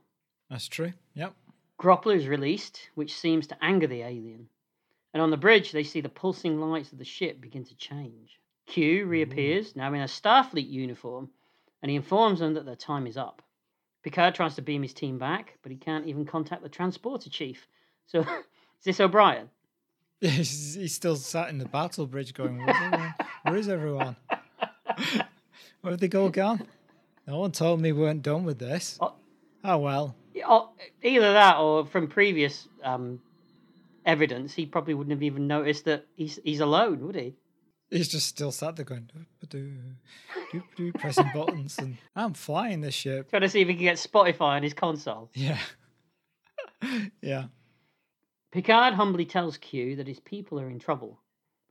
[0.50, 0.94] That's true.
[1.16, 1.34] Yep.
[1.80, 4.48] Groppler is released, which seems to anger the alien.
[5.14, 8.40] And on the bridge, they see the pulsing lights of the ship begin to change.
[8.66, 11.30] Q reappears, now in a Starfleet uniform,
[11.82, 13.42] and he informs them that their time is up.
[14.08, 17.68] Picard tries to beam his team back, but he can't even contact the transporter chief.
[18.06, 18.22] So,
[18.80, 19.50] is this O'Brien?
[20.22, 23.14] Yeah, he's, still sat in the battle bridge going, Where's everyone?
[23.44, 24.16] Where is everyone?
[25.82, 26.66] Where have they all gone?
[27.28, 28.98] No one told me we weren't done with this.
[29.02, 29.16] Oh.
[29.66, 30.16] Oh, well.
[31.04, 33.20] Either that, or from previous um,
[34.06, 37.36] evidence, he probably wouldn't have even noticed that he's he's alone, would he?
[37.90, 39.10] He's just still sat there going,
[40.96, 41.78] pressing buttons.
[41.78, 43.30] And I'm flying this ship.
[43.30, 45.30] Trying to see if he can get Spotify on his console.
[45.34, 45.60] Yeah.
[47.22, 47.46] yeah.
[48.52, 51.20] Picard humbly tells Q that his people are in trouble.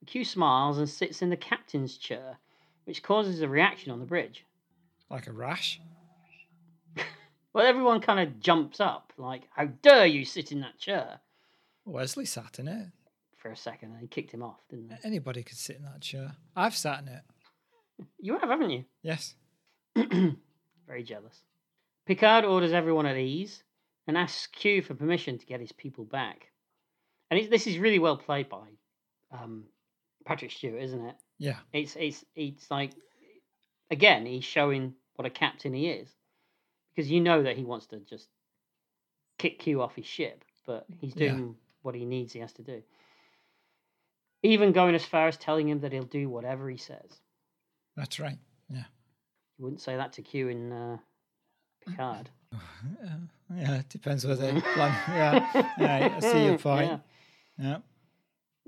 [0.06, 2.38] Q smiles and sits in the captain's chair,
[2.84, 4.44] which causes a reaction on the bridge.
[5.10, 5.80] Like a rash.
[7.52, 11.20] Well, everyone kind of jumps up, like, How dare you sit in that chair?
[11.86, 12.88] Wesley sat in it.
[13.46, 14.96] For a second, and he kicked him off, didn't they?
[15.04, 16.32] Anybody could sit in that chair.
[16.56, 17.22] I've sat in it.
[18.20, 18.84] You have, haven't you?
[19.02, 19.34] Yes.
[19.94, 21.40] Very jealous.
[22.06, 23.62] Picard orders everyone at ease
[24.06, 26.48] and asks Q for permission to get his people back.
[27.30, 28.66] And this is really well played by
[29.32, 29.64] um,
[30.26, 31.14] Patrick Stewart, isn't it?
[31.38, 31.56] Yeah.
[31.72, 32.90] It's it's it's like
[33.90, 36.10] again, he's showing what a captain he is,
[36.94, 38.28] because you know that he wants to just
[39.38, 41.30] kick Q off his ship, but he's Yeah.
[41.32, 42.32] doing what he needs.
[42.34, 42.82] He has to do.
[44.42, 47.20] Even going as far as telling him that he'll do whatever he says.
[47.96, 48.38] That's right.
[48.70, 48.84] Yeah.
[49.58, 50.98] You wouldn't say that to Q in uh,
[51.86, 52.30] Picard.
[53.54, 54.92] Yeah, it depends where they plan.
[55.08, 56.90] Yeah, yeah, I see your point.
[56.90, 56.98] Yeah.
[57.64, 57.78] Yeah.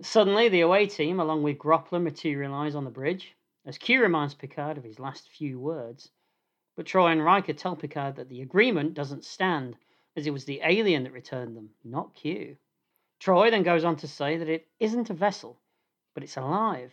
[0.03, 3.35] Suddenly, the away team, along with Groppler, materialise on the bridge,
[3.67, 6.11] as Q reminds Picard of his last few words.
[6.77, 9.75] But Troi and Riker tell Picard that the agreement doesn't stand,
[10.17, 12.57] as it was the alien that returned them, not Q.
[13.21, 15.59] Troi then goes on to say that it isn't a vessel,
[16.15, 16.93] but it's alive.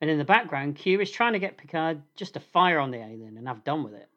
[0.00, 2.98] And in the background, Q is trying to get Picard just to fire on the
[2.98, 4.08] alien and have done with it.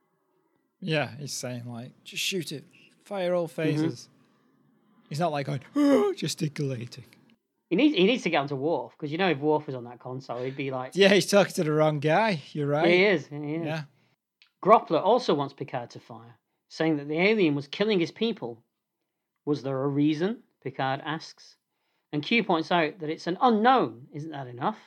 [0.80, 2.64] Yeah, he's saying like, just shoot it,
[3.04, 3.56] fire all Mm-hmm.
[3.62, 4.10] phases.
[5.10, 7.06] He's not like going, oh, gesticulating.
[7.70, 9.84] He needs, he needs to get onto Worf, because you know if Worf was on
[9.86, 12.42] that console, he'd be like, Yeah, he's talking to the wrong guy.
[12.54, 12.88] You're right.
[12.88, 13.28] he is.
[13.28, 13.66] He is.
[13.66, 13.84] Yeah.
[14.64, 16.38] Groppler also wants Picard to fire,
[16.70, 18.64] saying that the alien was killing his people.
[19.46, 20.40] Was there a reason?
[20.66, 21.56] Picard asks.
[22.12, 24.08] And Q points out that it's an unknown.
[24.14, 24.80] Isn't that enough?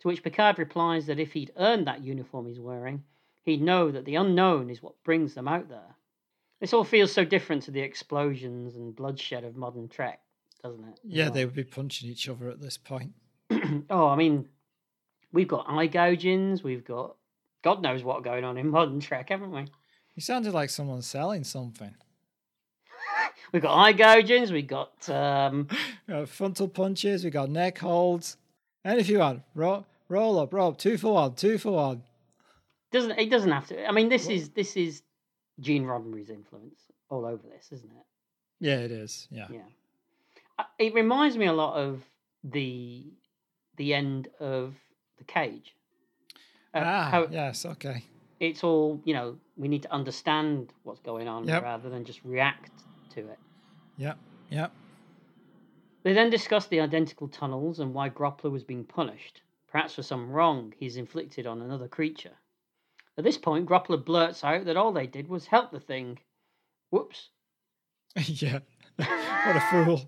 [0.00, 3.04] To which Picard replies that if he'd earned that uniform he's wearing,
[3.44, 5.96] he'd know that the unknown is what brings them out there.
[6.60, 10.20] This all feels so different to the explosions and bloodshed of modern Trek,
[10.62, 11.00] doesn't it?
[11.04, 11.32] Yeah, well?
[11.34, 13.12] they would be punching each other at this point.
[13.90, 14.48] oh, I mean,
[15.32, 17.16] we've got eye gougings, we've got
[17.62, 19.66] God knows what going on in modern Trek, haven't we?
[20.14, 21.94] You sounded like someone selling something.
[23.52, 25.68] We've got eye gougings, we've got um,
[26.26, 28.36] frontal punches, we've got neck holds.
[28.84, 32.02] And if you want, roll, roll up, roll up, two for one, two for one.
[32.92, 33.86] doesn't it doesn't have to.
[33.86, 35.02] I mean, this is this is
[35.60, 36.80] Gene Roddenberry's influence
[37.10, 38.06] all over this, isn't it?
[38.60, 39.26] Yeah, it is.
[39.30, 39.46] Yeah.
[39.50, 39.60] Yeah,
[40.58, 42.02] Uh, it reminds me a lot of
[42.44, 43.06] the
[43.76, 44.74] the end of
[45.18, 45.74] the cage.
[46.74, 48.04] Uh, ah, how yes, okay.
[48.40, 49.36] it's all you know.
[49.56, 51.62] We need to understand what's going on Yep.
[51.64, 52.70] rather than just react
[53.22, 53.38] to it.
[53.96, 54.18] Yep,
[54.50, 54.72] yep.
[56.02, 60.30] They then discuss the identical tunnels and why Groppler was being punished, perhaps for some
[60.30, 62.36] wrong he's inflicted on another creature.
[63.16, 66.18] At this point, Groppler blurts out that all they did was help the thing.
[66.90, 67.30] Whoops.
[68.26, 68.60] yeah.
[68.96, 70.06] what a fool.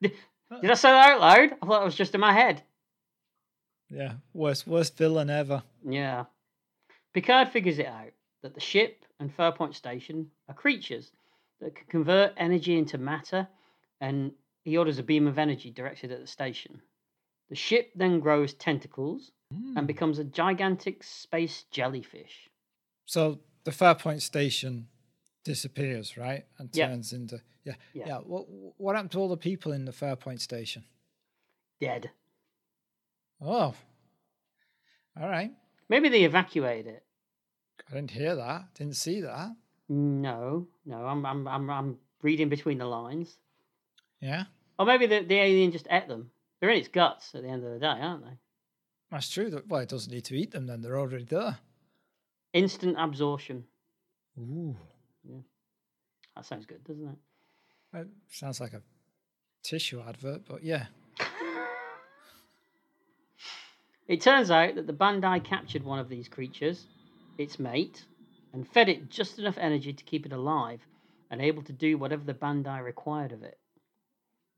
[0.00, 1.56] Did I say that out loud?
[1.60, 2.62] I thought it was just in my head.
[3.90, 4.14] Yeah.
[4.32, 5.62] Worst worst villain ever.
[5.86, 6.24] Yeah.
[7.12, 8.12] Picard figures it out
[8.42, 11.10] that the ship and Farpoint Station are creatures
[11.60, 13.48] that can convert energy into matter,
[14.00, 14.32] and
[14.64, 16.80] he orders a beam of energy directed at the station.
[17.48, 19.86] The ship then grows tentacles and hmm.
[19.86, 22.50] becomes a gigantic space jellyfish.
[23.06, 24.88] So the Farpoint station
[25.44, 26.44] disappears, right?
[26.58, 26.88] And Yeah.
[26.88, 27.74] turns into yeah.
[27.92, 28.06] Yeah.
[28.06, 28.18] Yeah.
[28.18, 30.84] What what happened to all the people in the Farpoint station?
[31.80, 32.10] Dead.
[33.40, 33.74] Oh.
[35.20, 35.52] All right.
[35.88, 37.04] Maybe they evacuated it.
[37.88, 38.74] I didn't hear that.
[38.74, 39.56] Didn't see that.
[39.88, 43.36] No, no, I'm, I'm, I'm, I'm reading between the lines.
[44.20, 44.44] Yeah.
[44.78, 46.30] Or maybe the, the alien just ate them.
[46.60, 48.36] They're in its guts at the end of the day, aren't they?
[49.10, 49.62] That's true.
[49.66, 50.82] Well, it doesn't need to eat them then.
[50.82, 51.58] They're already there.
[52.52, 53.64] Instant absorption.
[54.38, 54.76] Ooh.
[55.24, 55.40] Yeah.
[56.36, 57.18] That sounds good, doesn't it?
[57.92, 58.82] That sounds like a
[59.62, 60.86] tissue advert, but yeah.
[64.06, 66.86] It turns out that the Bandai captured one of these creatures,
[67.36, 68.06] its mate,
[68.52, 70.80] and fed it just enough energy to keep it alive
[71.30, 73.58] and able to do whatever the Bandai required of it.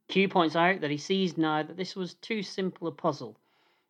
[0.08, 3.36] Q points out that he sees now that this was too simple a puzzle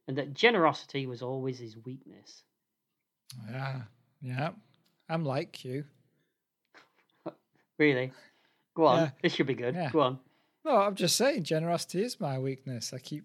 [0.07, 2.43] and that generosity was always his weakness.
[3.51, 3.83] Yeah.
[4.21, 4.51] Yeah.
[5.09, 5.85] I'm like you.
[7.79, 8.13] Really?
[8.75, 8.99] Go on.
[8.99, 9.11] Yeah.
[9.23, 9.75] This should be good.
[9.75, 9.91] Yeah.
[9.91, 10.19] Go on.
[10.67, 12.93] No, I'm just saying generosity is my weakness.
[12.93, 13.25] I keep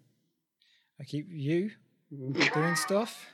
[0.98, 1.72] I keep you
[2.10, 3.26] doing stuff.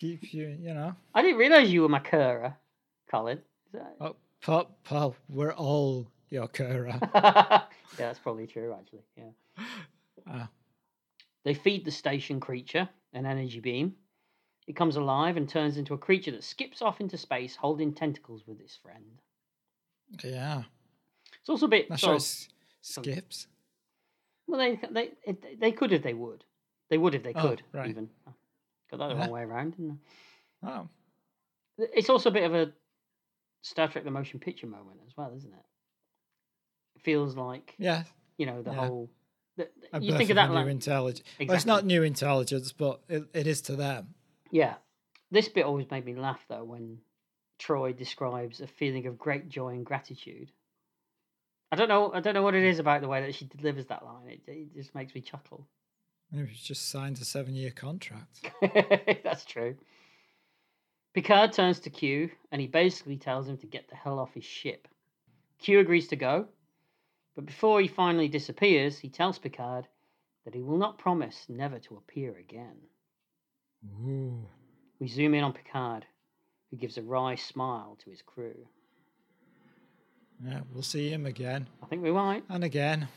[0.00, 0.94] Keep you, you know.
[1.14, 2.56] I didn't realise you were my Kura,
[3.10, 3.38] Colin.
[3.72, 3.96] That...
[4.00, 6.98] Oh, pop, pop, we're all your Kura.
[7.14, 7.62] yeah,
[7.96, 9.04] that's probably true, actually.
[9.16, 9.30] Yeah.
[10.30, 10.50] Ah.
[11.44, 13.94] They feed the station creature an energy beam.
[14.68, 18.42] It comes alive and turns into a creature that skips off into space, holding tentacles
[18.46, 19.22] with its friend.
[20.22, 20.64] yeah.
[21.40, 21.88] It's also a bit.
[21.98, 22.16] Sort right.
[22.16, 22.48] of-
[22.82, 23.46] Skips.
[24.46, 26.44] well, they they they could if they would.
[26.90, 27.62] They would if they Oh, could.
[27.72, 27.88] right.
[27.88, 28.10] Even
[28.90, 29.20] got that the Yeah.
[29.22, 29.70] wrong way around.
[29.76, 30.00] Didn't
[30.62, 30.68] I?
[30.70, 30.88] Oh,
[31.78, 32.72] It's also a bit of a
[33.62, 35.64] Star Trek: The Motion Picture moment as well, isn't it?
[36.96, 38.04] It feels like yeah.
[38.36, 38.86] you know the Yeah.
[38.86, 39.10] whole.
[39.56, 41.26] The, A you think of that like new intelligence.
[41.38, 44.14] Well, it's not new intelligence, but it, it is to them.
[44.50, 44.76] Yeah.
[45.30, 46.98] This bit always made me laugh though when
[47.58, 50.50] Troi describes a feeling of great joy and gratitude.
[51.72, 53.86] I don't know I don't know what it is about the way that she delivers
[53.86, 54.26] that line.
[54.28, 55.66] It, it just makes me chuckle.
[56.32, 58.50] Maybe it's just signed a seven-year contract.
[59.24, 59.76] That's true.
[61.12, 64.44] Picard turns to Q and he basically tells him to get the hell off his
[64.44, 64.86] ship.
[65.58, 66.46] Q agrees to go,
[67.34, 69.88] but before he finally disappears, he tells Picard
[70.44, 72.76] that he will not promise never to appear again.
[74.06, 74.46] Ooh.
[75.00, 76.06] We zoom in on Picard,
[76.70, 78.68] who gives a wry smile to his crew.
[80.44, 82.44] Yeah, we'll see him again I think we might.
[82.48, 83.08] and again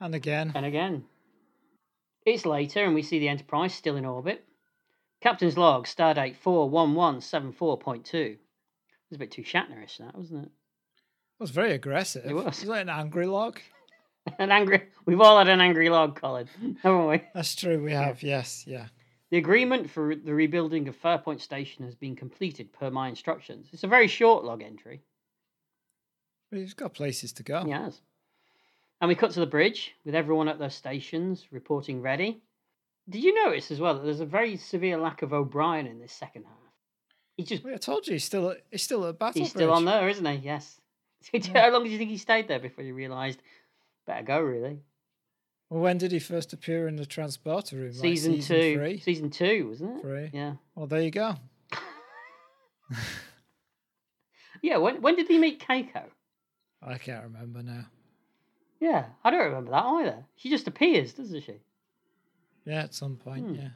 [0.00, 0.52] and again.
[0.54, 1.04] And again.
[2.24, 4.44] It's later, and we see the Enterprise still in orbit.
[5.20, 8.14] Captain's log, stardate 41174.2.
[8.14, 8.38] It
[9.10, 10.48] was a bit too Shatnerish, that, wasn't it?
[10.48, 12.24] It was very aggressive.
[12.24, 12.58] It was.
[12.58, 13.60] It was like an angry log.
[14.38, 14.84] An angry.
[15.04, 16.48] We've all had an angry log, Colin,
[16.82, 17.22] haven't we?
[17.34, 17.82] That's true.
[17.82, 18.22] We have.
[18.22, 18.64] Yes.
[18.66, 18.86] Yeah.
[19.30, 23.68] The agreement for the rebuilding of Farpoint Station has been completed per my instructions.
[23.72, 25.02] It's a very short log entry.
[26.50, 27.64] But he's got places to go.
[27.64, 28.00] He has.
[29.04, 32.40] And we cut to the bridge with everyone at their stations reporting ready.
[33.06, 36.10] Did you notice as well that there's a very severe lack of O'Brien in this
[36.10, 36.72] second half?
[37.36, 39.72] He just Well, I told you he's still at, he's still at Battle he's still
[39.72, 40.36] on there, isn't he?
[40.36, 40.80] Yes.
[41.52, 43.42] How long do you think he stayed there before you realised
[44.06, 44.78] better go really?
[45.68, 47.88] Well, when did he first appear in the transporter room?
[47.88, 48.74] Like season, season two.
[48.78, 49.00] Three?
[49.00, 50.00] Season two, wasn't it?
[50.00, 50.30] Three.
[50.32, 50.54] Yeah.
[50.74, 51.34] Well, there you go.
[54.62, 56.04] Yeah, when when did he meet Keiko?
[56.82, 57.84] I can't remember now.
[58.80, 60.24] Yeah, I don't remember that either.
[60.36, 61.60] She just appears, doesn't she?
[62.64, 63.46] Yeah, at some point.
[63.46, 63.54] Hmm.
[63.54, 63.68] Yeah.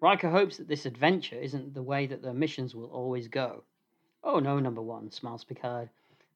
[0.00, 3.64] Riker hopes that this adventure isn't the way that their missions will always go.
[4.24, 5.90] Oh no, number one, smiles Picard.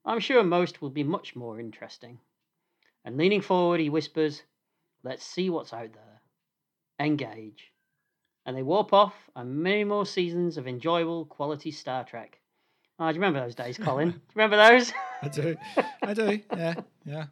[0.05, 2.19] I'm sure most will be much more interesting.
[3.03, 4.43] And leaning forward, he whispers,
[5.03, 6.21] Let's see what's out there.
[6.99, 7.71] Engage.
[8.45, 12.39] And they warp off on many more seasons of enjoyable quality Star Trek.
[12.97, 14.09] Ah, do you remember those days, Colin?
[14.11, 14.93] do you remember those?
[15.21, 15.55] I do.
[16.01, 16.39] I do.
[16.55, 16.73] Yeah.
[17.05, 17.25] Yeah.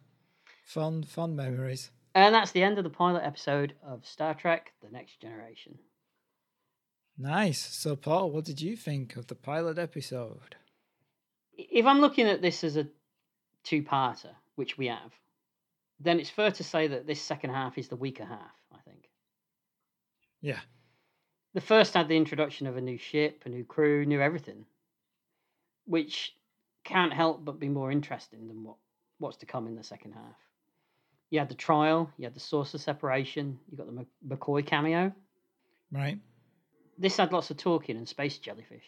[0.64, 1.90] Fond, fun memories.
[2.14, 5.78] and that's the end of the pilot episode of Star Trek The Next Generation.
[7.18, 7.60] Nice.
[7.60, 10.56] So, Paul, what did you think of the pilot episode?
[11.56, 12.88] if I'm looking at this as a
[13.62, 15.12] two-parter, which we have,
[16.00, 18.50] then it's fair to say that this second half is the weaker half.
[18.72, 19.08] I think
[20.40, 20.58] Yeah.
[21.52, 24.66] the first had the introduction of a new ship, a new crew, new everything,
[25.86, 26.34] which
[26.82, 28.76] can't help but be more interesting than what
[29.18, 30.36] what's to come in the second half.
[31.30, 35.12] You had the trial, you had the saucer separation, you got the McCoy cameo.
[35.90, 36.18] Right.
[36.98, 38.84] This had lots of talking and space jellyfish.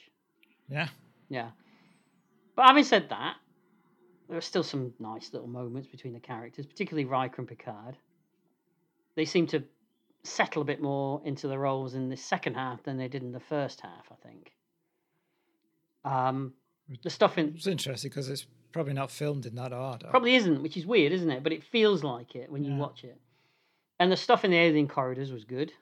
[0.69, 0.89] Yeah.
[1.29, 1.51] Yeah.
[2.55, 3.37] But having said that,
[4.29, 7.97] there are still some nice little moments between the characters, particularly Riker and Picard.
[9.15, 9.63] They seem to
[10.25, 13.33] settle a bit more into the roles in the second half than they did in
[13.33, 14.53] the first half, I think.
[16.05, 16.53] Um,
[17.03, 20.07] the stuff in It's interesting because it's probably not filmed in that order.
[20.09, 21.43] probably isn't, which is weird, isn't it?
[21.43, 22.79] But it feels like it when you Yeah.
[22.79, 23.21] watch it.
[23.99, 25.73] And the stuff in the alien corridors was good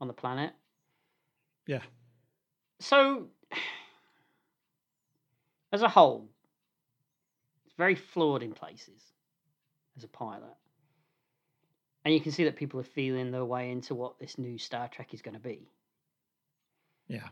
[0.00, 0.52] on the planet.
[1.66, 1.82] Yeah.
[2.80, 3.28] So,
[5.72, 6.28] as a whole,
[7.66, 9.02] it's very flawed in places
[9.96, 10.54] as a pilot.
[12.04, 14.88] And you can see that people are feeling their way into what this new Star
[14.88, 15.68] Trek is going to be.
[17.08, 17.28] Yeah.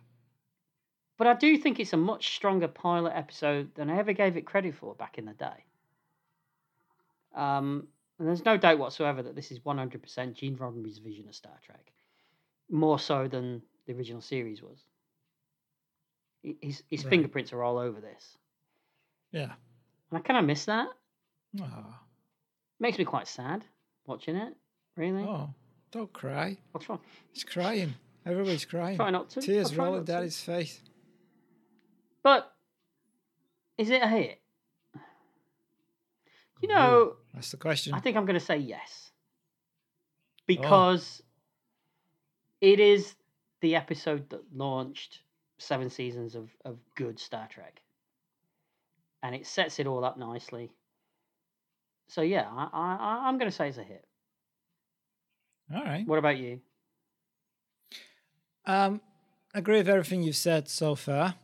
[1.18, 4.44] But I do think it's a much stronger pilot episode than I ever gave it
[4.46, 5.64] credit for back in the day.
[7.34, 7.86] Um,
[8.18, 11.92] and there's no doubt whatsoever that this is 100% Gene Roddenberry's vision of Star Trek,
[12.70, 14.78] more so than the original series was.
[16.60, 17.10] His, his Right.
[17.10, 18.38] fingerprints are all over this.
[19.32, 19.52] Yeah.
[20.10, 20.88] And I kind of miss that.
[21.60, 21.94] Oh.
[22.78, 23.64] Makes me quite sad
[24.06, 24.54] watching it.
[24.96, 25.24] Really?
[25.24, 25.50] oh.
[25.92, 26.58] Don't cry.
[26.74, 26.98] I'll try,
[27.32, 27.94] He's crying.
[28.26, 28.96] Everybody's crying.
[28.96, 29.40] try not to.
[29.40, 30.80] Tears rolling down his face.
[32.26, 32.52] But
[33.78, 34.40] is it a hit?
[36.60, 37.94] You know, That's the question.
[37.94, 39.12] I think I'm going to say yes.
[40.44, 41.22] Because
[42.60, 43.14] it is
[43.60, 45.20] the episode that launched
[45.58, 47.80] seven seasons of, of good Star Trek.
[49.22, 50.72] And it sets it all up nicely.
[52.08, 54.04] So, yeah, I, I, I'm going to say it's a hit.
[55.72, 56.04] All right.
[56.04, 56.58] What about you?
[58.64, 59.00] Um,
[59.54, 61.36] agree with everything you've said so far.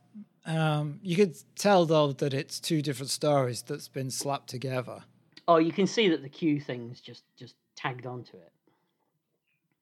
[0.45, 5.05] Um, you could tell though that it's two different stories that's been slapped together.
[5.47, 8.53] Oh, you can see that the Q thing's just, just tagged onto it.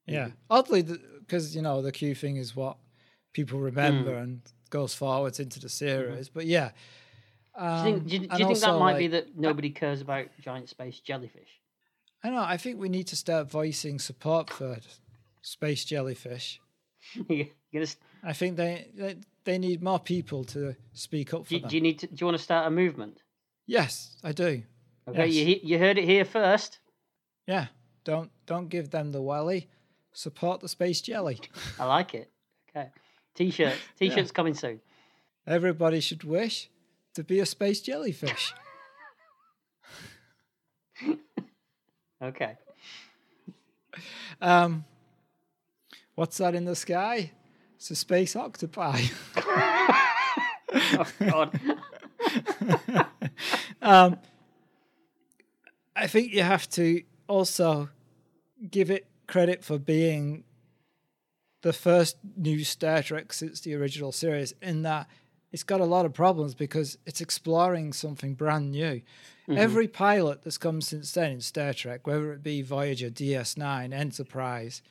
[0.07, 0.31] Yeah.
[0.49, 0.83] Oddly,
[1.21, 2.77] because you know the Q thing is what
[3.33, 6.29] people remember and goes forwards into the series.
[6.29, 6.71] But yeah.
[7.59, 10.01] Do you Um, think, do you, do you think that might be that nobody cares
[10.01, 11.49] about giant space jellyfish?
[12.23, 12.43] I know.
[12.43, 14.79] I think we need to start voicing support for
[15.43, 16.61] space jellyfish.
[17.75, 21.61] S- I think they they, they need more people to speak up for do, you-
[21.63, 21.71] them.
[21.71, 23.23] do you need to, do you want to start a movement?
[23.67, 24.63] yes, I do.
[25.09, 25.35] Okay, Yes.
[25.35, 26.79] you you heard it here first.
[27.47, 27.67] Yeah.
[28.05, 29.69] Don't don't give them the welly.
[30.13, 31.39] Support the space jelly.
[31.79, 32.31] I like it.
[32.69, 32.91] Okay,
[33.35, 33.79] t-shirts.
[33.99, 34.81] T-shirts coming soon.
[35.47, 36.69] Everybody should wish
[37.15, 38.55] to be a space jellyfish.
[42.23, 42.59] Okay.
[44.43, 44.85] Um,
[46.17, 47.33] what's that in the sky?
[47.81, 49.01] It's a space octopi.
[50.73, 51.61] Oh God.
[53.83, 54.19] um,
[55.97, 57.89] I think you have to also
[58.71, 60.45] give it credit for being
[61.63, 65.09] the first new Star Trek since the original series, in that
[65.51, 69.03] it's got a lot of problems because it's exploring something brand new.
[69.49, 74.83] Every pilot that's come since then in Star Trek, whether it be Voyager, DS9, Enterprise,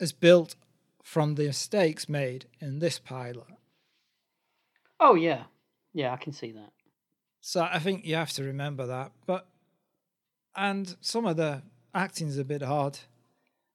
[0.00, 0.56] is built
[1.02, 3.44] from the mistakes made in this pilot.
[4.98, 5.44] Oh yeah,
[5.92, 6.72] yeah, I can see that.
[7.40, 9.12] So I think you have to remember that.
[9.26, 9.48] But
[10.54, 11.62] and some of the
[11.94, 13.00] acting's a bit hard.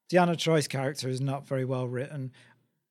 [0.10, 2.32] Deanna Troi's character is not very well written.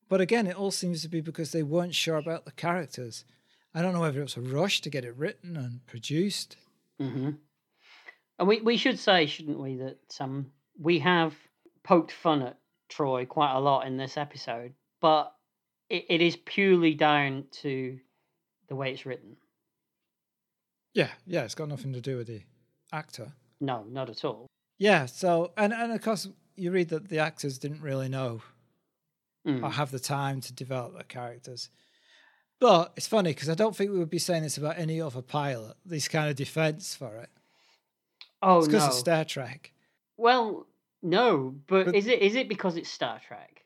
[0.07, 3.25] But again, it all seems to be because they weren't sure about the characters.
[3.73, 6.55] I don't know whether it was a rush to get it written and produced.
[6.99, 7.31] hmm
[8.39, 11.33] And we, we should say, shouldn't we, that um, we have
[11.83, 12.57] poked fun at
[12.89, 15.33] Troi quite a lot in this episode, but
[15.89, 17.99] it, it is purely down to
[18.69, 19.37] the way it's written.
[20.93, 22.41] Yeah, yeah, it's got nothing to do with the
[22.91, 23.33] actor.
[23.61, 24.47] No, not at all.
[24.79, 28.41] Yeah, so and and of course you read that the actors didn't really know
[29.45, 29.63] Mm.
[29.63, 31.69] or have the time to develop their characters.
[32.59, 35.21] But it's funny because I don't think we would be saying this about any other
[35.21, 35.77] pilot.
[35.85, 37.29] This kind of defense for it.
[38.41, 38.87] Oh It's because no.
[38.89, 39.71] of Star Trek.
[40.17, 40.67] Well,
[41.01, 43.63] no, but, But- is it is it because it's Star Trek,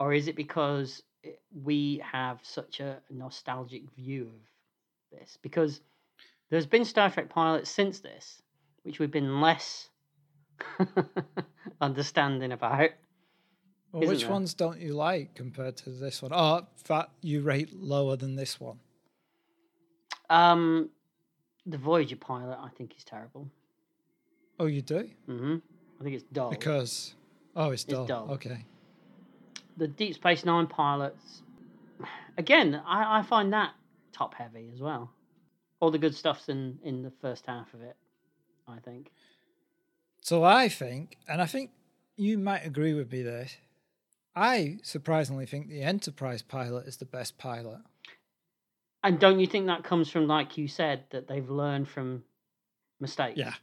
[0.00, 1.02] or is it because
[1.64, 4.30] we have such a nostalgic view
[5.12, 5.38] of this?
[5.42, 5.80] Because
[6.50, 8.42] there's been Star Trek pilots since this,
[8.82, 9.88] which we've been less
[11.80, 12.90] understanding about.
[13.92, 14.30] Well, which there?
[14.30, 16.32] ones don't you like compared to this one?
[16.34, 18.78] Oh, that you rate lower than this one.
[20.28, 20.90] Um,
[21.64, 23.48] the Voyager pilot, I think, is terrible.
[24.58, 25.08] Oh, you do?
[25.26, 25.56] hmm
[26.00, 26.50] I think it's dull.
[26.50, 27.14] Because
[27.54, 28.06] oh, it's dull.
[28.06, 28.30] dull.
[28.32, 28.64] Okay.
[29.76, 31.42] the Deep Space Nine pilots,
[32.36, 33.72] again, I, I find that
[34.12, 35.10] top heavy as well.
[35.80, 37.96] All the good stuff's in in the first half of it,
[38.66, 39.10] I think.
[40.22, 41.70] So I think, and I think
[42.16, 43.46] you might agree with me there.
[44.34, 47.80] I surprisingly think the Enterprise pilot is the best pilot.
[49.04, 52.24] And don't you think that comes from, like you said, that they've learned from
[53.00, 53.38] mistakes?
[53.38, 53.54] Yeah.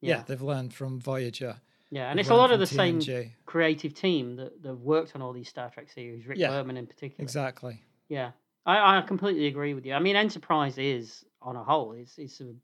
[0.00, 1.56] Yeah, yeah, they've learned from Voyager.
[1.90, 2.08] yeah.
[2.10, 5.22] And they've it's a lot of the from same creative team that that worked on
[5.22, 6.26] all these Star Trek series.
[6.26, 7.22] Rick Yeah, Berman in particular.
[7.22, 7.82] Exactly.
[8.08, 8.30] Yeah,
[8.64, 9.94] I, I completely agree with you.
[9.94, 12.54] I mean, Enterprise is on a whole, it's it's a,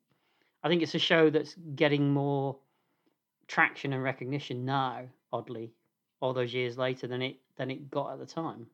[0.62, 2.56] I think it's a show that's getting more
[3.46, 5.06] traction and recognition now.
[5.32, 5.72] Oddly,
[6.20, 8.66] all those years later than it than it got at the time.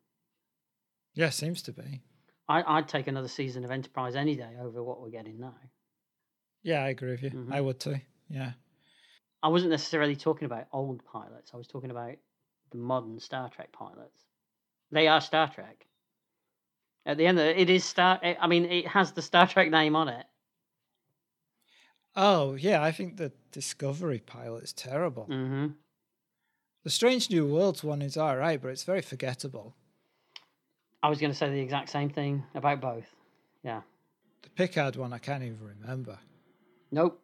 [1.15, 2.03] Yeah, seems to be.
[2.49, 5.55] I, I'd take another season of Enterprise any day over what we're getting now.
[6.63, 7.31] Yeah, I agree with you.
[7.31, 7.53] Mhm.
[7.53, 7.97] I would too.
[8.31, 8.53] Yeah.
[9.43, 11.51] I wasn't necessarily talking about old pilots.
[11.53, 12.15] I was talking about
[12.71, 14.25] the modern Star Trek pilots.
[14.93, 15.87] They are Star Trek.
[17.07, 18.21] At the end of it, it is Star.
[18.23, 20.27] I mean, it has the Star Trek name on it.
[22.17, 25.25] Oh, yeah, I think the Discovery pilot is terrible.
[25.25, 25.69] hmm
[26.85, 29.75] The Strange New Worlds one is all right, but it's very forgettable.
[31.03, 33.07] I was going to say the exact same thing about both.
[33.63, 33.81] Yeah.
[34.43, 36.19] The Picard one, I can't even remember.
[36.91, 37.23] Nope.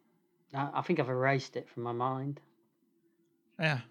[0.53, 2.39] I, I think I've erased it from my mind.
[3.59, 3.81] Yeah.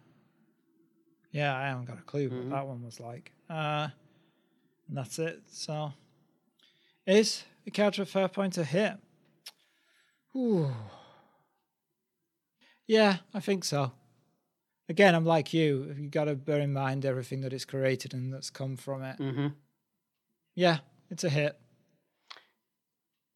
[1.32, 2.50] Yeah, I haven't got a clue what Mhm.
[2.50, 3.32] that one was like.
[3.50, 3.88] Uh,
[4.88, 5.42] and that's it.
[5.48, 5.92] So,
[7.06, 8.94] is Encounter at Farpoint to hit?
[10.34, 10.72] Ooh.
[12.86, 13.92] Yeah, I think so.
[14.88, 15.94] Again, I'm like you.
[15.98, 19.16] You got to bear in mind everything that it's created and that's come from it.
[19.16, 19.48] hmm
[20.54, 20.78] Yeah,
[21.10, 21.58] it's a hit.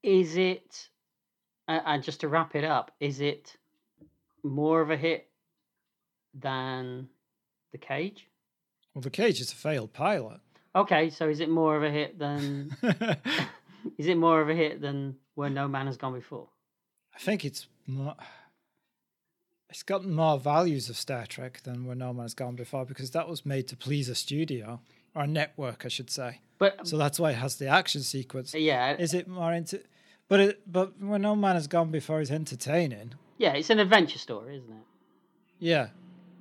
[0.03, 0.89] Is it,
[1.85, 3.57] and just to wrap it up, is it
[4.43, 5.29] more of a hit
[6.35, 7.09] than
[7.73, 8.27] The Cage?
[8.95, 10.41] Well, the cage is a failed pilot.
[10.75, 12.77] Okay, so is it more of a hit than
[13.99, 16.49] is it more of a hit than Where No Man Has Gone Before?
[17.15, 18.15] I think it's more,
[19.69, 23.11] it's got more values of Star Trek than Where No Man Has Gone Before because
[23.13, 24.81] that was made to please a studio
[25.15, 26.41] or a network, I should say.
[26.59, 28.55] But So that's why it has the action sequence.
[28.55, 29.81] yeah, Is it more into?
[30.31, 33.13] But it, but Where No Man Has Gone Before is entertaining.
[33.37, 34.85] yeah, it's an adventure story, isn't it?
[35.59, 35.89] Yeah,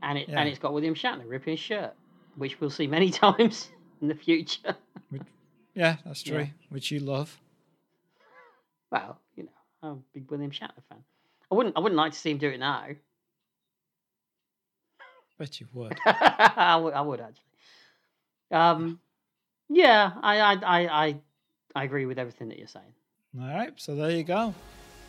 [0.03, 0.39] And it Yeah.
[0.39, 1.93] and it's got William Shatner ripping his shirt,
[2.37, 3.67] which we'll see many times
[4.01, 4.77] in the future.
[5.73, 6.37] yeah, that's true.
[6.41, 6.47] Yeah.
[6.69, 7.37] Which you love.
[8.91, 9.49] well, you know,
[9.83, 11.03] I'm a big William Shatner fan.
[11.51, 12.85] I wouldn't I wouldn't like to see him do it now.
[15.39, 15.97] Bet you would.
[16.05, 17.43] I would I would actually.
[18.51, 18.99] Um,
[19.67, 20.53] yeah, I I
[21.07, 21.15] I,
[21.75, 22.93] I agree with everything that you're saying.
[23.37, 24.53] All right, so there you go.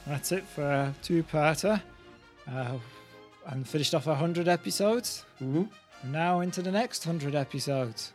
[0.06, 1.80] That's it for a two-parter.
[2.50, 2.76] Uh,
[3.46, 5.24] and finished off 100 episodes.
[5.38, 5.64] hmm
[6.04, 8.12] Now into the next 100 episodes.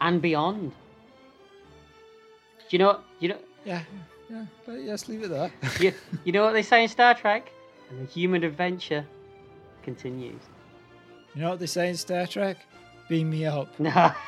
[0.00, 0.70] And beyond.
[0.70, 2.86] Do you know?
[2.88, 3.38] What, you know?
[3.64, 3.82] Yeah,
[4.30, 5.50] yeah, but yes, leave it there.
[5.80, 5.92] You,
[6.24, 7.50] you know what they say in Star Trek?
[7.90, 9.04] And the human adventure
[9.82, 10.40] continues.
[11.34, 12.56] you know what they say in Star Trek?
[13.08, 13.78] Beam me up.
[13.78, 13.90] No.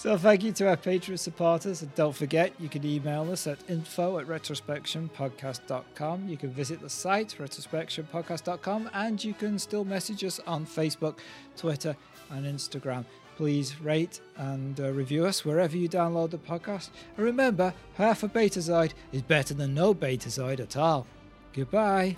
[0.00, 1.82] So thank you to our Patreon supporters.
[1.82, 6.26] And don't forget, you can email us at info at retrospectionpodcast.com.
[6.26, 11.18] You can visit the site, retrospectionpodcast.com, and you can still message us on Facebook,
[11.54, 11.94] Twitter,
[12.30, 13.04] and Instagram.
[13.36, 16.88] Please rate and uh, review us wherever you download the podcast.
[17.18, 21.06] And remember, half a Betazoid is better than no Betazoid at all.
[21.52, 22.16] Goodbye.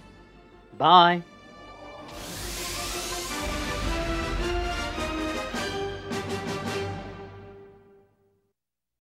[0.79, 1.25] Bye.